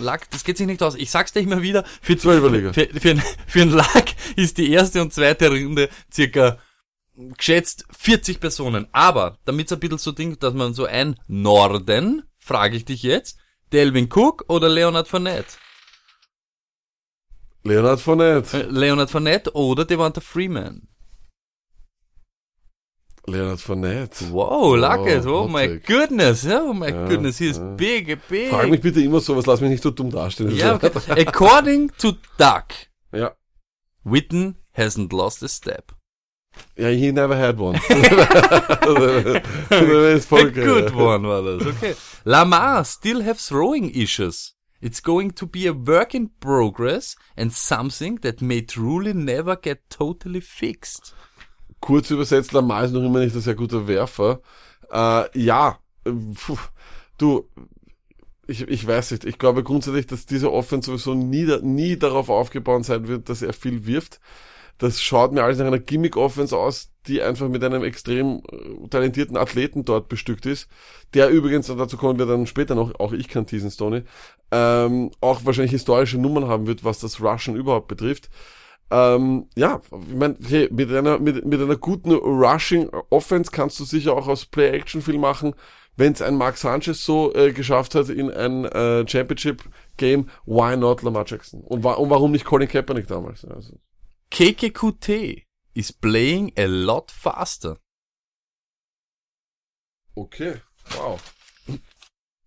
Lack, 0.00 0.30
das 0.30 0.42
geht 0.44 0.56
sich 0.58 0.66
nicht 0.66 0.82
aus. 0.82 0.94
Ich 0.96 1.10
sag's 1.10 1.32
dir 1.32 1.40
immer 1.40 1.62
wieder, 1.62 1.84
für, 2.02 2.16
für, 2.72 2.88
für, 3.00 3.10
ein- 3.10 3.22
für 3.46 3.62
einen 3.62 3.72
Lack 3.72 4.14
ist 4.36 4.58
die 4.58 4.70
erste 4.72 5.00
und 5.02 5.12
zweite 5.12 5.48
Runde 5.50 5.88
circa 6.12 6.58
geschätzt 7.36 7.84
40 7.98 8.40
Personen. 8.40 8.86
Aber, 8.92 9.38
damit 9.44 9.70
ein 9.72 9.80
bisschen 9.80 9.98
so 9.98 10.12
Ding, 10.12 10.38
dass 10.38 10.52
man 10.54 10.74
so 10.74 10.84
ein 10.86 11.16
Norden, 11.26 12.22
frage 12.38 12.76
ich 12.76 12.84
dich 12.84 13.02
jetzt, 13.02 13.38
Delvin 13.72 14.08
Cook 14.12 14.44
oder 14.48 14.68
Leonard 14.68 15.08
Fournette? 15.08 15.56
Leonard 17.64 18.00
Fournette. 18.00 18.54
Äh, 18.54 18.66
Leonard 18.68 19.10
Fournette 19.10 19.50
oder 19.54 19.84
Devonta 19.84 20.20
Freeman? 20.20 20.86
Leonard 23.26 23.58
Fournette. 23.60 24.30
Wow, 24.30 24.76
Lackes, 24.76 25.24
oh, 25.26 25.44
hot 25.44 25.50
my 25.50 25.80
goodness, 25.86 26.44
oh 26.46 26.74
my 26.74 26.90
Ja, 26.90 27.06
goodness, 27.08 27.38
he 27.38 27.48
is 27.48 27.56
ja. 27.56 27.74
big, 27.74 28.18
big. 28.28 28.50
Frag 28.50 28.68
mich 28.68 28.82
bitte 28.82 29.00
immer 29.00 29.20
sowas, 29.20 29.46
lass 29.46 29.62
mich 29.62 29.70
nicht 29.70 29.82
so 29.82 29.90
dumm 29.90 30.10
dastehen. 30.10 30.54
ja, 30.54 30.74
okay. 30.74 30.90
According 31.26 31.90
to 31.96 32.12
Duck, 32.36 32.66
ja. 33.12 33.32
Witten 34.04 34.56
hasn't 34.76 35.12
lost 35.14 35.42
a 35.42 35.48
step. 35.48 35.92
Ja, 36.76 36.88
he 36.88 37.10
never 37.12 37.34
had 37.36 37.58
one. 37.58 37.80
A 37.88 39.40
good 40.50 40.94
one 40.94 41.26
war 41.26 41.42
das, 41.42 41.66
okay. 41.66 41.94
Lamar 42.24 42.84
still 42.84 43.22
have 43.22 43.38
throwing 43.40 43.90
issues. 43.90 44.53
It's 44.84 45.00
going 45.00 45.34
to 45.36 45.46
be 45.46 45.66
a 45.66 45.72
work 45.72 46.12
in 46.12 46.28
progress 46.40 47.16
and 47.38 47.50
something 47.50 48.20
that 48.20 48.42
may 48.42 48.60
truly 48.60 49.14
never 49.14 49.56
get 49.56 49.88
totally 49.88 50.42
fixed. 50.42 51.14
Kurz 51.80 52.10
übersetzt, 52.10 52.52
Lamar 52.52 52.84
ist 52.84 52.92
noch 52.92 53.02
immer 53.02 53.20
nicht 53.20 53.34
ein 53.34 53.40
sehr 53.40 53.54
guter 53.54 53.88
Werfer. 53.88 54.42
Äh, 54.92 55.38
ja, 55.38 55.78
puh, 56.04 56.58
du, 57.16 57.48
ich, 58.46 58.68
ich 58.68 58.86
weiß 58.86 59.12
nicht. 59.12 59.24
Ich 59.24 59.38
glaube 59.38 59.62
grundsätzlich, 59.62 60.06
dass 60.06 60.26
diese 60.26 60.52
Offense 60.52 60.90
sowieso 60.90 61.14
nie, 61.14 61.46
nie 61.62 61.96
darauf 61.96 62.28
aufgebaut 62.28 62.84
sein 62.84 63.08
wird, 63.08 63.30
dass 63.30 63.40
er 63.40 63.54
viel 63.54 63.86
wirft. 63.86 64.20
Das 64.76 65.00
schaut 65.00 65.32
mir 65.32 65.44
alles 65.44 65.56
nach 65.56 65.66
einer 65.66 65.78
Gimmick-Offense 65.78 66.54
aus, 66.54 66.90
die 67.06 67.22
einfach 67.22 67.48
mit 67.48 67.62
einem 67.62 67.84
extrem 67.84 68.42
äh, 68.50 68.88
talentierten 68.88 69.36
Athleten 69.36 69.84
dort 69.84 70.08
bestückt 70.08 70.46
ist. 70.46 70.68
Der 71.12 71.28
übrigens, 71.28 71.68
und 71.70 71.78
dazu 71.78 71.96
kommen 71.96 72.18
wir 72.18 72.26
dann 72.26 72.46
später 72.46 72.74
noch, 72.74 72.98
auch 72.98 73.12
ich 73.12 73.28
kann 73.28 73.46
teasen, 73.46 73.70
Stoney, 73.70 74.02
ähm, 74.50 75.10
auch 75.20 75.44
wahrscheinlich 75.44 75.72
historische 75.72 76.18
Nummern 76.18 76.48
haben 76.48 76.66
wird, 76.66 76.84
was 76.84 77.00
das 77.00 77.20
Rushen 77.20 77.56
überhaupt 77.56 77.88
betrifft. 77.88 78.30
Ähm, 78.90 79.48
ja, 79.56 79.80
ich 80.08 80.14
meine, 80.14 80.36
hey, 80.46 80.68
mit 80.70 80.92
einer, 80.92 81.18
mit, 81.18 81.44
mit 81.44 81.60
einer 81.60 81.76
guten 81.76 82.12
Rushing 82.12 82.90
Offense 83.10 83.50
kannst 83.50 83.80
du 83.80 83.84
sicher 83.84 84.14
auch 84.14 84.28
aus 84.28 84.46
Play-Action 84.46 85.02
viel 85.02 85.18
machen. 85.18 85.54
Wenn 85.96 86.12
es 86.12 86.22
ein 86.22 86.36
Mark 86.36 86.56
Sanchez 86.56 87.04
so 87.04 87.32
äh, 87.34 87.52
geschafft 87.52 87.94
hat 87.94 88.08
in 88.08 88.30
ein 88.30 88.64
äh, 88.64 89.06
Championship-Game, 89.06 90.28
why 90.44 90.76
not 90.76 91.02
Lamar 91.02 91.24
Jackson? 91.26 91.60
Und, 91.60 91.84
wa 91.84 91.92
und 91.92 92.10
warum 92.10 92.32
nicht 92.32 92.44
Colin 92.44 92.68
Kaepernick 92.68 93.06
damals? 93.06 93.44
Also, 93.44 93.78
KKQT 94.30 95.44
is 95.74 95.92
playing 95.92 96.52
a 96.56 96.64
lot 96.66 97.10
faster. 97.10 97.76
okay, 100.16 100.54
wow. 100.96 101.18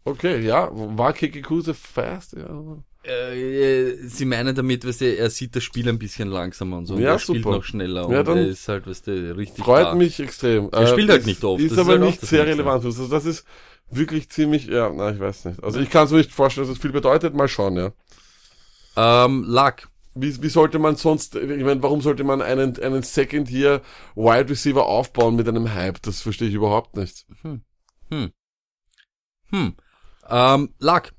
Okay, 0.05 0.39
ja, 0.45 0.69
war 0.71 1.11
Kikikuse 1.13 1.73
fast? 1.73 2.33
Ja. 2.33 2.77
Äh, 3.03 3.95
sie 4.07 4.25
meinen 4.25 4.55
damit, 4.55 4.85
weißt 4.87 5.01
du, 5.01 5.17
er 5.17 5.29
sieht 5.29 5.55
das 5.55 5.63
Spiel 5.63 5.87
ein 5.89 5.99
bisschen 5.99 6.29
langsamer 6.29 6.77
und 6.77 6.85
so. 6.85 6.95
Und 6.95 7.01
Ja, 7.01 7.11
er 7.13 7.19
spielt 7.19 7.43
super. 7.43 7.57
noch 7.57 7.63
schneller 7.63 8.09
Ja, 8.09 8.19
und 8.19 8.27
dann 8.27 8.37
er 8.37 8.47
ist 8.47 8.67
halt, 8.69 8.87
weißt 8.87 9.07
du, 9.07 9.35
richtig 9.35 9.63
Freut 9.65 9.85
da. 9.87 9.95
mich 9.95 10.19
extrem. 10.19 10.69
Er 10.71 10.87
spielt 10.87 11.09
halt 11.09 11.25
nicht 11.25 11.43
oft, 11.43 11.61
Ist 11.61 11.71
das 11.71 11.77
ist 11.79 11.83
aber 11.83 11.91
halt 11.93 12.01
nicht 12.03 12.21
sehr 12.21 12.45
relevant. 12.45 12.85
Also 12.85 13.07
das 13.07 13.25
ist 13.25 13.45
wirklich 13.89 14.29
ziemlich, 14.29 14.67
ja, 14.67 14.89
na, 14.93 15.11
ich 15.11 15.19
weiß 15.19 15.45
nicht. 15.45 15.63
Also 15.63 15.79
ich 15.81 15.89
kann 15.89 16.05
es 16.05 16.11
mir 16.11 16.17
nicht 16.19 16.31
vorstellen, 16.31 16.67
dass 16.67 16.75
es 16.77 16.81
viel 16.81 16.91
bedeutet. 16.93 17.33
Mal 17.33 17.47
schauen, 17.49 17.75
ja. 17.75 17.91
Ähm, 18.95 19.43
Luck. 19.45 19.89
Wie, 20.19 20.41
wie 20.41 20.49
sollte 20.49 20.79
man 20.79 20.95
sonst, 20.95 21.35
ich 21.35 21.63
meine, 21.63 21.81
warum 21.83 22.01
sollte 22.01 22.23
man 22.23 22.41
einen, 22.41 22.77
einen 22.79 23.03
Second 23.03 23.49
Year 23.49 23.81
Wide 24.15 24.49
Receiver 24.49 24.85
aufbauen 24.85 25.35
mit 25.35 25.47
einem 25.47 25.73
Hype? 25.73 26.01
Das 26.01 26.21
verstehe 26.21 26.49
ich 26.49 26.53
überhaupt 26.53 26.95
nicht. 26.95 27.25
Hm. 28.09 28.31
Ähm, 30.29 30.73
Luck. 30.79 31.13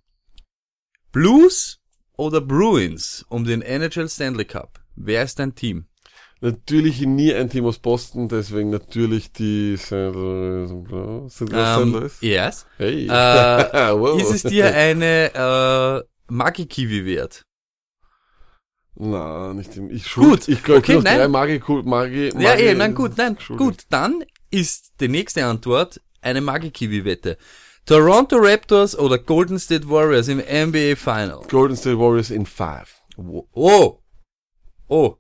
Blues 1.13 1.79
oder 2.17 2.41
Bruins 2.41 3.25
um 3.29 3.45
den 3.45 3.63
NHL 3.63 4.09
Stanley 4.09 4.45
Cup? 4.45 4.81
Wer 4.95 5.23
ist 5.23 5.39
dein 5.39 5.55
Team? 5.55 5.87
Natürlich 6.41 7.01
nie 7.01 7.35
ein 7.35 7.51
Team 7.51 7.65
aus 7.67 7.81
Boston, 7.81 8.29
deswegen 8.29 8.71
natürlich 8.71 9.33
die 9.33 9.77
St. 9.77 9.91
Louis, 9.91 10.71
St. 10.71 10.91
Louis, 10.91 11.33
St. 11.33 11.53
Ähm, 11.53 12.11
yes. 12.21 12.67
Hey. 12.77 13.07
Äh, 13.07 13.09
wow. 13.99 14.21
Ist 14.21 14.31
es 14.31 14.43
dir 14.45 14.73
eine 14.73 15.35
äh, 15.35 16.33
Magi-Kiwi 16.33 17.07
wert? 17.07 17.45
Na, 19.01 19.55
nicht 19.55 19.77
im, 19.77 19.91
ich 19.91 20.03
Gut, 20.05 20.11
schuld, 20.45 20.49
ich 20.49 20.63
glaube, 20.65 20.81
okay, 20.81 20.97
ich 20.99 21.05
nein. 21.05 21.19
drei 21.19 21.29
Magi, 21.29 21.61
Magi, 21.85 21.85
Magi, 21.85 22.31
Ja, 22.43 22.55
eh, 22.55 22.75
nein, 22.75 22.95
gut, 22.95 23.17
nein, 23.17 23.37
schuldig. 23.39 23.65
gut. 23.67 23.77
Dann 23.91 24.25
ist 24.51 24.95
die 25.01 25.07
nächste 25.09 25.45
Antwort 25.47 26.01
eine 26.21 26.41
Magi-Kiwi-Wette. 26.41 27.39
Toronto 27.87 28.37
Raptors 28.39 28.99
oder 28.99 29.19
Golden 29.19 29.59
State 29.59 29.89
Warriors 29.89 30.27
im 30.29 30.39
NBA 30.41 30.97
Final? 30.97 31.41
Golden 31.49 31.77
State 31.77 31.99
Warriors 31.99 32.31
in 32.31 32.45
five. 32.45 32.93
Oh. 33.17 33.99
Oh. 34.89 35.17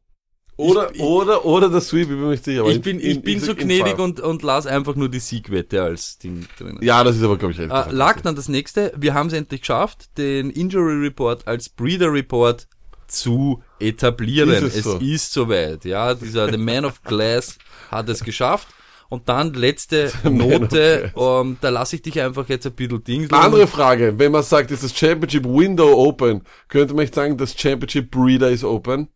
Oder, 0.56 0.92
Ich- 0.92 1.00
oder, 1.00 1.44
oder 1.44 1.68
der 1.68 1.80
Sweep, 1.80 2.02
ich 2.02 2.08
bin 2.08 2.20
mir 2.20 2.30
nicht 2.30 2.44
sicher. 2.44 2.66
Ich 2.66 2.76
in- 2.76 2.82
bin, 2.82 2.98
in- 2.98 3.10
ich 3.18 3.22
bin 3.22 3.38
so 3.38 3.54
gnädig 3.54 3.98
und, 4.00 4.18
und 4.18 4.42
las 4.42 4.66
einfach 4.66 4.96
nur 4.96 5.08
die 5.08 5.20
Siegwette 5.20 5.80
als 5.84 6.18
Ding 6.18 6.48
drinnen. 6.58 6.78
Ja, 6.82 7.04
das 7.04 7.16
ist 7.16 7.22
aber, 7.22 7.36
glaube 7.38 7.52
ich, 7.52 7.60
echt. 7.60 7.70
Äh, 7.70 7.92
lag 7.92 8.20
dann 8.22 8.34
das 8.34 8.48
nächste. 8.48 8.92
Wir 8.96 9.14
haben 9.14 9.28
es 9.28 9.34
endlich 9.34 9.60
geschafft, 9.60 10.18
den 10.18 10.50
Injury 10.50 10.94
Report 11.06 11.46
als 11.46 11.68
Breeder 11.68 12.12
Report 12.12 12.66
zu 13.08 13.62
etablieren. 13.80 14.50
Ist 14.50 14.62
es 14.62 14.76
es 14.76 14.84
so? 14.84 14.98
ist 14.98 15.32
soweit. 15.32 15.84
Ja, 15.84 16.14
dieser 16.14 16.50
The 16.50 16.58
Man 16.58 16.84
of 16.84 17.02
Glass 17.02 17.58
hat 17.90 18.08
es 18.08 18.22
geschafft. 18.22 18.68
Und 19.10 19.28
dann 19.28 19.54
letzte 19.54 20.12
Note, 20.24 21.10
um, 21.14 21.56
da 21.62 21.70
lasse 21.70 21.96
ich 21.96 22.02
dich 22.02 22.20
einfach 22.20 22.48
jetzt 22.48 22.66
ein 22.66 22.74
bisschen 22.74 23.02
Dings. 23.04 23.32
Andere 23.32 23.66
Frage, 23.66 24.18
wenn 24.18 24.32
man 24.32 24.42
sagt, 24.42 24.70
ist 24.70 24.84
das 24.84 24.96
Championship 24.96 25.44
Window 25.46 25.92
open, 25.96 26.42
könnte 26.68 26.92
man 26.92 27.04
nicht 27.04 27.14
sagen, 27.14 27.38
das 27.38 27.58
Championship 27.58 28.10
Breeder 28.10 28.50
ist 28.50 28.64
open? 28.64 29.08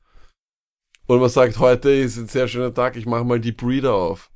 Und 1.07 1.21
man 1.21 1.29
sagt, 1.29 1.59
heute 1.59 1.91
ist 1.91 2.17
ein 2.17 2.29
sehr 2.29 2.49
schöner 2.49 2.73
Tag, 2.73 2.97
ich 2.97 3.05
mache 3.05 3.25
mal 3.25 3.39
die 3.39 3.53
Breeder 3.53 3.93
auf. 3.93 4.31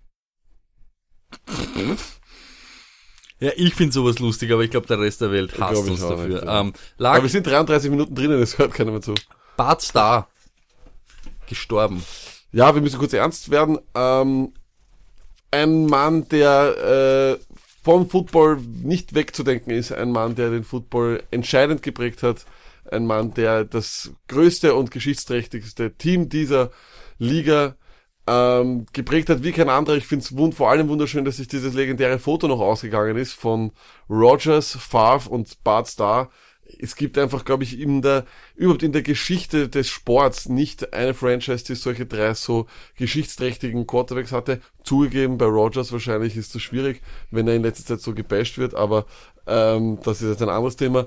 Ja, 3.38 3.50
ich 3.56 3.74
finde 3.74 3.92
sowas 3.92 4.18
lustig, 4.18 4.50
aber 4.52 4.62
ich 4.62 4.70
glaube, 4.70 4.86
der 4.86 4.98
Rest 4.98 5.20
der 5.20 5.30
Welt 5.30 5.58
hasst 5.58 5.88
uns 5.88 6.00
dafür. 6.00 6.26
nicht, 6.26 6.42
ja. 6.44 6.60
ähm, 6.60 6.72
Aber 6.98 7.22
wir 7.22 7.28
sind 7.28 7.46
33 7.46 7.90
Minuten 7.90 8.14
drinnen, 8.14 8.40
das 8.40 8.58
hört 8.58 8.72
keiner 8.72 8.92
mehr 8.92 9.02
zu. 9.02 9.14
Bart 9.56 9.82
Star 9.82 10.28
gestorben. 11.48 12.02
Ja, 12.52 12.74
wir 12.74 12.82
müssen 12.82 12.98
kurz 12.98 13.12
ernst 13.12 13.50
werden. 13.50 13.78
Ähm, 13.94 14.52
ein 15.50 15.86
Mann, 15.86 16.28
der 16.28 17.38
äh, 17.38 17.56
vom 17.82 18.08
Football 18.08 18.58
nicht 18.82 19.14
wegzudenken 19.14 19.72
ist. 19.72 19.92
Ein 19.92 20.10
Mann, 20.10 20.34
der 20.34 20.50
den 20.50 20.64
Football 20.64 21.22
entscheidend 21.30 21.82
geprägt 21.82 22.22
hat. 22.22 22.44
Ein 22.90 23.06
Mann, 23.06 23.34
der 23.34 23.64
das 23.64 24.12
größte 24.28 24.74
und 24.74 24.90
geschichtsträchtigste 24.90 25.94
Team 25.94 26.28
dieser 26.28 26.70
Liga 27.18 27.76
ähm, 28.26 28.86
geprägt 28.92 29.28
hat 29.28 29.42
wie 29.44 29.52
kein 29.52 29.68
anderer. 29.68 29.96
Ich 29.96 30.06
finde 30.06 30.24
es 30.24 30.56
vor 30.56 30.70
allem 30.70 30.88
wunderschön, 30.88 31.24
dass 31.24 31.36
sich 31.36 31.48
dieses 31.48 31.74
legendäre 31.74 32.18
Foto 32.18 32.48
noch 32.48 32.60
ausgegangen 32.60 33.16
ist 33.16 33.32
von 33.32 33.72
Rogers, 34.10 34.76
Favre 34.76 35.30
und 35.30 35.62
Bart 35.62 35.88
Starr. 35.88 36.30
Es 36.78 36.96
gibt 36.96 37.16
einfach, 37.18 37.44
glaube 37.44 37.64
ich, 37.64 37.78
in 37.80 38.02
der, 38.02 38.24
überhaupt 38.54 38.82
in 38.82 38.92
der 38.92 39.02
Geschichte 39.02 39.68
des 39.68 39.88
Sports 39.88 40.48
nicht 40.48 40.92
eine 40.92 41.14
Franchise, 41.14 41.64
die 41.64 41.74
solche 41.74 42.06
drei 42.06 42.34
so 42.34 42.66
geschichtsträchtigen 42.96 43.86
Quarterbacks 43.86 44.32
hatte. 44.32 44.60
Zugegeben, 44.84 45.38
bei 45.38 45.46
Rogers 45.46 45.92
wahrscheinlich 45.92 46.36
ist 46.36 46.54
das 46.54 46.62
schwierig, 46.62 47.02
wenn 47.30 47.48
er 47.48 47.54
in 47.54 47.62
letzter 47.62 47.84
Zeit 47.84 48.00
so 48.00 48.14
gebasht 48.14 48.58
wird, 48.58 48.74
aber 48.74 49.06
ähm, 49.46 49.98
das 50.02 50.22
ist 50.22 50.28
jetzt 50.28 50.42
ein 50.42 50.48
anderes 50.48 50.76
Thema. 50.76 51.06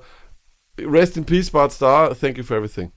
Rest 0.79 1.17
in 1.17 1.25
peace, 1.25 1.51
Bart 1.51 1.73
Starr. 1.73 2.17
Thank 2.17 2.37
you 2.37 2.43
for 2.43 2.57
everything. 2.57 2.91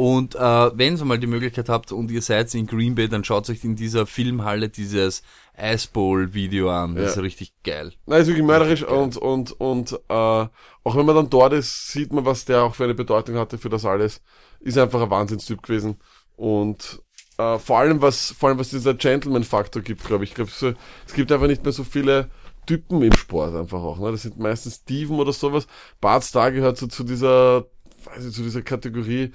Und 0.00 0.34
äh, 0.34 0.38
wenn 0.38 0.96
ihr 0.96 1.04
mal 1.04 1.18
die 1.18 1.26
Möglichkeit 1.26 1.68
habt 1.68 1.92
und 1.92 2.10
ihr 2.10 2.22
seid 2.22 2.54
in 2.54 2.66
Green 2.66 2.94
Bay, 2.94 3.06
dann 3.06 3.22
schaut 3.22 3.50
euch 3.50 3.62
in 3.64 3.76
dieser 3.76 4.06
Filmhalle 4.06 4.70
dieses 4.70 5.22
Ice 5.60 5.88
Bowl 5.92 6.32
Video 6.32 6.70
an. 6.70 6.94
Das 6.94 7.04
Ja. 7.04 7.10
ist 7.10 7.18
richtig 7.18 7.52
geil. 7.62 7.92
Nein, 8.06 8.22
ist 8.22 8.28
wirklich 8.28 8.46
mörderisch 8.46 8.82
und, 8.82 9.18
und, 9.18 9.52
und 9.60 9.92
äh, 9.92 10.14
auch 10.14 10.96
wenn 10.96 11.04
man 11.04 11.16
dann 11.16 11.28
dort 11.28 11.52
ist, 11.52 11.88
sieht 11.88 12.14
man, 12.14 12.24
was 12.24 12.46
der 12.46 12.62
auch 12.62 12.74
für 12.74 12.84
eine 12.84 12.94
Bedeutung 12.94 13.36
hatte 13.36 13.58
für 13.58 13.68
das 13.68 13.84
alles. 13.84 14.22
Ist 14.60 14.78
einfach 14.78 15.02
ein 15.02 15.10
Wahnsinnstyp 15.10 15.62
gewesen. 15.62 15.96
Und 16.34 17.02
äh, 17.36 17.58
vor 17.58 17.80
allem, 17.80 18.00
was, 18.00 18.30
vor 18.30 18.48
allem, 18.48 18.58
was 18.58 18.70
dieser 18.70 18.94
Gentleman-Faktor 18.94 19.82
gibt, 19.82 20.02
glaube 20.06 20.24
ich. 20.24 20.30
Ich 20.30 20.34
glaube, 20.34 20.50
so, 20.50 20.72
es 21.06 21.12
gibt 21.12 21.30
einfach 21.30 21.46
nicht 21.46 21.62
mehr 21.62 21.72
so 21.72 21.84
viele 21.84 22.30
Typen 22.64 23.02
im 23.02 23.12
Sport 23.12 23.54
einfach 23.54 23.82
auch. 23.82 23.98
Ne? 23.98 24.12
Das 24.12 24.22
sind 24.22 24.38
meistens 24.38 24.76
Steven 24.76 25.18
oder 25.18 25.34
sowas. 25.34 25.66
Bart 26.00 26.24
Starr 26.24 26.52
gehört 26.52 26.78
so 26.78 26.86
zu 26.86 27.04
dieser, 27.04 27.66
weiß 28.06 28.24
ich, 28.24 28.34
zu 28.34 28.42
dieser 28.42 28.62
Kategorie, 28.62 29.32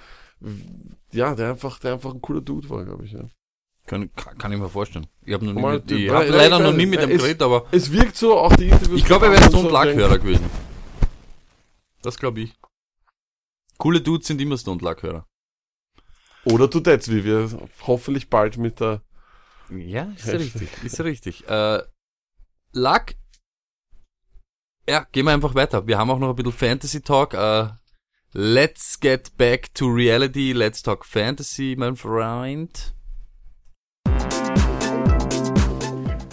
ja, 1.11 1.36
der 1.36 1.51
einfach, 1.51 1.79
der 1.79 1.93
einfach 1.93 2.13
ein 2.13 2.21
cooler 2.21 2.41
Dude 2.41 2.69
war, 2.69 2.83
glaube 2.86 3.05
ich. 3.05 3.11
Ja. 3.13 3.27
Kann, 3.88 4.11
kann, 4.15 4.51
ich 4.51 4.57
mir 4.59 4.69
vorstellen. 4.69 5.07
Ich 5.23 5.33
habe 5.33 5.45
noch 5.45 5.53
nie 5.53 5.61
Mal- 5.61 5.75
mit, 5.75 5.91
ich 5.91 6.11
Nein, 6.11 6.27
leider 6.29 6.59
nein, 6.59 6.63
noch 6.63 6.73
nie 6.77 6.86
mit 6.88 7.01
dem 7.01 7.09
geredet, 7.09 7.41
aber 7.43 7.67
Es 7.71 7.91
wirkt 7.91 8.15
so, 8.15 8.38
auch 8.38 8.55
die 8.55 8.69
Interviews. 8.69 8.99
ich 8.99 9.05
glaube, 9.05 9.27
er 9.27 9.31
wäre 9.33 9.51
so, 9.51 9.61
Luck 9.61 9.86
Hörer 9.86 10.17
gewesen. 10.17 10.49
Das 12.01 12.17
glaube 12.17 12.41
ich. 12.41 12.53
Coole 13.77 14.01
Dudes 14.01 14.27
sind 14.27 14.41
immer 14.41 14.57
Stone 14.57 14.81
Luck 14.81 15.03
Hörer. 15.03 15.27
Oder 16.45 16.67
Dudettes, 16.67 17.09
wie 17.11 17.23
wir 17.23 17.49
hoffentlich 17.81 18.29
bald 18.29 18.57
mit 18.57 18.79
der 18.79 19.01
Ja, 19.69 20.11
ist 20.15 20.27
ja 20.27 20.33
richtig, 20.38 20.69
ist 20.83 20.97
ja 20.97 21.03
richtig. 21.03 21.47
Äh, 21.47 21.81
Luck, 22.73 23.15
ja, 24.88 25.05
gehen 25.11 25.25
wir 25.25 25.33
einfach 25.33 25.55
weiter. 25.55 25.88
Wir 25.88 25.97
haben 25.97 26.11
auch 26.11 26.19
noch 26.19 26.29
ein 26.29 26.36
bisschen 26.36 26.51
Fantasy 26.51 27.01
Talk. 27.01 27.33
Äh, 27.33 27.69
let's 28.36 28.97
get 28.99 29.38
back 29.38 29.73
to 29.75 29.88
reality. 29.88 30.51
Let's 30.53 30.81
talk 30.83 31.05
Fantasy, 31.05 31.75
mein 31.77 31.95
Freund. 31.95 32.93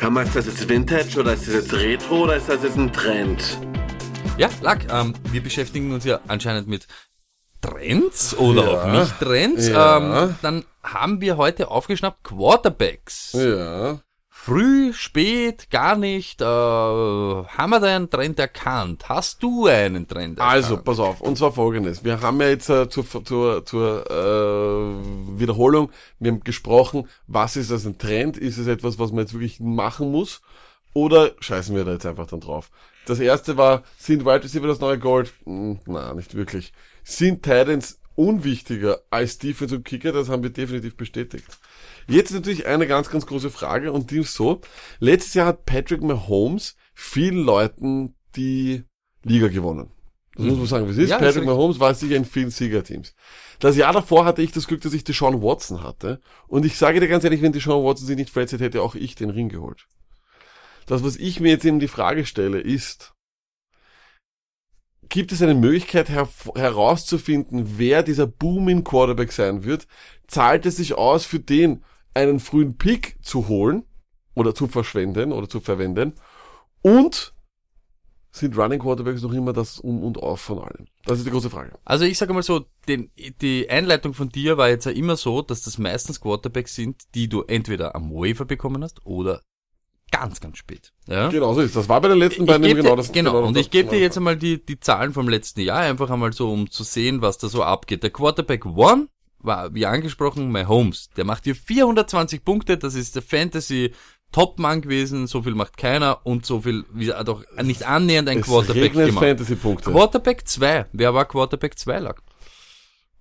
Hör 0.01 0.11
mal, 0.11 0.27
ist 0.27 0.35
das 0.35 0.47
jetzt 0.47 0.69
Vintage 0.69 1.21
oder 1.21 1.35
ist 1.35 1.47
das 1.47 1.55
jetzt 1.55 1.73
Retro 1.75 2.25
oder 2.25 2.37
ist 2.37 2.49
das 2.49 2.63
jetzt 2.65 2.77
ein 2.77 2.93
Trend? 2.93 3.59
Ja, 4.37 4.51
Luck, 4.61 4.79
ähm, 4.91 5.15
wir 5.31 5.41
beschäftigen 5.43 5.93
uns 5.93 6.05
ja 6.05 6.19
anscheinend 6.27 6.67
mit 6.67 6.89
Trends 7.61 8.37
oder 8.37 8.65
Ja. 8.65 8.83
auch 8.83 8.87
nicht 9.01 9.19
Trends. 9.21 9.69
Ja. 9.69 10.25
Ähm, 10.25 10.35
dann 10.43 10.65
haben 10.83 11.21
wir 11.21 11.37
heute 11.37 11.69
aufgeschnappt 11.69 12.25
Quarterbacks. 12.25 13.33
Ja. 13.35 14.01
Früh, 14.45 14.93
spät, 14.93 15.71
gar 15.71 15.95
nicht. 15.95 16.41
Äh, 16.41 16.45
haben 16.45 17.71
wir 17.71 17.79
da 17.79 17.95
einen 17.95 18.11
Trend 18.11 18.41
erkannt? 18.41 19.09
Hast 19.09 19.41
du 19.41 19.69
einen 19.69 20.09
Trend 20.09 20.41
erkannt? 20.41 20.53
Also, 20.53 20.79
pass 20.79 20.99
auf, 20.99 21.21
und 21.21 21.39
zwar 21.39 21.53
folgendes. 21.53 22.03
Wir 22.03 22.21
haben 22.21 22.41
ja 22.41 22.49
jetzt 22.49 22.69
äh, 22.69 22.89
zur, 22.89 23.05
zur, 23.25 23.65
zur 23.65 24.11
äh, 24.11 25.39
Wiederholung, 25.39 25.93
wir 26.19 26.33
haben 26.33 26.41
gesprochen, 26.41 27.09
was 27.29 27.55
ist 27.55 27.71
das 27.71 27.87
ein 27.87 27.99
Trend? 27.99 28.37
Ist 28.37 28.59
es 28.59 28.67
etwas, 28.67 28.99
was 28.99 29.13
man 29.13 29.21
jetzt 29.21 29.33
wirklich 29.33 29.61
machen 29.61 30.11
muss? 30.11 30.43
Oder 30.93 31.31
scheißen 31.39 31.77
wir 31.77 31.85
da 31.85 31.93
jetzt 31.93 32.07
einfach 32.07 32.27
dann 32.27 32.41
drauf? 32.41 32.73
Das 33.07 33.21
erste 33.21 33.57
war, 33.57 33.85
sind 33.97 34.25
Wide 34.25 34.43
Receiver 34.43 34.67
das 34.67 34.81
neue 34.81 34.99
Gold? 34.99 35.33
Hm, 35.45 35.79
na, 35.87 36.15
nicht 36.15 36.35
wirklich. 36.35 36.73
Sind 37.05 37.45
Titans 37.45 38.01
unwichtiger 38.17 39.03
als 39.09 39.39
Defense 39.39 39.77
und 39.77 39.85
Kicker? 39.85 40.11
Das 40.11 40.29
haben 40.29 40.43
wir 40.43 40.51
definitiv 40.51 40.97
bestätigt. 40.97 41.47
Jetzt 42.09 42.33
natürlich 42.33 42.67
eine 42.67 42.87
ganz, 42.87 43.11
ganz 43.11 43.27
große 43.27 43.51
Frage 43.51 43.93
und 43.93 44.11
die 44.11 44.19
ist 44.19 44.35
so. 44.35 44.61
Letztes 44.99 45.35
Jahr 45.35 45.47
hat 45.47 45.65
Patrick 45.65 46.03
Mahomes 46.03 46.77
vielen 46.95 47.39
Leuten 47.39 48.15
die 48.37 48.85
Liga 49.25 49.49
gewonnen. 49.49 49.91
Das 50.35 50.47
muss 50.47 50.57
man 50.57 50.67
sagen, 50.67 50.87
wie 50.87 50.93
es 50.93 50.99
ist. 50.99 51.11
Ja, 51.11 51.19
Patrick. 51.19 51.45
Mahomes 51.45 51.79
war 51.79 51.95
sicher 51.95 52.17
in 52.17 52.25
vielen 52.25 52.51
Siegerteams. 52.51 53.15
Das 53.59 53.77
Jahr 53.77 53.93
davor 53.93 54.25
hatte 54.25 54.41
ich 54.41 54.51
das 54.51 54.67
Glück, 54.67 54.81
dass 54.81 54.95
ich 54.95 55.05
Deshaun 55.05 55.43
Watson 55.43 55.83
hatte. 55.83 56.21
Und 56.49 56.65
ich 56.65 56.79
sage 56.79 57.01
dir 57.01 57.09
ganz 57.09 57.23
ehrlich, 57.25 57.43
wenn 57.43 57.53
Deshaun 57.53 57.85
Watson 57.85 58.07
sich 58.07 58.17
nicht 58.17 58.31
verletzt 58.31 58.55
hätte, 58.55 58.65
hätte 58.65 58.83
auch 58.83 58.95
ich 58.95 59.15
den 59.15 59.29
Ring 59.31 59.51
geholt. 59.51 59.87
Das, 60.87 61.05
was 61.05 61.17
ich 61.17 61.39
mir 61.39 61.51
jetzt 61.51 61.67
eben 61.67 61.81
die 61.81 61.89
Frage 61.89 62.25
stelle, 62.25 62.61
ist, 62.61 63.13
gibt 65.11 65.33
es 65.33 65.43
eine 65.43 65.55
Möglichkeit 65.55 66.09
herv- 66.09 66.59
herauszufinden, 66.59 67.75
wer 67.77 68.03
dieser 68.03 68.27
Booming 68.27 68.85
Quarterback 68.85 69.33
sein 69.33 69.65
wird? 69.65 69.87
Zahlt 70.27 70.65
es 70.65 70.77
sich 70.77 70.95
aus, 70.95 71.27
für 71.27 71.41
den 71.41 71.85
einen 72.15 72.41
frühen 72.41 72.77
Pick 72.77 73.17
zu 73.23 73.49
holen 73.49 73.85
oder 74.35 74.55
zu 74.55 74.67
verschwenden 74.69 75.33
oder 75.33 75.49
zu 75.49 75.61
verwenden? 75.61 76.15
Und 76.83 77.33
sind 78.35 78.57
Running 78.57 78.79
Quarterbacks 78.81 79.21
noch 79.23 79.33
immer 79.33 79.53
das 79.53 79.79
Um 79.79 80.03
und 80.03 80.19
Auf 80.19 80.41
von 80.41 80.59
allem? 80.59 80.87
Das 81.05 81.19
ist 81.19 81.27
die 81.27 81.31
große 81.31 81.51
Frage. 81.51 81.73
Also 81.85 82.05
ich 82.07 82.17
sage 82.17 82.33
mal 82.33 82.43
so, 82.43 82.65
den, 82.89 83.11
die 83.43 83.69
Einleitung 83.69 84.15
von 84.15 84.31
dir 84.31 84.57
war 84.57 84.69
jetzt 84.71 84.87
ja 84.87 84.93
immer 84.93 85.17
so, 85.17 85.43
dass 85.43 85.63
das 85.63 85.77
meistens 85.79 86.21
Quarterbacks 86.21 86.75
sind, 86.75 87.03
die 87.15 87.29
du 87.29 87.43
entweder 87.43 87.95
am 87.95 88.11
Waiver 88.11 88.47
bekommen 88.47 88.83
hast 88.83 89.05
oder 89.05 89.43
ganz, 90.11 90.41
ganz 90.41 90.57
spät. 90.59 90.93
Ja? 91.07 91.29
Genau 91.29 91.53
so 91.53 91.61
ist. 91.61 91.77
Das 91.77 91.89
war 91.91 92.01
bei 92.01 92.09
den 92.09 92.19
letzten 92.19 92.47
beiden 92.47 92.63
genau 92.67 92.91
dir, 92.91 92.97
das. 92.97 93.13
genau, 93.13 93.45
und 93.45 93.55
das- 93.55 93.63
ich 93.67 93.71
gebe 93.71 93.85
dir 93.91 93.97
genau 93.97 94.03
jetzt 94.03 94.17
einmal 94.17 94.37
die, 94.37 94.65
die 94.65 94.81
Zahlen 94.81 95.13
vom 95.13 95.29
letzten 95.29 95.61
Jahr, 95.61 95.81
einfach 95.81 96.09
einmal 96.11 96.33
so, 96.33 96.51
um 96.51 96.71
zu 96.71 96.85
sehen, 96.85 97.21
was 97.23 97.37
da 97.39 97.49
so 97.49 97.63
abgeht. 97.63 98.03
Der 98.03 98.11
Quarterback 98.11 98.65
One 98.65 99.09
war, 99.43 99.75
wie 99.75 99.87
angesprochen, 99.87 100.51
Mahomes. 100.51 101.09
Der 101.17 101.25
macht 101.25 101.45
hier 101.45 101.55
420 101.55 102.45
Punkte, 102.45 102.77
das 102.79 102.95
ist 102.95 103.15
der 103.17 103.23
Fantasy 103.23 103.93
Topmann 104.33 104.81
gewesen, 104.81 105.27
so 105.27 105.43
viel 105.43 105.55
macht 105.55 105.77
keiner 105.77 106.25
und 106.27 106.47
so 106.47 106.63
viel, 106.63 106.85
wie 106.93 107.11
er 107.11 107.23
doch 107.25 107.45
nicht 107.63 107.83
annähernd 107.85 108.29
ein 108.31 108.39
Es 108.39 108.47
Quarterback 108.47 108.93
gemacht. 108.95 109.25
Fantasy-Punkte. 109.25 109.91
Quarterback 109.93 110.49
2. 110.49 110.87
Wer 110.93 111.13
war 111.15 111.27
Quarterback 111.27 111.79
2 111.79 111.99
lag? 111.99 112.19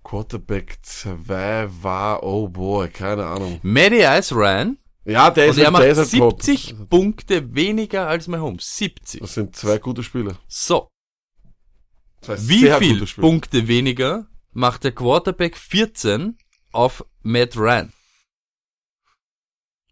Quarterback 0.02 0.78
2 0.82 1.68
war, 1.82 2.22
oh 2.22 2.48
boy, 2.48 2.88
keine 2.88 3.26
Ahnung. 3.26 3.60
Matty 3.62 4.02
Ice 4.02 4.34
Ryan. 4.34 4.78
Ja, 5.04 5.30
der 5.30 5.46
Und 5.46 5.50
ist, 5.50 5.58
er 5.58 5.72
halt- 5.72 5.84
der 5.84 5.96
macht 5.96 6.12
top. 6.12 6.42
70 6.42 6.88
Punkte 6.88 7.54
weniger 7.54 8.06
als 8.08 8.28
Mahomes. 8.28 8.76
70. 8.78 9.20
Das 9.20 9.34
sind 9.34 9.54
zwei 9.56 9.78
gute 9.78 10.02
Spiele. 10.02 10.36
So. 10.48 10.88
Zwei 12.20 12.36
Wie 12.48 12.60
sehr 12.60 12.78
viel. 12.78 13.04
Punkte 13.20 13.66
weniger 13.68 14.28
macht 14.52 14.84
der 14.84 14.92
Quarterback 14.92 15.56
14 15.56 16.36
auf 16.72 17.04
Matt 17.22 17.56
Ryan? 17.56 17.92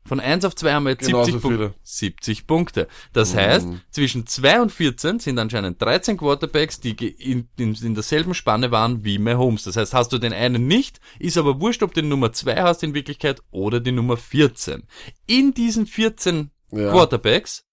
Von 0.06 0.18
1 0.18 0.44
auf 0.46 0.56
2 0.56 0.72
haben 0.72 0.84
wir 0.84 0.90
jetzt 0.92 1.06
Genauso 1.06 1.30
70, 1.32 1.42
Punkte. 1.42 1.58
viele. 1.68 1.74
70 1.84 2.46
Punkte. 2.46 2.88
Das 3.12 3.32
Mhm. 3.34 3.38
heißt, 3.38 3.68
zwischen 3.90 4.26
2 4.26 4.62
und 4.62 4.72
14 4.72 5.20
sind 5.20 5.38
anscheinend 5.38 5.80
13 5.80 6.16
Quarterbacks, 6.16 6.80
die 6.80 6.92
in, 6.92 7.48
in, 7.58 7.74
in 7.74 7.94
derselben 7.94 8.34
Spanne 8.34 8.70
waren 8.70 9.04
wie 9.04 9.18
Mahomes. 9.18 9.64
Das 9.64 9.76
heißt, 9.76 9.92
hast 9.94 10.12
du 10.12 10.18
den 10.18 10.32
einen 10.32 10.66
nicht, 10.66 11.00
ist 11.18 11.36
aber 11.36 11.60
wurscht, 11.60 11.82
ob 11.82 11.92
du 11.94 12.00
den 12.00 12.08
Nummer 12.08 12.32
2 12.32 12.62
hast 12.62 12.82
in 12.82 12.94
Wirklichkeit 12.94 13.40
oder 13.50 13.78
die 13.78 13.92
Nummer 13.92 14.16
14. 14.16 14.84
In 15.26 15.52
diesen 15.54 15.86
14 15.86 16.50
Ja. 16.72 16.90
Quarterbacks 16.90 17.64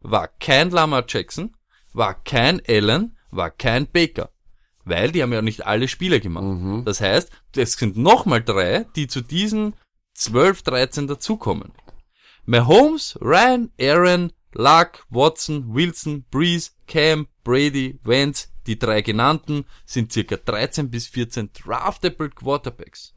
war 0.00 0.28
kein 0.28 0.70
Lamar 0.70 1.04
Jackson, 1.08 1.56
war 1.92 2.14
kein 2.24 2.60
Allen, 2.68 3.16
war 3.30 3.50
kein 3.50 3.86
Baker. 3.90 4.30
Weil 4.86 5.10
die 5.10 5.22
haben 5.22 5.32
ja 5.32 5.42
nicht 5.42 5.66
alle 5.66 5.88
Spiele 5.88 6.20
gemacht. 6.20 6.44
Mhm. 6.44 6.84
Das 6.84 7.00
heißt, 7.00 7.30
es 7.56 7.72
sind 7.72 7.96
nochmal 7.96 8.42
drei, 8.42 8.86
die 8.94 9.08
zu 9.08 9.20
diesen 9.20 9.74
12, 10.14 10.62
13 10.62 11.06
dazukommen. 11.08 11.72
Mahomes, 12.44 13.18
Ryan, 13.20 13.72
Aaron, 13.80 14.32
Luck, 14.52 15.04
Watson, 15.10 15.74
Wilson, 15.74 16.24
Breeze, 16.30 16.70
Cam, 16.86 17.26
Brady, 17.42 17.98
Vance, 18.04 18.48
die 18.68 18.78
drei 18.78 19.02
genannten, 19.02 19.64
sind 19.84 20.12
circa 20.12 20.36
13 20.36 20.88
bis 20.88 21.08
14 21.08 21.50
draftable 21.52 22.30
Quarterbacks. 22.30 23.12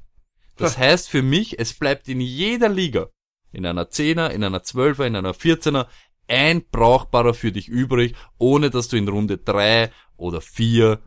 Das 0.57 0.77
heißt 0.77 1.07
für 1.07 1.21
mich, 1.21 1.59
es 1.59 1.75
bleibt 1.75 2.09
in 2.09 2.19
jeder 2.19 2.67
Liga, 2.67 3.09
in 3.51 3.65
einer 3.65 3.85
10er, 3.85 4.29
in 4.29 4.43
einer 4.43 4.63
12er, 4.63 5.05
in 5.05 5.15
einer 5.15 5.33
14er, 5.33 5.85
ein 6.27 6.63
brauchbarer 6.71 7.35
für 7.35 7.51
dich 7.51 7.67
übrig, 7.67 8.15
ohne 8.39 8.71
dass 8.71 8.87
du 8.87 8.97
in 8.97 9.07
Runde 9.07 9.37
3 9.37 9.91
oder 10.17 10.41
4 10.41 10.99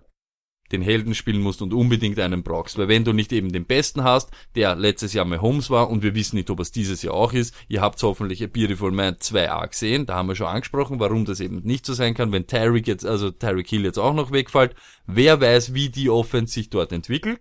den 0.73 0.83
Helden 0.83 1.15
spielen 1.15 1.41
musst 1.41 1.63
und 1.63 1.73
unbedingt 1.73 2.19
einen 2.19 2.43
brauchst. 2.43 2.79
Weil 2.79 2.89
wenn 2.89 3.05
du 3.05 3.13
nicht 3.13 3.33
eben 3.33 3.53
den 3.53 3.67
Besten 3.67 4.03
hast, 4.03 4.31
der 4.55 4.75
letztes 4.75 5.13
Jahr 5.13 5.25
Mahomes 5.25 5.71
war 5.71 5.91
und 5.91 6.03
wir 6.03 6.15
wissen 6.15 6.37
nicht, 6.37 6.51
ob 6.51 6.61
es 6.61 6.73
dieses 6.73 7.03
Jahr 7.03 7.15
auch 7.15 7.33
ist, 7.33 7.55
ihr 7.69 7.81
habt 7.81 8.03
hoffentlich 8.03 8.43
A 8.43 8.47
Beautiful 8.47 8.91
Man 8.91 9.15
2a 9.15 9.69
gesehen, 9.69 10.07
da 10.07 10.15
haben 10.17 10.29
wir 10.29 10.35
schon 10.35 10.47
angesprochen, 10.47 10.99
warum 10.99 11.25
das 11.25 11.41
eben 11.41 11.61
nicht 11.63 11.87
so 11.87 11.93
sein 11.93 12.15
kann, 12.15 12.33
wenn 12.33 12.47
Tyreek 12.47 12.87
jetzt, 12.87 13.07
also 13.07 13.31
Tyreek 13.31 13.69
Hill 13.69 13.85
jetzt 13.85 13.99
auch 13.99 14.15
noch 14.15 14.33
wegfällt. 14.33 14.75
Wer 15.07 15.41
weiß, 15.41 15.75
wie 15.75 15.91
die 15.91 16.11
Offense 16.11 16.55
sich 16.55 16.71
dort 16.71 16.93
entwickelt. 16.93 17.41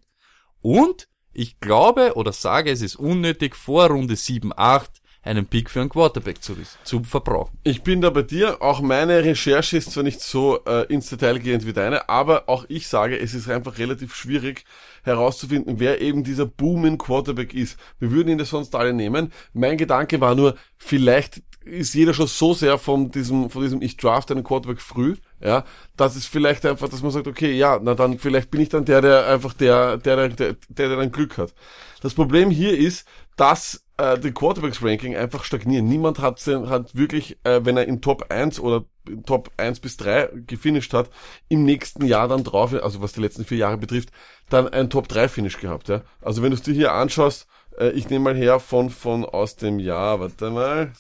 Und 0.62 1.08
ich 1.34 1.60
glaube 1.60 2.14
oder 2.16 2.34
sage, 2.34 2.72
es 2.72 2.82
ist 2.82 2.98
unnötig, 2.98 3.56
vor 3.56 3.88
Runde 3.88 4.16
7, 4.16 4.52
8 4.56 5.01
einen 5.24 5.46
Pick 5.46 5.70
für 5.70 5.82
einen 5.82 5.90
Quarterback 5.90 6.42
zu, 6.44 6.56
zu 6.84 7.04
verbrauchen. 7.04 7.58
Ich 7.64 7.84
bin 7.84 8.02
da 8.02 8.10
bei 8.10 8.24
dir. 8.24 8.62
Auch 8.62 8.82
meine 8.82 9.24
Recherche 9.24 9.78
ist 9.78 9.92
zwar 9.92 10.04
nicht 10.04 10.22
so 10.22 10.64
äh, 10.66 10.86
ins 10.92 11.10
Detail 11.10 11.40
gehend 11.40 11.66
wie 11.66 11.74
deine, 11.74 12.10
aber 12.10 12.50
auch 12.50 12.66
ich 12.70 12.88
sage, 12.88 13.20
es 13.20 13.34
ist 13.34 13.50
einfach 13.50 13.78
relativ 13.78 14.16
schwierig 14.16 14.66
herauszufinden, 15.04 15.80
wer 15.80 16.02
eben 16.02 16.24
dieser 16.24 16.46
booming 16.46 16.98
Quarterback 16.98 17.54
ist. 17.54 17.78
Wir 18.00 18.12
würden 18.12 18.30
ihn 18.30 18.38
das 18.38 18.50
sonst 18.50 18.76
alle 18.76 18.94
nehmen. 18.94 19.32
Mein 19.54 19.78
Gedanke 19.78 20.22
war 20.22 20.36
nur, 20.36 20.56
vielleicht 20.78 21.42
ist 21.64 21.94
jeder 21.94 22.14
schon 22.14 22.28
so 22.28 22.54
sehr 22.54 22.80
von 22.80 23.12
diesem, 23.12 23.50
von 23.52 23.62
diesem 23.62 23.82
ich 23.82 23.98
draft 23.98 24.32
einen 24.32 24.44
Quarterback 24.44 24.82
früh, 24.82 25.16
ja, 25.40 25.64
dass 25.96 26.16
es 26.16 26.26
vielleicht 26.26 26.66
einfach, 26.66 26.90
dass 26.90 27.04
man 27.04 27.12
sagt, 27.12 27.28
okay, 27.28 27.54
ja, 27.54 27.80
na 27.82 27.94
dann 27.94 28.18
vielleicht 28.18 28.50
bin 28.50 28.62
ich 28.62 28.70
dann 28.70 28.86
der, 28.86 29.02
der 29.02 29.28
einfach 29.28 29.54
der, 29.54 29.98
der, 29.98 30.30
der, 30.30 30.30
der, 30.30 30.56
der 30.70 30.96
dann 30.96 31.12
Glück 31.12 31.38
hat. 31.38 31.54
Das 32.02 32.16
Problem 32.16 32.50
hier 32.50 32.76
ist, 32.76 33.08
dass 33.36 33.84
äh, 34.02 34.20
die 34.20 34.32
Quarterbacks-Ranking 34.32 35.16
einfach 35.16 35.44
stagnieren. 35.44 35.86
Niemand 35.86 36.20
hat, 36.20 36.46
hat 36.48 36.96
wirklich, 36.96 37.38
äh, 37.44 37.64
wenn 37.64 37.78
er 37.78 37.88
in 37.88 38.02
Top 38.02 38.32
1 38.32 38.60
oder 38.60 38.86
Top 39.26 39.52
1 39.58 39.80
bis 39.80 39.98
3 39.98 40.30
gefinisht 40.48 40.94
hat, 40.94 41.10
im 41.50 41.64
nächsten 41.64 42.06
Jahr 42.06 42.28
dann 42.28 42.44
drauf, 42.44 42.74
also 42.74 43.02
was 43.02 43.14
die 43.14 43.22
letzten 43.22 43.46
vier 43.46 43.58
Jahre 43.60 43.78
betrifft, 43.78 44.10
dann 44.50 44.68
ein 44.68 44.90
Top 44.90 45.08
3 45.08 45.28
Finish 45.28 45.60
gehabt. 45.60 45.90
Ja? 45.90 46.02
Also 46.22 46.42
wenn 46.42 46.52
du 46.52 46.56
es 46.56 46.64
dir 46.64 46.74
hier 46.74 46.94
anschaust, 46.94 47.48
äh, 47.78 47.92
ich 47.92 48.10
nehme 48.10 48.26
mal 48.26 48.36
her 48.36 48.60
von, 48.60 48.90
von 48.90 49.26
aus 49.26 49.56
dem 49.56 49.80
Jahr, 49.80 50.20
warte 50.20 50.50
mal, 50.50 50.92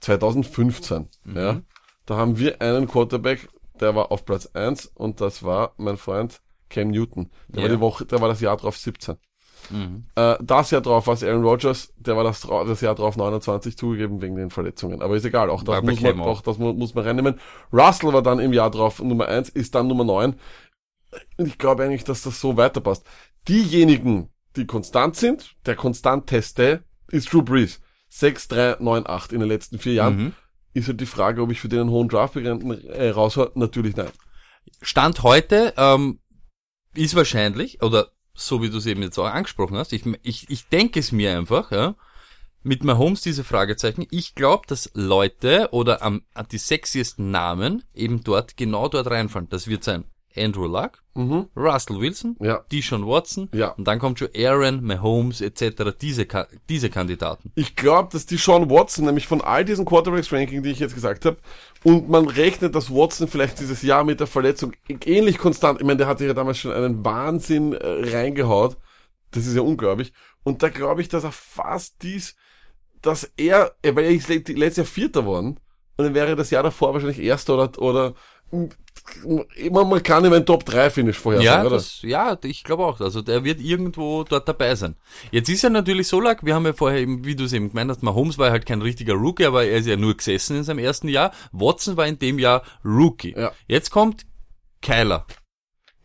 2015, 0.00 1.08
mhm. 1.24 1.36
ja. 1.36 1.60
Da 2.06 2.16
haben 2.16 2.38
wir 2.38 2.62
einen 2.62 2.88
Quarterback, 2.88 3.48
der 3.80 3.94
war 3.94 4.12
auf 4.12 4.24
Platz 4.24 4.46
1 4.54 4.86
und 4.86 5.20
das 5.20 5.42
war 5.42 5.74
mein 5.76 5.96
Freund 5.96 6.40
Cam 6.70 6.88
Newton. 6.88 7.30
Der 7.48 7.62
Ja. 7.62 7.68
war 7.68 7.76
die 7.76 7.80
Woche, 7.80 8.06
der 8.06 8.20
war 8.20 8.28
das 8.28 8.40
Jahr 8.40 8.56
drauf 8.56 8.76
17. 8.76 9.16
Mhm. 9.70 10.04
Äh, 10.14 10.36
das 10.40 10.70
Jahr 10.70 10.80
drauf 10.80 11.06
war 11.06 11.14
es 11.14 11.22
Aaron 11.22 11.44
Rodgers, 11.44 11.92
der 11.96 12.16
war 12.16 12.24
das, 12.24 12.40
das 12.40 12.80
Jahr 12.80 12.94
drauf 12.94 13.16
29 13.16 13.76
zugegeben 13.76 14.22
wegen 14.22 14.36
den 14.36 14.50
Verletzungen. 14.50 15.02
Aber 15.02 15.16
ist 15.16 15.24
egal, 15.24 15.50
auch 15.50 15.62
das, 15.62 15.74
War 15.76 15.82
muss 15.82 16.00
man, 16.00 16.20
auch 16.20 16.40
das 16.40 16.58
mu- 16.58 16.72
muss 16.72 16.94
man 16.94 17.04
reinnehmen. 17.04 17.38
Russell 17.72 18.12
war 18.12 18.22
dann 18.22 18.38
im 18.38 18.52
Jahr 18.52 18.70
drauf 18.70 19.00
Nummer 19.02 19.26
1, 19.28 19.50
ist 19.50 19.74
dann 19.74 19.88
Nummer 19.88 20.04
9. 20.04 20.34
Und 21.36 21.46
ich 21.46 21.58
glaube 21.58 21.84
eigentlich, 21.84 22.04
dass 22.04 22.22
das 22.22 22.40
so 22.40 22.56
weiterpasst. 22.56 23.04
Diejenigen, 23.48 24.28
die 24.56 24.66
konstant 24.66 25.16
sind, 25.16 25.54
der 25.66 25.76
konstanteste, 25.76 26.84
ist 27.10 27.32
Drew 27.32 27.42
Brees. 27.42 27.80
6, 28.10 28.48
3, 28.48 28.76
9, 28.80 29.06
8 29.06 29.32
in 29.32 29.40
den 29.40 29.48
letzten 29.48 29.78
vier 29.78 29.94
Jahren. 29.94 30.16
Mhm. 30.16 30.32
Ist 30.74 30.88
halt 30.88 31.00
die 31.00 31.06
Frage, 31.06 31.42
ob 31.42 31.50
ich 31.50 31.60
für 31.60 31.68
den 31.68 31.80
einen 31.80 31.90
hohen 31.90 32.08
Draft 32.08 32.36
äh, 32.36 33.10
raushöre. 33.10 33.52
Natürlich 33.54 33.96
nein. 33.96 34.10
Stand 34.82 35.22
heute 35.22 35.72
ähm, 35.76 36.20
ist 36.94 37.14
wahrscheinlich, 37.16 37.82
oder 37.82 38.08
so 38.38 38.62
wie 38.62 38.70
du 38.70 38.78
es 38.78 38.86
eben 38.86 39.02
jetzt 39.02 39.18
auch 39.18 39.26
angesprochen 39.26 39.76
hast, 39.76 39.92
ich, 39.92 40.04
ich, 40.22 40.48
ich 40.48 40.68
denke 40.68 41.00
es 41.00 41.12
mir 41.12 41.36
einfach, 41.36 41.70
ja, 41.70 41.96
mit 42.62 42.84
Mahomes 42.84 43.20
diese 43.22 43.44
Fragezeichen, 43.44 44.06
ich 44.10 44.34
glaube, 44.34 44.66
dass 44.66 44.90
Leute 44.94 45.68
oder 45.72 46.02
am, 46.02 46.22
die 46.50 46.58
sexiesten 46.58 47.30
Namen 47.30 47.84
eben 47.94 48.22
dort, 48.24 48.56
genau 48.56 48.88
dort 48.88 49.10
reinfallen. 49.10 49.48
Das 49.48 49.68
wird 49.68 49.84
sein 49.84 50.04
Andrew 50.38 50.66
Luck, 50.66 51.02
Mhm. 51.14 51.48
Russell 51.56 51.98
Wilson, 52.00 52.36
Ja. 52.40 52.64
Deshaun 52.70 53.06
Watson 53.06 53.48
Ja. 53.52 53.70
und 53.70 53.84
dann 53.88 53.98
kommt 53.98 54.18
schon 54.20 54.28
Aaron, 54.36 54.84
Mahomes 54.84 55.40
etc., 55.40 55.92
diese, 56.00 56.26
diese 56.68 56.90
Kandidaten. 56.90 57.50
Ich 57.56 57.74
glaube, 57.74 58.08
dass 58.12 58.24
die 58.26 58.36
Sean 58.36 58.70
Watson, 58.70 59.04
nämlich 59.06 59.26
von 59.26 59.40
all 59.40 59.64
diesen 59.64 59.84
Quarterbacks-Ranking, 59.84 60.62
die 60.62 60.70
ich 60.70 60.78
jetzt 60.78 60.94
gesagt 60.94 61.24
habe, 61.24 61.38
und 61.82 62.08
man 62.08 62.28
rechnet, 62.28 62.74
dass 62.74 62.90
Watson 62.94 63.26
vielleicht 63.28 63.58
dieses 63.60 63.82
Jahr 63.82 64.04
mit 64.04 64.20
der 64.20 64.26
Verletzung 64.28 64.72
ähnlich 65.04 65.38
konstant, 65.38 65.80
ich 65.80 65.86
meine, 65.86 65.96
der 65.98 66.06
hatte 66.06 66.24
ja 66.26 66.34
damals 66.34 66.58
schon 66.58 66.72
einen 66.72 67.04
Wahnsinn 67.04 67.72
äh, 67.72 67.86
reingehaut, 68.16 68.76
das 69.32 69.46
ist 69.46 69.56
ja 69.56 69.62
unglaublich, 69.62 70.12
und 70.44 70.62
da 70.62 70.68
glaube 70.68 71.00
ich, 71.02 71.08
dass 71.08 71.24
er 71.24 71.32
fast 71.32 71.96
dies, 72.02 72.36
dass 73.02 73.30
er, 73.36 73.72
er 73.82 73.94
weil 73.96 74.04
er 74.04 74.10
ist 74.12 74.28
let- 74.28 74.48
letztes 74.48 74.76
Jahr 74.78 74.86
Vierter 74.86 75.24
worden, 75.26 75.58
und 75.96 76.04
dann 76.04 76.14
wäre 76.14 76.36
das 76.36 76.50
Jahr 76.50 76.62
davor 76.62 76.92
wahrscheinlich 76.94 77.18
Erster 77.18 77.54
oder, 77.54 77.82
oder, 77.82 78.14
man, 78.50 79.88
man 79.88 80.02
kann 80.02 80.24
ihm 80.24 80.32
ein 80.32 80.44
Top-3-Finish 80.44 81.18
vorher 81.18 81.40
Ja, 81.40 81.52
sagen, 81.52 81.66
oder? 81.66 81.76
das, 81.76 82.02
ja, 82.02 82.38
ich 82.42 82.64
glaube 82.64 82.84
auch. 82.84 83.00
Also 83.00 83.22
der 83.22 83.44
wird 83.44 83.60
irgendwo 83.60 84.24
dort 84.24 84.48
dabei 84.48 84.74
sein. 84.74 84.96
Jetzt 85.30 85.48
ist 85.48 85.62
ja 85.62 85.70
natürlich 85.70 86.08
so 86.08 86.20
lag, 86.20 86.42
wir 86.42 86.54
haben 86.54 86.66
ja 86.66 86.72
vorher 86.72 87.00
eben, 87.00 87.24
wie 87.24 87.34
du 87.36 87.44
es 87.44 87.52
eben 87.52 87.70
gemeint 87.70 87.90
hast, 87.90 88.02
Mahomes 88.02 88.38
war 88.38 88.50
halt 88.50 88.66
kein 88.66 88.82
richtiger 88.82 89.14
Rookie, 89.14 89.46
aber 89.46 89.64
er 89.64 89.78
ist 89.78 89.86
ja 89.86 89.96
nur 89.96 90.16
gesessen 90.16 90.56
in 90.56 90.64
seinem 90.64 90.78
ersten 90.80 91.08
Jahr. 91.08 91.32
Watson 91.52 91.96
war 91.96 92.06
in 92.06 92.18
dem 92.18 92.38
Jahr 92.38 92.62
Rookie. 92.84 93.34
Ja. 93.36 93.52
Jetzt 93.66 93.90
kommt 93.90 94.26
Kyler. 94.82 95.26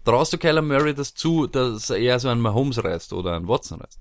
Traust 0.05 0.33
du 0.33 0.37
Kyler 0.37 0.61
Murray 0.61 0.93
das 0.93 1.13
zu, 1.13 1.47
dass 1.47 1.89
er 1.89 2.19
so 2.19 2.27
einen 2.29 2.41
Mahomes 2.41 2.83
reißt 2.83 3.13
oder 3.13 3.35
einen 3.35 3.47
Watson 3.47 3.79
reißt? 3.81 3.99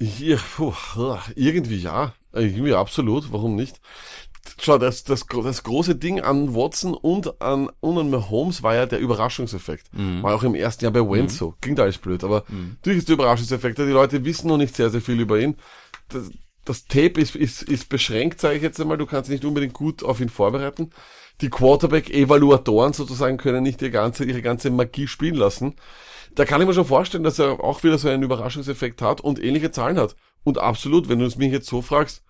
Hier, 0.00 0.36
puh, 0.56 0.72
irgendwie 1.34 1.78
ja, 1.78 2.14
irgendwie 2.32 2.74
absolut, 2.74 3.32
warum 3.32 3.56
nicht? 3.56 3.80
Schau, 4.62 4.78
das, 4.78 5.04
das, 5.04 5.26
das 5.26 5.62
große 5.62 5.94
Ding 5.96 6.20
an 6.20 6.54
Watson 6.54 6.94
und 6.94 7.40
an, 7.40 7.70
und 7.80 7.98
an 7.98 8.10
Mahomes 8.10 8.62
war 8.62 8.74
ja 8.74 8.86
der 8.86 8.98
Überraschungseffekt. 8.98 9.86
War 10.22 10.34
auch 10.34 10.42
im 10.42 10.54
ersten 10.54 10.84
Jahr 10.84 10.92
bei 10.92 11.00
Wentz 11.00 11.38
so. 11.38 11.54
Klingt 11.60 11.80
alles 11.80 11.98
blöd, 11.98 12.22
aber 12.24 12.44
natürlich 12.76 12.98
ist 12.98 13.08
der 13.08 13.14
Überraschungseffekt. 13.14 13.78
Die 13.78 13.82
Leute 13.84 14.24
wissen 14.24 14.48
noch 14.48 14.58
nicht 14.58 14.76
sehr, 14.76 14.90
sehr 14.90 15.00
viel 15.00 15.18
über 15.18 15.40
ihn. 15.40 15.56
Das, 16.08 16.30
das 16.64 16.84
Tape 16.84 17.20
ist, 17.20 17.36
ist, 17.36 17.62
ist 17.62 17.88
beschränkt, 17.88 18.40
sage 18.40 18.56
ich 18.56 18.62
jetzt 18.62 18.80
einmal. 18.80 18.98
Du 18.98 19.06
kannst 19.06 19.30
dich 19.30 19.40
nicht 19.40 19.46
unbedingt 19.46 19.72
gut 19.72 20.02
auf 20.02 20.20
ihn 20.20 20.28
vorbereiten. 20.28 20.90
Die 21.40 21.48
Quarterback-Evaluatoren 21.48 22.92
sozusagen 22.92 23.38
können 23.38 23.62
nicht 23.62 23.80
ihre 23.80 23.90
ganze, 23.90 24.24
ihre 24.24 24.42
ganze 24.42 24.70
Magie 24.70 25.06
spielen 25.06 25.36
lassen. 25.36 25.74
Da 26.34 26.44
kann 26.44 26.60
ich 26.60 26.66
mir 26.66 26.74
schon 26.74 26.84
vorstellen, 26.84 27.24
dass 27.24 27.38
er 27.38 27.64
auch 27.64 27.82
wieder 27.82 27.98
so 27.98 28.08
einen 28.08 28.22
Überraschungseffekt 28.22 29.02
hat 29.02 29.20
und 29.20 29.42
ähnliche 29.42 29.70
Zahlen 29.70 29.98
hat. 29.98 30.16
Und 30.44 30.58
absolut, 30.58 31.08
wenn 31.08 31.18
du 31.18 31.24
es 31.24 31.36
mich 31.36 31.50
jetzt 31.50 31.66
so 31.66 31.82
fragst, 31.82 32.22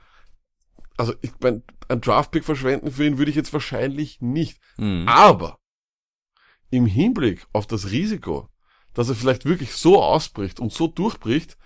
also 1.01 1.15
ich 1.23 1.33
mein, 1.41 1.63
ein 1.89 2.01
Draftpick 2.01 2.45
verschwenden 2.45 2.93
für 2.93 3.05
ihn 3.05 3.19
würde 3.19 3.31
ich 3.31 3.37
jetzt 3.37 3.53
wahrscheinlich 3.53 4.21
nicht. 4.21 4.61
Mhm. 4.77 5.09
Aber 5.09 5.59
im 6.71 6.87
Hinblick 6.87 7.47
auf 7.53 7.67
das 7.67 7.91
Risiko, 7.91 8.49
dass 8.95 9.09
er 9.09 9.15
vielleicht 9.15 9.45
wirklich 9.45 9.73
so 9.73 10.03
ausbricht 10.03 10.61
und 10.61 10.73
so 10.73 10.87
durchbricht, 10.87 11.57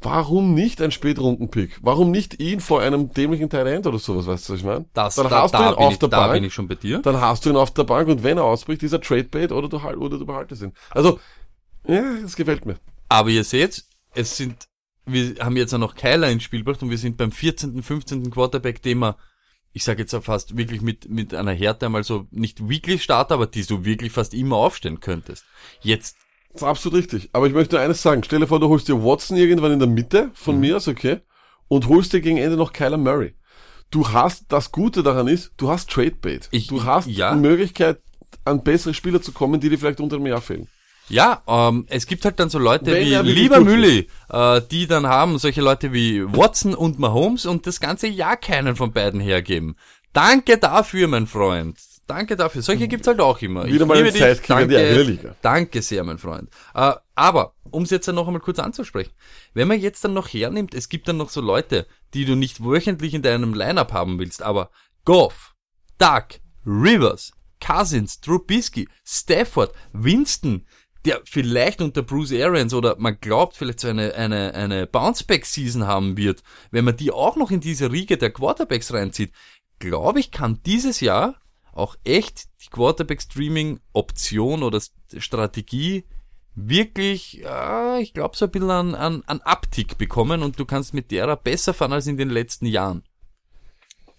warum 0.00 0.54
nicht 0.54 0.82
ein 0.82 0.90
Spätrundenpick? 0.90 1.78
Warum 1.82 2.10
nicht 2.10 2.40
ihn 2.40 2.60
vor 2.60 2.80
einem 2.82 3.12
dämlichen 3.12 3.48
Talent 3.48 3.86
oder 3.86 3.98
sowas, 3.98 4.26
weißt 4.26 4.48
du, 4.48 4.52
was 4.52 4.58
ich 4.60 4.66
meine? 4.66 4.84
Das, 4.92 5.14
dann 5.14 5.28
da, 5.30 5.42
hast 5.42 5.54
du 5.54 5.58
ihn 5.58 5.64
auf 5.74 5.92
ich, 5.92 5.98
der 6.00 6.08
da 6.08 6.24
bin 6.24 6.32
Bank, 6.32 6.46
ich 6.46 6.54
schon 6.54 6.68
bei 6.68 6.74
dir. 6.74 6.98
dann 7.00 7.20
hast 7.20 7.44
du 7.46 7.50
ihn 7.50 7.56
auf 7.56 7.70
der 7.72 7.84
Bank 7.84 8.08
und 8.08 8.22
wenn 8.22 8.36
er 8.38 8.44
ausbricht, 8.44 8.82
ist 8.82 8.92
er 8.92 9.00
Tradebait 9.00 9.52
oder 9.52 9.68
du, 9.68 9.82
halt- 9.82 9.98
oder 9.98 10.18
du 10.18 10.26
behaltest 10.26 10.62
ihn. 10.62 10.72
Also, 10.90 11.20
ja, 11.86 12.02
das 12.20 12.36
gefällt 12.36 12.66
mir. 12.66 12.76
Aber 13.08 13.30
ihr 13.30 13.44
seht, 13.44 13.84
es 14.14 14.36
sind, 14.36 14.68
wir 15.06 15.34
haben 15.40 15.56
jetzt 15.56 15.74
auch 15.74 15.78
noch 15.78 15.94
Kyler 15.94 16.30
ins 16.30 16.42
Spiel 16.44 16.60
gebracht 16.60 16.82
und 16.82 16.90
wir 16.90 16.98
sind 16.98 17.16
beim 17.16 17.32
14., 17.32 17.82
15. 17.82 18.30
Quarterback, 18.30 18.82
den 18.82 18.98
wir, 19.00 19.16
ich 19.72 19.84
sage 19.84 20.02
jetzt 20.02 20.14
auch 20.14 20.22
fast 20.22 20.56
wirklich 20.56 20.80
mit, 20.80 21.08
mit 21.08 21.34
einer 21.34 21.52
Härte 21.52 21.86
einmal 21.86 22.04
so, 22.04 22.26
nicht 22.30 22.68
Weekly 22.68 22.98
Starter, 22.98 23.34
aber 23.34 23.46
die 23.46 23.64
du 23.64 23.84
wirklich 23.84 24.12
fast 24.12 24.34
immer 24.34 24.56
aufstellen 24.56 25.00
könntest. 25.00 25.44
Jetzt, 25.80 26.16
Das 26.52 26.62
ist 26.62 26.68
absolut 26.68 26.98
richtig. 26.98 27.30
Aber 27.32 27.46
ich 27.46 27.52
möchte 27.54 27.76
nur 27.76 27.84
eines 27.84 28.02
sagen. 28.02 28.22
Stell 28.24 28.40
dir 28.40 28.46
vor, 28.46 28.60
du 28.60 28.68
holst 28.68 28.86
dir 28.88 29.02
Watson 29.02 29.36
irgendwann 29.36 29.72
in 29.72 29.78
der 29.78 29.88
Mitte, 29.88 30.30
von 30.34 30.60
mir 30.60 30.76
aus, 30.76 30.88
okay, 30.88 31.20
und 31.68 31.88
holst 31.88 32.12
dir 32.12 32.20
gegen 32.20 32.36
Ende 32.36 32.56
noch 32.56 32.72
Kyler 32.72 32.98
Murray. 32.98 33.34
Du 33.90 34.08
hast, 34.10 34.44
das 34.52 34.72
Gute 34.72 35.02
daran 35.02 35.28
ist, 35.28 35.52
du 35.56 35.68
hast 35.70 35.90
Tradebait. 35.90 36.48
Ich- 36.50 36.66
Du 36.68 36.84
hast 36.84 37.06
ja. 37.08 37.34
die 37.34 37.40
Möglichkeit, 37.40 38.00
an 38.44 38.62
bessere 38.64 38.94
Spieler 38.94 39.20
zu 39.20 39.32
kommen, 39.32 39.60
die 39.60 39.68
dir 39.68 39.78
vielleicht 39.78 40.00
unter 40.00 40.16
einem 40.16 40.26
Jahr 40.26 40.40
fehlen. 40.40 40.68
Ja, 41.12 41.42
ähm, 41.46 41.84
es 41.88 42.06
gibt 42.06 42.24
halt 42.24 42.40
dann 42.40 42.48
so 42.48 42.58
Leute 42.58 42.86
Wenn 42.86 43.04
wie 43.04 43.12
er 43.12 43.24
wirklich 43.24 43.42
Lieber 43.42 43.58
gut 43.58 43.66
Mülli, 43.66 44.08
äh, 44.30 44.62
die 44.70 44.86
dann 44.86 45.06
haben 45.06 45.38
solche 45.38 45.60
Leute 45.60 45.92
wie 45.92 46.24
Watson 46.24 46.74
und 46.74 46.98
Mahomes 46.98 47.44
und 47.44 47.66
das 47.66 47.80
ganze 47.80 48.06
Jahr 48.08 48.38
keinen 48.38 48.76
von 48.76 48.92
beiden 48.92 49.20
hergeben. 49.20 49.76
Danke 50.14 50.56
dafür, 50.56 51.08
mein 51.08 51.26
Freund. 51.26 51.78
Danke 52.06 52.34
dafür. 52.34 52.62
Solche 52.62 52.88
gibt's 52.88 53.06
halt 53.06 53.20
auch 53.20 53.40
immer. 53.42 53.66
Wieder 53.66 53.84
mal 53.84 53.98
ein 53.98 54.04
liebe 54.04 54.18
dich. 54.18 55.06
Liga. 55.06 55.36
Danke 55.42 55.82
sehr, 55.82 56.02
mein 56.02 56.16
Freund. 56.16 56.48
Äh, 56.74 56.94
aber, 57.14 57.54
um 57.70 57.82
es 57.82 57.90
jetzt 57.90 58.08
dann 58.08 58.14
noch 58.14 58.26
einmal 58.26 58.40
kurz 58.40 58.58
anzusprechen, 58.58 59.12
wenn 59.52 59.68
man 59.68 59.78
jetzt 59.78 60.02
dann 60.04 60.14
noch 60.14 60.28
hernimmt, 60.28 60.72
es 60.72 60.88
gibt 60.88 61.08
dann 61.08 61.18
noch 61.18 61.28
so 61.28 61.42
Leute, 61.42 61.86
die 62.14 62.24
du 62.24 62.36
nicht 62.36 62.64
wöchentlich 62.64 63.12
in 63.12 63.22
deinem 63.22 63.52
Lineup 63.52 63.92
haben 63.92 64.18
willst, 64.18 64.42
aber 64.42 64.70
Goff, 65.04 65.54
Duck, 65.98 66.40
Rivers, 66.66 67.32
Cousins, 67.60 68.20
Trubisky, 68.20 68.88
Stafford, 69.04 69.72
Winston, 69.92 70.66
der 71.04 71.20
vielleicht 71.24 71.80
unter 71.80 72.02
Bruce 72.02 72.32
Arians 72.32 72.74
oder 72.74 72.96
man 72.98 73.18
glaubt 73.20 73.56
vielleicht 73.56 73.80
so 73.80 73.88
eine, 73.88 74.14
eine, 74.14 74.54
eine 74.54 74.86
Bounceback-Season 74.86 75.86
haben 75.86 76.16
wird, 76.16 76.42
wenn 76.70 76.84
man 76.84 76.96
die 76.96 77.10
auch 77.10 77.36
noch 77.36 77.50
in 77.50 77.60
diese 77.60 77.90
Riege 77.90 78.16
der 78.16 78.30
Quarterbacks 78.30 78.92
reinzieht, 78.92 79.32
glaube 79.78 80.20
ich, 80.20 80.30
kann 80.30 80.60
dieses 80.64 81.00
Jahr 81.00 81.36
auch 81.72 81.96
echt 82.04 82.44
die 82.64 82.68
Quarterback-Streaming-Option 82.70 84.62
oder 84.62 84.80
Strategie 85.16 86.04
wirklich, 86.54 87.34
ja, 87.34 87.98
ich 87.98 88.12
glaube, 88.12 88.36
so 88.36 88.44
ein 88.44 88.50
bisschen 88.50 88.70
an, 88.70 88.94
an, 88.94 89.22
an 89.26 89.40
Uptick 89.40 89.98
bekommen 89.98 90.42
und 90.42 90.58
du 90.58 90.66
kannst 90.66 90.94
mit 90.94 91.10
derer 91.10 91.36
besser 91.36 91.74
fahren 91.74 91.94
als 91.94 92.06
in 92.06 92.16
den 92.16 92.30
letzten 92.30 92.66
Jahren. 92.66 93.02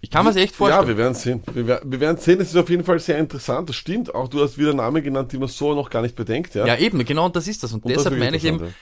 Ich 0.04 0.10
kann 0.10 0.26
mir's 0.26 0.36
echt 0.36 0.54
vorstellen. 0.54 0.82
Ja, 0.82 0.88
wir 0.90 0.98
werden 0.98 1.14
sehen. 1.14 1.42
Wir, 1.54 1.82
wir 1.82 2.00
werden 2.02 2.18
sehen, 2.18 2.42
es 2.42 2.50
ist 2.50 2.58
auf 2.58 2.70
jeden 2.70 2.84
Fall 2.84 3.00
sehr 3.00 3.18
interessant. 3.18 3.70
Das 3.70 3.78
stimmt. 3.78 4.14
Auch 4.14 4.28
du 4.28 4.42
hast 4.42 4.58
wieder 4.58 4.74
Namen 4.74 5.02
genannt, 5.02 5.32
die 5.32 5.38
man 5.38 5.48
so 5.48 5.74
noch 5.74 5.90
gar 5.90 6.02
nicht 6.02 6.18
bedenkt. 6.18 6.56
Ja, 6.56 6.68
Ja, 6.68 6.78
eben, 6.78 7.06
genau, 7.06 7.28
und 7.28 7.38
das 7.38 7.48
ist 7.48 7.64
das. 7.64 7.72
Und, 7.72 7.86
Und 7.86 7.92
das 7.92 8.04
deshalb 8.04 8.20
wirklich 8.20 8.26
meine 8.26 8.38
ich 8.38 8.44
eben, 8.44 8.76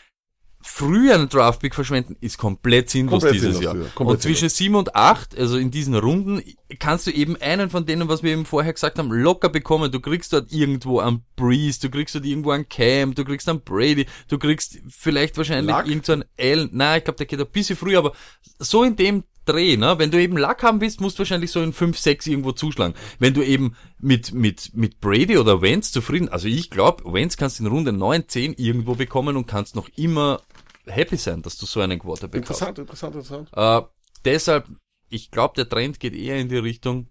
früher 0.64 1.14
einen 1.14 1.30
Draftpick 1.30 1.76
verschwenden 1.76 2.16
ist 2.22 2.40
komplett 2.40 2.90
sinnlos 2.90 3.22
Komplett 3.22 3.36
dieses 3.36 3.58
sinnlos, 3.58 3.76
Jahr. 3.76 3.86
ja. 4.00 4.06
Und 4.06 4.20
zwischen 4.20 4.50
sieben 4.50 4.74
und 4.74 4.96
acht, 4.96 5.38
also 5.38 5.58
in 5.58 5.70
diesen 5.70 5.94
Runden, 5.94 6.42
kannst 6.80 7.06
du 7.06 7.12
eben 7.12 7.36
einen 7.40 7.70
von 7.70 7.86
denen, 7.86 8.10
was 8.10 8.24
wir 8.24 8.32
eben 8.32 8.46
vorher 8.46 8.74
gesagt 8.74 8.98
haben, 8.98 9.12
locker 9.12 9.50
bekommen. 9.50 9.92
Du 9.92 10.00
kriegst 10.00 10.34
dort 10.34 10.52
irgendwo 10.52 11.00
einen 11.02 11.24
Breeze, 11.36 11.80
du 11.82 11.92
kriegst 11.92 12.16
dort 12.16 12.26
irgendwo 12.26 12.50
einen 12.50 12.68
Cam, 12.68 13.14
du 13.14 13.26
kriegst 13.26 13.48
einen 13.48 13.62
Brady, 13.62 14.08
du 14.28 14.40
kriegst 14.40 14.80
vielleicht 14.90 15.38
wahrscheinlich 15.38 15.76
Luck? 15.76 15.88
irgend 15.88 16.06
so 16.08 16.14
einen 16.14 16.26
Allen. 16.40 16.70
Nein, 16.72 16.98
ich 16.98 17.04
glaube, 17.04 17.18
der 17.18 17.28
geht 17.28 17.40
ein 17.40 17.52
bisschen 17.52 17.76
früher, 17.76 18.00
aber 18.00 18.14
so 18.58 18.84
in 18.84 18.96
dem 18.96 19.24
Dreh, 19.46 19.76
ne? 19.78 19.98
Wenn 19.98 20.12
du 20.12 20.22
eben 20.22 20.38
Luck 20.38 20.62
haben 20.64 20.82
willst, 20.82 21.02
musst 21.02 21.18
du 21.18 21.20
wahrscheinlich 21.20 21.52
so 21.52 21.62
in 21.62 21.74
5, 21.74 21.98
6 21.98 22.28
irgendwo 22.28 22.52
zuschlagen. 22.52 22.94
Wenn 23.20 23.34
du 23.34 23.42
eben 23.44 23.76
mit, 24.00 24.34
mit, 24.34 24.76
mit 24.76 25.00
Brady 25.00 25.38
oder 25.38 25.62
Wentz 25.62 25.92
zufrieden, 25.92 26.30
also 26.30 26.48
ich 26.48 26.70
glaube, 26.70 27.12
Wentz 27.12 27.38
kannst 27.38 27.60
in 27.60 27.68
Runde 27.68 27.92
9, 27.92 28.28
10 28.28 28.54
irgendwo 28.54 28.96
bekommen 28.96 29.36
und 29.38 29.48
kannst 29.48 29.76
noch 29.76 29.90
immer 29.96 30.42
happy 30.86 31.18
sein, 31.18 31.42
dass 31.42 31.58
du 31.58 31.66
so 31.66 31.82
einen 31.82 32.00
Quarterback 32.00 32.44
hast. 32.44 32.62
Interessant, 32.62 32.80
interessant, 32.80 33.16
interessant. 33.16 33.50
Äh, 33.54 33.82
deshalb, 34.26 34.68
ich 35.10 35.32
glaube, 35.32 35.56
der 35.56 35.68
Trend 35.68 36.00
geht 36.00 36.14
eher 36.14 36.40
in 36.40 36.50
die 36.50 36.58
Richtung, 36.58 37.08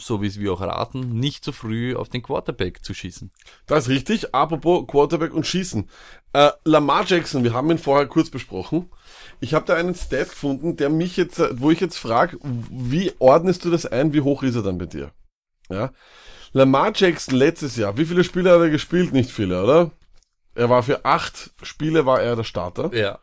so 0.00 0.22
wie 0.22 0.26
es 0.26 0.38
wir 0.38 0.52
auch 0.52 0.60
raten, 0.60 1.18
nicht 1.18 1.44
zu 1.44 1.52
früh 1.52 1.94
auf 1.94 2.08
den 2.08 2.22
Quarterback 2.22 2.84
zu 2.84 2.94
schießen. 2.94 3.30
Das 3.66 3.84
ist 3.84 3.88
richtig. 3.90 4.34
Apropos 4.34 4.86
Quarterback 4.86 5.32
und 5.34 5.46
Schießen. 5.46 5.88
Äh, 6.32 6.50
Lamar 6.64 7.04
Jackson, 7.06 7.44
wir 7.44 7.52
haben 7.52 7.70
ihn 7.70 7.78
vorher 7.78 8.06
kurz 8.06 8.30
besprochen. 8.30 8.90
Ich 9.40 9.54
habe 9.54 9.66
da 9.66 9.74
einen 9.74 9.94
Stat 9.94 10.30
gefunden, 10.30 10.76
der 10.76 10.90
mich 10.90 11.16
jetzt, 11.16 11.40
wo 11.60 11.70
ich 11.70 11.80
jetzt 11.80 11.98
frage, 11.98 12.38
wie 12.42 13.12
ordnest 13.18 13.64
du 13.64 13.70
das 13.70 13.86
ein, 13.86 14.12
wie 14.12 14.20
hoch 14.20 14.42
ist 14.42 14.56
er 14.56 14.62
dann 14.62 14.78
bei 14.78 14.86
dir? 14.86 15.12
Ja. 15.68 15.92
Lamar 16.52 16.92
Jackson 16.94 17.34
letztes 17.34 17.76
Jahr, 17.76 17.96
wie 17.96 18.06
viele 18.06 18.24
Spiele 18.24 18.50
hat 18.50 18.60
er 18.60 18.70
gespielt? 18.70 19.12
Nicht 19.12 19.30
viele, 19.30 19.62
oder? 19.62 19.92
Er 20.54 20.68
war 20.68 20.82
für 20.82 21.04
acht 21.04 21.50
Spiele 21.62 22.06
war 22.06 22.20
er 22.20 22.36
der 22.36 22.44
Starter. 22.44 22.92
Ja. 22.92 23.18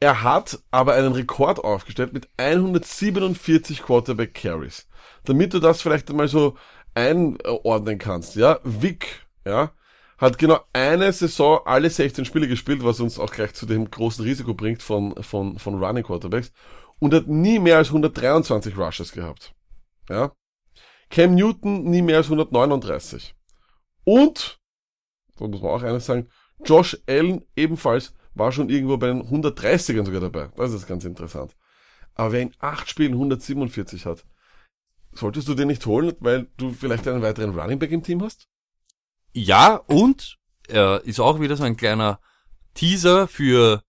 Er 0.00 0.22
hat 0.22 0.60
aber 0.70 0.94
einen 0.94 1.12
Rekord 1.12 1.58
aufgestellt 1.58 2.12
mit 2.12 2.28
147 2.36 3.82
Quarterback 3.82 4.34
Carries. 4.34 4.86
Damit 5.24 5.54
du 5.54 5.58
das 5.58 5.82
vielleicht 5.82 6.10
einmal 6.10 6.28
so 6.28 6.56
einordnen 6.94 7.98
kannst, 7.98 8.36
ja. 8.36 8.60
Vic, 8.64 9.26
ja, 9.44 9.72
hat 10.18 10.38
genau 10.38 10.60
eine 10.72 11.12
Saison 11.12 11.60
alle 11.64 11.90
16 11.90 12.24
Spiele 12.24 12.48
gespielt, 12.48 12.84
was 12.84 13.00
uns 13.00 13.18
auch 13.18 13.30
gleich 13.30 13.54
zu 13.54 13.66
dem 13.66 13.90
großen 13.90 14.24
Risiko 14.24 14.54
bringt 14.54 14.82
von, 14.82 15.14
von, 15.22 15.58
von 15.58 15.82
Running 15.82 16.04
Quarterbacks 16.04 16.52
und 16.98 17.14
hat 17.14 17.28
nie 17.28 17.58
mehr 17.58 17.76
als 17.76 17.88
123 17.88 18.76
Rushes 18.76 19.12
gehabt. 19.12 19.54
Ja. 20.08 20.32
Cam 21.10 21.34
Newton 21.34 21.84
nie 21.84 22.02
mehr 22.02 22.18
als 22.18 22.26
139. 22.26 23.34
Und, 24.04 24.58
da 25.36 25.46
muss 25.46 25.62
man 25.62 25.70
auch 25.70 25.82
eines 25.82 26.06
sagen, 26.06 26.28
Josh 26.64 26.98
Allen 27.06 27.46
ebenfalls 27.54 28.14
war 28.34 28.52
schon 28.52 28.68
irgendwo 28.68 28.96
bei 28.96 29.08
den 29.08 29.22
130ern 29.22 30.04
sogar 30.04 30.20
dabei. 30.20 30.48
Das 30.56 30.72
ist 30.72 30.86
ganz 30.86 31.04
interessant. 31.04 31.54
Aber 32.14 32.32
wer 32.32 32.42
in 32.42 32.52
acht 32.58 32.88
Spielen 32.88 33.12
147 33.12 34.06
hat, 34.06 34.24
solltest 35.18 35.48
du 35.48 35.54
den 35.54 35.68
nicht 35.68 35.84
holen, 35.86 36.14
weil 36.20 36.48
du 36.56 36.72
vielleicht 36.72 37.06
einen 37.08 37.22
weiteren 37.22 37.58
Running 37.58 37.78
Back 37.78 37.90
im 37.90 38.02
Team 38.02 38.22
hast? 38.22 38.48
Ja, 39.32 39.76
und 39.76 40.38
äh, 40.70 41.02
ist 41.06 41.20
auch 41.20 41.40
wieder 41.40 41.56
so 41.56 41.64
ein 41.64 41.76
kleiner 41.76 42.20
Teaser 42.74 43.28
für 43.28 43.82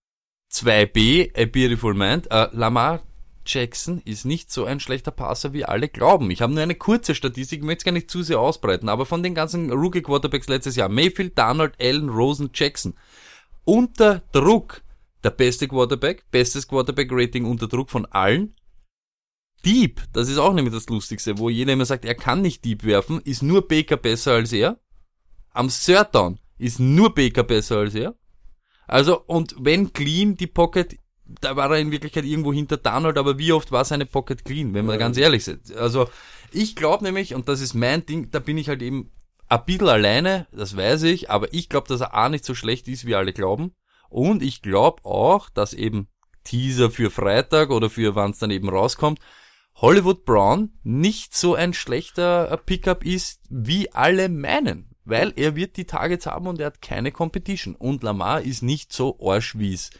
2b, 0.52 1.40
A 1.40 1.46
Beautiful 1.46 1.94
Mind. 1.94 2.30
Äh, 2.30 2.48
Lamar 2.52 3.02
Jackson 3.46 4.00
ist 4.04 4.24
nicht 4.24 4.52
so 4.52 4.64
ein 4.64 4.80
schlechter 4.80 5.10
Passer, 5.10 5.52
wie 5.52 5.64
alle 5.64 5.88
glauben. 5.88 6.30
Ich 6.30 6.42
habe 6.42 6.52
nur 6.52 6.62
eine 6.62 6.74
kurze 6.74 7.14
Statistik, 7.14 7.62
möchte 7.62 7.78
es 7.78 7.84
gar 7.84 7.92
nicht 7.92 8.10
zu 8.10 8.22
sehr 8.22 8.38
ausbreiten, 8.38 8.88
aber 8.88 9.06
von 9.06 9.22
den 9.22 9.34
ganzen 9.34 9.72
Rookie 9.72 10.02
Quarterbacks 10.02 10.48
letztes 10.48 10.76
Jahr, 10.76 10.88
Mayfield, 10.88 11.38
Donald, 11.38 11.74
Allen, 11.80 12.08
Rosen, 12.08 12.50
Jackson, 12.54 12.94
unter 13.64 14.22
Druck 14.32 14.82
der 15.24 15.30
beste 15.30 15.68
Quarterback, 15.68 16.30
bestes 16.30 16.68
Quarterback-Rating 16.68 17.44
unter 17.44 17.68
Druck 17.68 17.90
von 17.90 18.06
allen. 18.06 18.54
Deep, 19.64 20.00
das 20.12 20.28
ist 20.28 20.38
auch 20.38 20.52
nämlich 20.52 20.74
das 20.74 20.88
Lustigste, 20.88 21.38
wo 21.38 21.50
jeder 21.50 21.72
immer 21.72 21.84
sagt, 21.84 22.04
er 22.04 22.14
kann 22.14 22.42
nicht 22.42 22.64
Deep 22.64 22.84
werfen, 22.84 23.20
ist 23.20 23.42
nur 23.42 23.66
Baker 23.66 23.96
besser 23.96 24.32
als 24.32 24.52
er. 24.52 24.78
Am 25.52 25.68
Third 25.68 26.14
Down 26.14 26.38
ist 26.58 26.80
nur 26.80 27.14
Baker 27.14 27.42
besser 27.42 27.78
als 27.78 27.94
er. 27.94 28.14
Also, 28.86 29.20
und 29.20 29.54
wenn 29.58 29.92
clean 29.92 30.36
die 30.36 30.46
Pocket, 30.46 30.96
da 31.24 31.56
war 31.56 31.70
er 31.70 31.78
in 31.78 31.92
Wirklichkeit 31.92 32.24
irgendwo 32.24 32.52
hinter 32.52 32.76
Donald, 32.76 33.18
aber 33.18 33.38
wie 33.38 33.52
oft 33.52 33.70
war 33.70 33.84
seine 33.84 34.06
Pocket 34.06 34.44
clean, 34.44 34.74
wenn 34.74 34.86
wir 34.86 34.98
ganz 34.98 35.16
ehrlich 35.16 35.44
sind. 35.44 35.74
Also, 35.76 36.08
ich 36.52 36.74
glaube 36.74 37.04
nämlich, 37.04 37.34
und 37.34 37.48
das 37.48 37.60
ist 37.60 37.74
mein 37.74 38.04
Ding, 38.04 38.30
da 38.30 38.40
bin 38.40 38.58
ich 38.58 38.68
halt 38.68 38.82
eben 38.82 39.12
ein 39.48 39.64
bisschen 39.64 39.88
alleine, 39.88 40.46
das 40.52 40.76
weiß 40.76 41.04
ich, 41.04 41.30
aber 41.30 41.52
ich 41.52 41.68
glaube, 41.68 41.88
dass 41.88 42.00
er 42.00 42.14
A 42.14 42.28
nicht 42.28 42.44
so 42.44 42.54
schlecht 42.54 42.88
ist, 42.88 43.04
wie 43.04 43.14
alle 43.14 43.32
glauben. 43.32 43.74
Und 44.08 44.42
ich 44.42 44.62
glaube 44.62 45.04
auch, 45.04 45.50
dass 45.50 45.72
eben 45.72 46.08
Teaser 46.44 46.90
für 46.90 47.10
Freitag 47.10 47.70
oder 47.70 47.90
für 47.90 48.14
wann 48.14 48.32
es 48.32 48.38
dann 48.38 48.50
eben 48.50 48.68
rauskommt, 48.68 49.20
Hollywood 49.80 50.24
Brown 50.24 50.70
nicht 50.82 51.34
so 51.34 51.54
ein 51.54 51.72
schlechter 51.72 52.50
äh, 52.50 52.56
Pickup 52.58 53.04
ist, 53.04 53.40
wie 53.48 53.92
alle 53.92 54.28
meinen. 54.28 54.86
Weil 55.06 55.32
er 55.36 55.56
wird 55.56 55.76
die 55.76 55.86
Targets 55.86 56.26
haben 56.26 56.46
und 56.46 56.60
er 56.60 56.66
hat 56.66 56.82
keine 56.82 57.10
Competition. 57.10 57.74
Und 57.74 58.02
Lamar 58.02 58.42
ist 58.42 58.62
nicht 58.62 58.92
so 58.92 59.18
arsch, 59.20 59.56
wie 59.58 59.72
es 59.72 59.90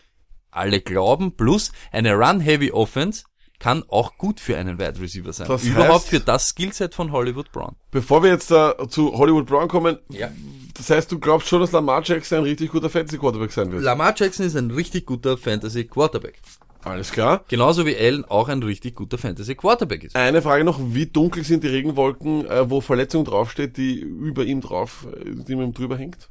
alle 0.50 0.80
glauben. 0.80 1.32
Plus 1.36 1.72
eine 1.90 2.14
Run-Heavy 2.14 2.70
Offense 2.72 3.24
kann 3.58 3.82
auch 3.88 4.16
gut 4.18 4.40
für 4.40 4.56
einen 4.56 4.78
Wide 4.78 5.00
Receiver 5.00 5.32
sein. 5.32 5.48
Das 5.48 5.64
Überhaupt 5.64 6.04
heißt- 6.06 6.08
für 6.08 6.20
das 6.20 6.48
Skillset 6.50 6.94
von 6.94 7.12
Hollywood 7.12 7.50
Brown. 7.52 7.76
Bevor 7.90 8.22
wir 8.22 8.30
jetzt 8.30 8.50
da 8.50 8.74
zu 8.88 9.12
Hollywood 9.16 9.46
Brown 9.46 9.68
kommen, 9.68 9.98
Ja. 10.10 10.30
das 10.74 10.90
heißt, 10.90 11.10
du 11.12 11.18
glaubst 11.18 11.48
schon, 11.48 11.60
dass 11.60 11.72
Lamar 11.72 12.02
Jackson 12.04 12.38
ein 12.38 12.44
richtig 12.44 12.70
guter 12.70 12.88
Fantasy 12.90 13.18
Quarterback 13.18 13.52
sein 13.52 13.72
wird? 13.72 13.82
Lamar 13.82 14.14
Jackson 14.16 14.46
ist 14.46 14.56
ein 14.56 14.70
richtig 14.70 15.06
guter 15.06 15.36
Fantasy 15.38 15.84
Quarterback. 15.84 16.40
Alles 16.82 17.12
klar. 17.12 17.44
Genauso 17.48 17.84
wie 17.86 17.96
Allen 17.96 18.24
auch 18.24 18.48
ein 18.48 18.62
richtig 18.62 18.94
guter 18.94 19.18
Fantasy 19.18 19.54
Quarterback 19.54 20.04
ist. 20.04 20.16
Eine 20.16 20.42
Frage 20.42 20.64
noch, 20.64 20.78
wie 20.80 21.06
dunkel 21.06 21.44
sind 21.44 21.62
die 21.62 21.68
Regenwolken, 21.68 22.46
äh, 22.46 22.70
wo 22.70 22.80
Verletzung 22.80 23.24
draufsteht, 23.24 23.76
die 23.76 24.00
über 24.00 24.44
ihm 24.44 24.60
drauf, 24.60 25.06
die 25.24 25.54
mit 25.54 25.66
ihm 25.66 25.74
drüber 25.74 25.96
hängt? 25.96 26.30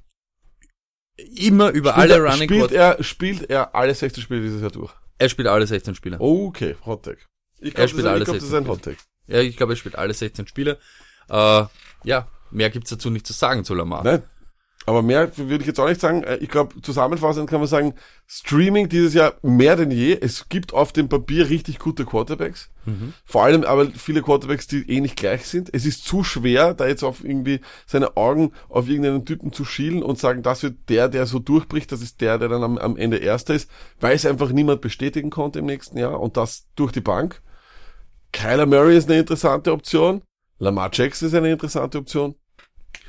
Immer 1.18 1.70
über 1.70 1.92
Spielt 1.92 2.12
alle 2.12 2.14
er, 2.14 2.32
Running 2.32 2.50
spielt 2.50 2.72
er, 2.72 3.04
spielt 3.04 3.50
er 3.50 3.76
alle 3.76 3.94
16 3.94 4.24
Spiele 4.24 4.42
dieses 4.42 4.62
Jahr 4.62 4.72
durch? 4.72 4.94
Er 5.18 5.30
spielt 5.30 5.48
alle 5.50 5.68
16 5.68 5.96
Spieler. 5.96 6.20
Okay, 6.20 6.76
Hot 6.86 7.04
Take. 7.04 7.20
Ich 7.60 7.74
glaube, 7.74 7.92
das, 7.92 8.02
glaub, 8.02 8.20
das 8.20 8.28
ist 8.30 8.50
16 8.50 8.58
ein 8.58 8.68
Hot 8.68 8.82
Take. 8.84 8.98
Ja, 9.28 9.42
ich 9.42 9.58
glaube, 9.58 9.74
er 9.74 9.76
spielt 9.76 9.98
alle 9.98 10.14
16 10.14 10.48
Spiele. 10.48 10.80
Äh, 11.30 11.66
ja, 12.04 12.28
mehr 12.52 12.70
gibt's 12.70 12.90
dazu 12.90 13.10
nicht 13.10 13.28
zu 13.28 13.34
sagen 13.34 13.66
zu 13.66 13.76
Lamar. 13.76 14.04
Nein. 14.04 14.24
Aber 14.86 15.04
mehr 15.04 15.38
würde 15.38 15.62
ich 15.62 15.68
jetzt 15.68 15.80
auch 15.80 15.88
nicht 15.88 16.02
sagen. 16.02 16.24
Äh, 16.24 16.38
Ich 16.38 16.50
glaube, 16.50 16.82
zusammenfassend 16.82 17.50
kann 17.50 17.60
man 17.60 17.68
sagen, 17.68 17.94
Streaming 18.26 18.90
dieses 18.90 19.14
Jahr 19.14 19.36
mehr 19.44 19.76
denn 19.76 19.92
je. 19.92 20.18
Es 20.20 20.50
gibt 20.50 20.74
auf 20.74 20.94
dem 20.94 21.10
Papier 21.10 21.50
richtig 21.50 21.78
gute 21.80 22.06
Quarterbacks. 22.06 22.70
Vor 23.24 23.44
allem 23.44 23.64
aber 23.66 23.88
viele 23.92 24.24
Quarterbacks, 24.24 24.66
die 24.66 24.90
eh 24.90 25.00
nicht 25.00 25.16
gleich 25.16 25.46
sind. 25.46 25.70
Es 25.74 25.86
ist 25.86 26.06
zu 26.06 26.24
schwer, 26.24 26.74
da 26.74 26.88
jetzt 26.88 27.04
auf 27.04 27.24
irgendwie 27.24 27.60
seine 27.86 28.18
Augen 28.18 28.52
auf 28.68 28.88
irgendeinen 28.88 29.26
Typen 29.26 29.54
zu 29.54 29.64
schielen 29.64 30.02
und 30.02 30.18
sagen, 30.18 30.42
das 30.42 30.64
wird 30.64 30.78
der, 30.90 31.08
der 31.08 31.28
so 31.28 31.38
durchbricht, 31.38 31.92
das 31.92 32.02
ist 32.02 32.20
der, 32.22 32.40
der 32.40 32.50
dann 32.50 32.64
am, 32.64 32.78
am 32.80 32.98
Ende 32.98 33.18
Erster 33.18 33.54
ist, 33.54 33.70
weil 34.00 34.16
es 34.16 34.26
einfach 34.26 34.52
niemand 34.52 34.82
bestätigen 34.82 35.30
konnte 35.30 35.60
im 35.60 35.66
nächsten 35.66 36.00
Jahr 36.00 36.20
und 36.20 36.36
das 36.36 36.66
durch 36.76 36.92
die 36.92 37.02
Bank. 37.02 37.42
Kyler 38.32 38.66
Murray 38.66 38.98
ist 38.98 39.10
eine 39.10 39.20
interessante 39.20 39.72
Option. 39.72 40.22
Lamar 40.58 40.90
Jackson 40.92 41.28
ist 41.28 41.36
eine 41.36 41.52
interessante 41.52 41.98
Option. 42.00 42.36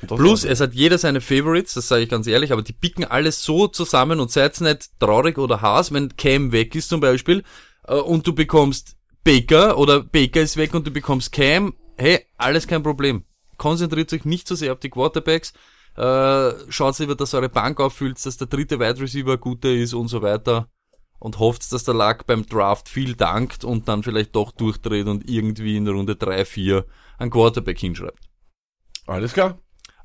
Plus, 0.07 0.43
es 0.43 0.59
hat 0.59 0.73
jeder 0.73 0.97
seine 0.97 1.21
Favorites, 1.21 1.73
das 1.73 1.87
sage 1.87 2.03
ich 2.03 2.09
ganz 2.09 2.27
ehrlich, 2.27 2.51
aber 2.51 2.61
die 2.61 2.73
picken 2.73 3.05
alles 3.05 3.43
so 3.43 3.67
zusammen 3.67 4.19
und 4.19 4.31
seid 4.31 4.59
nicht 4.61 4.89
traurig 4.99 5.37
oder 5.37 5.61
Haas, 5.61 5.93
wenn 5.93 6.15
Cam 6.15 6.51
weg 6.51 6.75
ist 6.75 6.89
zum 6.89 7.01
Beispiel 7.01 7.43
äh, 7.87 7.95
und 7.95 8.25
du 8.25 8.33
bekommst 8.33 8.95
Baker 9.23 9.77
oder 9.77 10.01
Baker 10.01 10.41
ist 10.41 10.57
weg 10.57 10.73
und 10.73 10.87
du 10.87 10.91
bekommst 10.91 11.31
Cam, 11.31 11.75
hey, 11.97 12.25
alles 12.37 12.67
kein 12.67 12.83
Problem. 12.83 13.25
Konzentriert 13.57 14.11
euch 14.13 14.25
nicht 14.25 14.47
so 14.47 14.55
sehr 14.55 14.73
auf 14.73 14.79
die 14.79 14.89
Quarterbacks, 14.89 15.53
äh, 15.97 16.51
schaut 16.69 16.97
lieber, 16.99 17.15
dass 17.15 17.33
eure 17.33 17.49
Bank 17.49 17.79
auffüllt, 17.79 18.25
dass 18.25 18.37
der 18.37 18.47
dritte 18.47 18.79
Wide 18.79 18.99
Receiver 18.99 19.37
guter 19.37 19.69
ist 19.69 19.93
und 19.93 20.07
so 20.07 20.21
weiter 20.21 20.69
und 21.19 21.37
hofft, 21.37 21.71
dass 21.71 21.83
der 21.83 21.93
Luck 21.93 22.25
beim 22.25 22.47
Draft 22.47 22.89
viel 22.89 23.15
dankt 23.15 23.63
und 23.63 23.87
dann 23.87 24.01
vielleicht 24.01 24.35
doch 24.35 24.51
durchdreht 24.51 25.07
und 25.07 25.29
irgendwie 25.29 25.77
in 25.77 25.87
Runde 25.87 26.15
3, 26.15 26.45
4 26.45 26.85
ein 27.19 27.29
Quarterback 27.29 27.77
hinschreibt. 27.77 28.27
Alles 29.05 29.33
klar. 29.33 29.59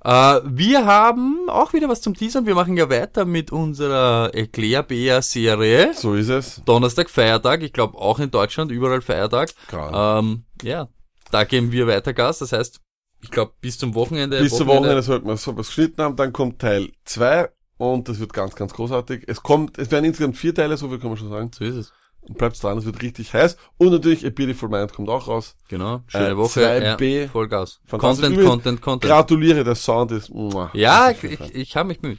Äh, 0.07 0.41
wir 0.45 0.87
haben 0.87 1.49
auch 1.49 1.73
wieder 1.73 1.89
was 1.89 2.01
zum 2.01 2.15
Teasern. 2.15 2.47
Wir 2.47 2.55
machen 2.55 2.77
ja 2.77 2.89
weiter 2.89 3.25
mit 3.25 3.51
unserer 3.51 4.33
Erklärbär-Serie. 4.33 5.95
So 5.95 6.15
ist 6.15 6.29
es. 6.29 6.63
Donnerstag, 6.65 7.11
Feiertag. 7.11 7.63
Ich 7.65 7.73
glaube 7.73 7.99
auch 7.99 8.21
in 8.21 8.31
Deutschland, 8.31 8.71
überall 8.71 9.03
Feiertag. 9.03 9.51
Klar. 9.67 10.21
Ähm, 10.21 10.45
ja, 10.63 10.87
da 11.33 11.43
geben 11.43 11.73
wir 11.73 11.89
weiter 11.89 12.13
Gas. 12.13 12.39
Das 12.39 12.53
heißt, 12.53 12.81
Ich 13.21 13.33
glaube, 13.33 13.55
bis 13.61 13.79
zum 13.79 13.97
Wochenende. 13.97 14.41
Bis 14.41 14.57
zum 14.57 14.69
Wochenende 14.69 15.03
sollten 15.03 15.27
wir 15.27 15.33
es 15.33 15.45
geschnitten 15.45 16.01
haben. 16.01 16.15
Dann 16.15 16.33
kommt 16.33 16.61
Teil 16.61 16.93
2 17.05 17.49
und 17.79 18.09
das 18.09 18.21
wird 18.21 18.33
ganz, 18.33 18.55
ganz 18.55 18.75
großartig. 18.75 19.25
Es 19.27 19.43
kommt, 19.43 19.77
es 19.77 19.91
werden 19.91 20.05
insgesamt 20.05 20.37
vier 20.37 20.55
Teile, 20.55 20.77
so 20.77 20.89
viel 20.89 21.01
kann 21.01 21.09
man 21.09 21.19
schon 21.19 21.31
sagen. 21.31 21.51
So 21.53 21.65
ist 21.65 21.75
es. 21.75 21.93
Und 22.29 22.39
bleibt 22.39 22.61
dran, 22.63 22.77
es 22.79 22.85
wird 22.85 23.03
richtig 23.03 23.33
heiß. 23.33 23.57
Und 23.79 23.91
natürlich 23.91 24.27
A 24.27 24.31
Beautiful 24.31 24.69
Mind 24.69 24.93
kommt 24.93 25.09
auch 25.09 25.29
raus. 25.29 25.57
Genau. 25.69 26.03
Schöne 26.09 26.31
Äh, 26.31 26.37
Woche. 26.37 26.61
2B. 26.61 27.23
Ja, 27.23 27.29
Vollgas. 27.29 27.81
Content, 27.89 28.33
Übrigens, 28.33 28.51
Content, 28.51 28.83
Content. 28.83 29.11
Gratuliere, 29.11 29.63
der 29.65 29.75
Sound 29.77 30.11
ist, 30.13 30.31
muah. 30.31 30.71
Ja, 30.75 31.11
ich, 31.11 31.23
ich, 31.23 31.55
ich 31.55 31.77
habe 31.77 31.89
mich 31.89 32.01
bemüht. 32.01 32.19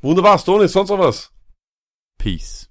Wunderbar, 0.00 0.38
Stoney, 0.38 0.68
sonst 0.68 0.88
noch 0.90 0.98
was? 0.98 1.32
Peace. 2.18 2.70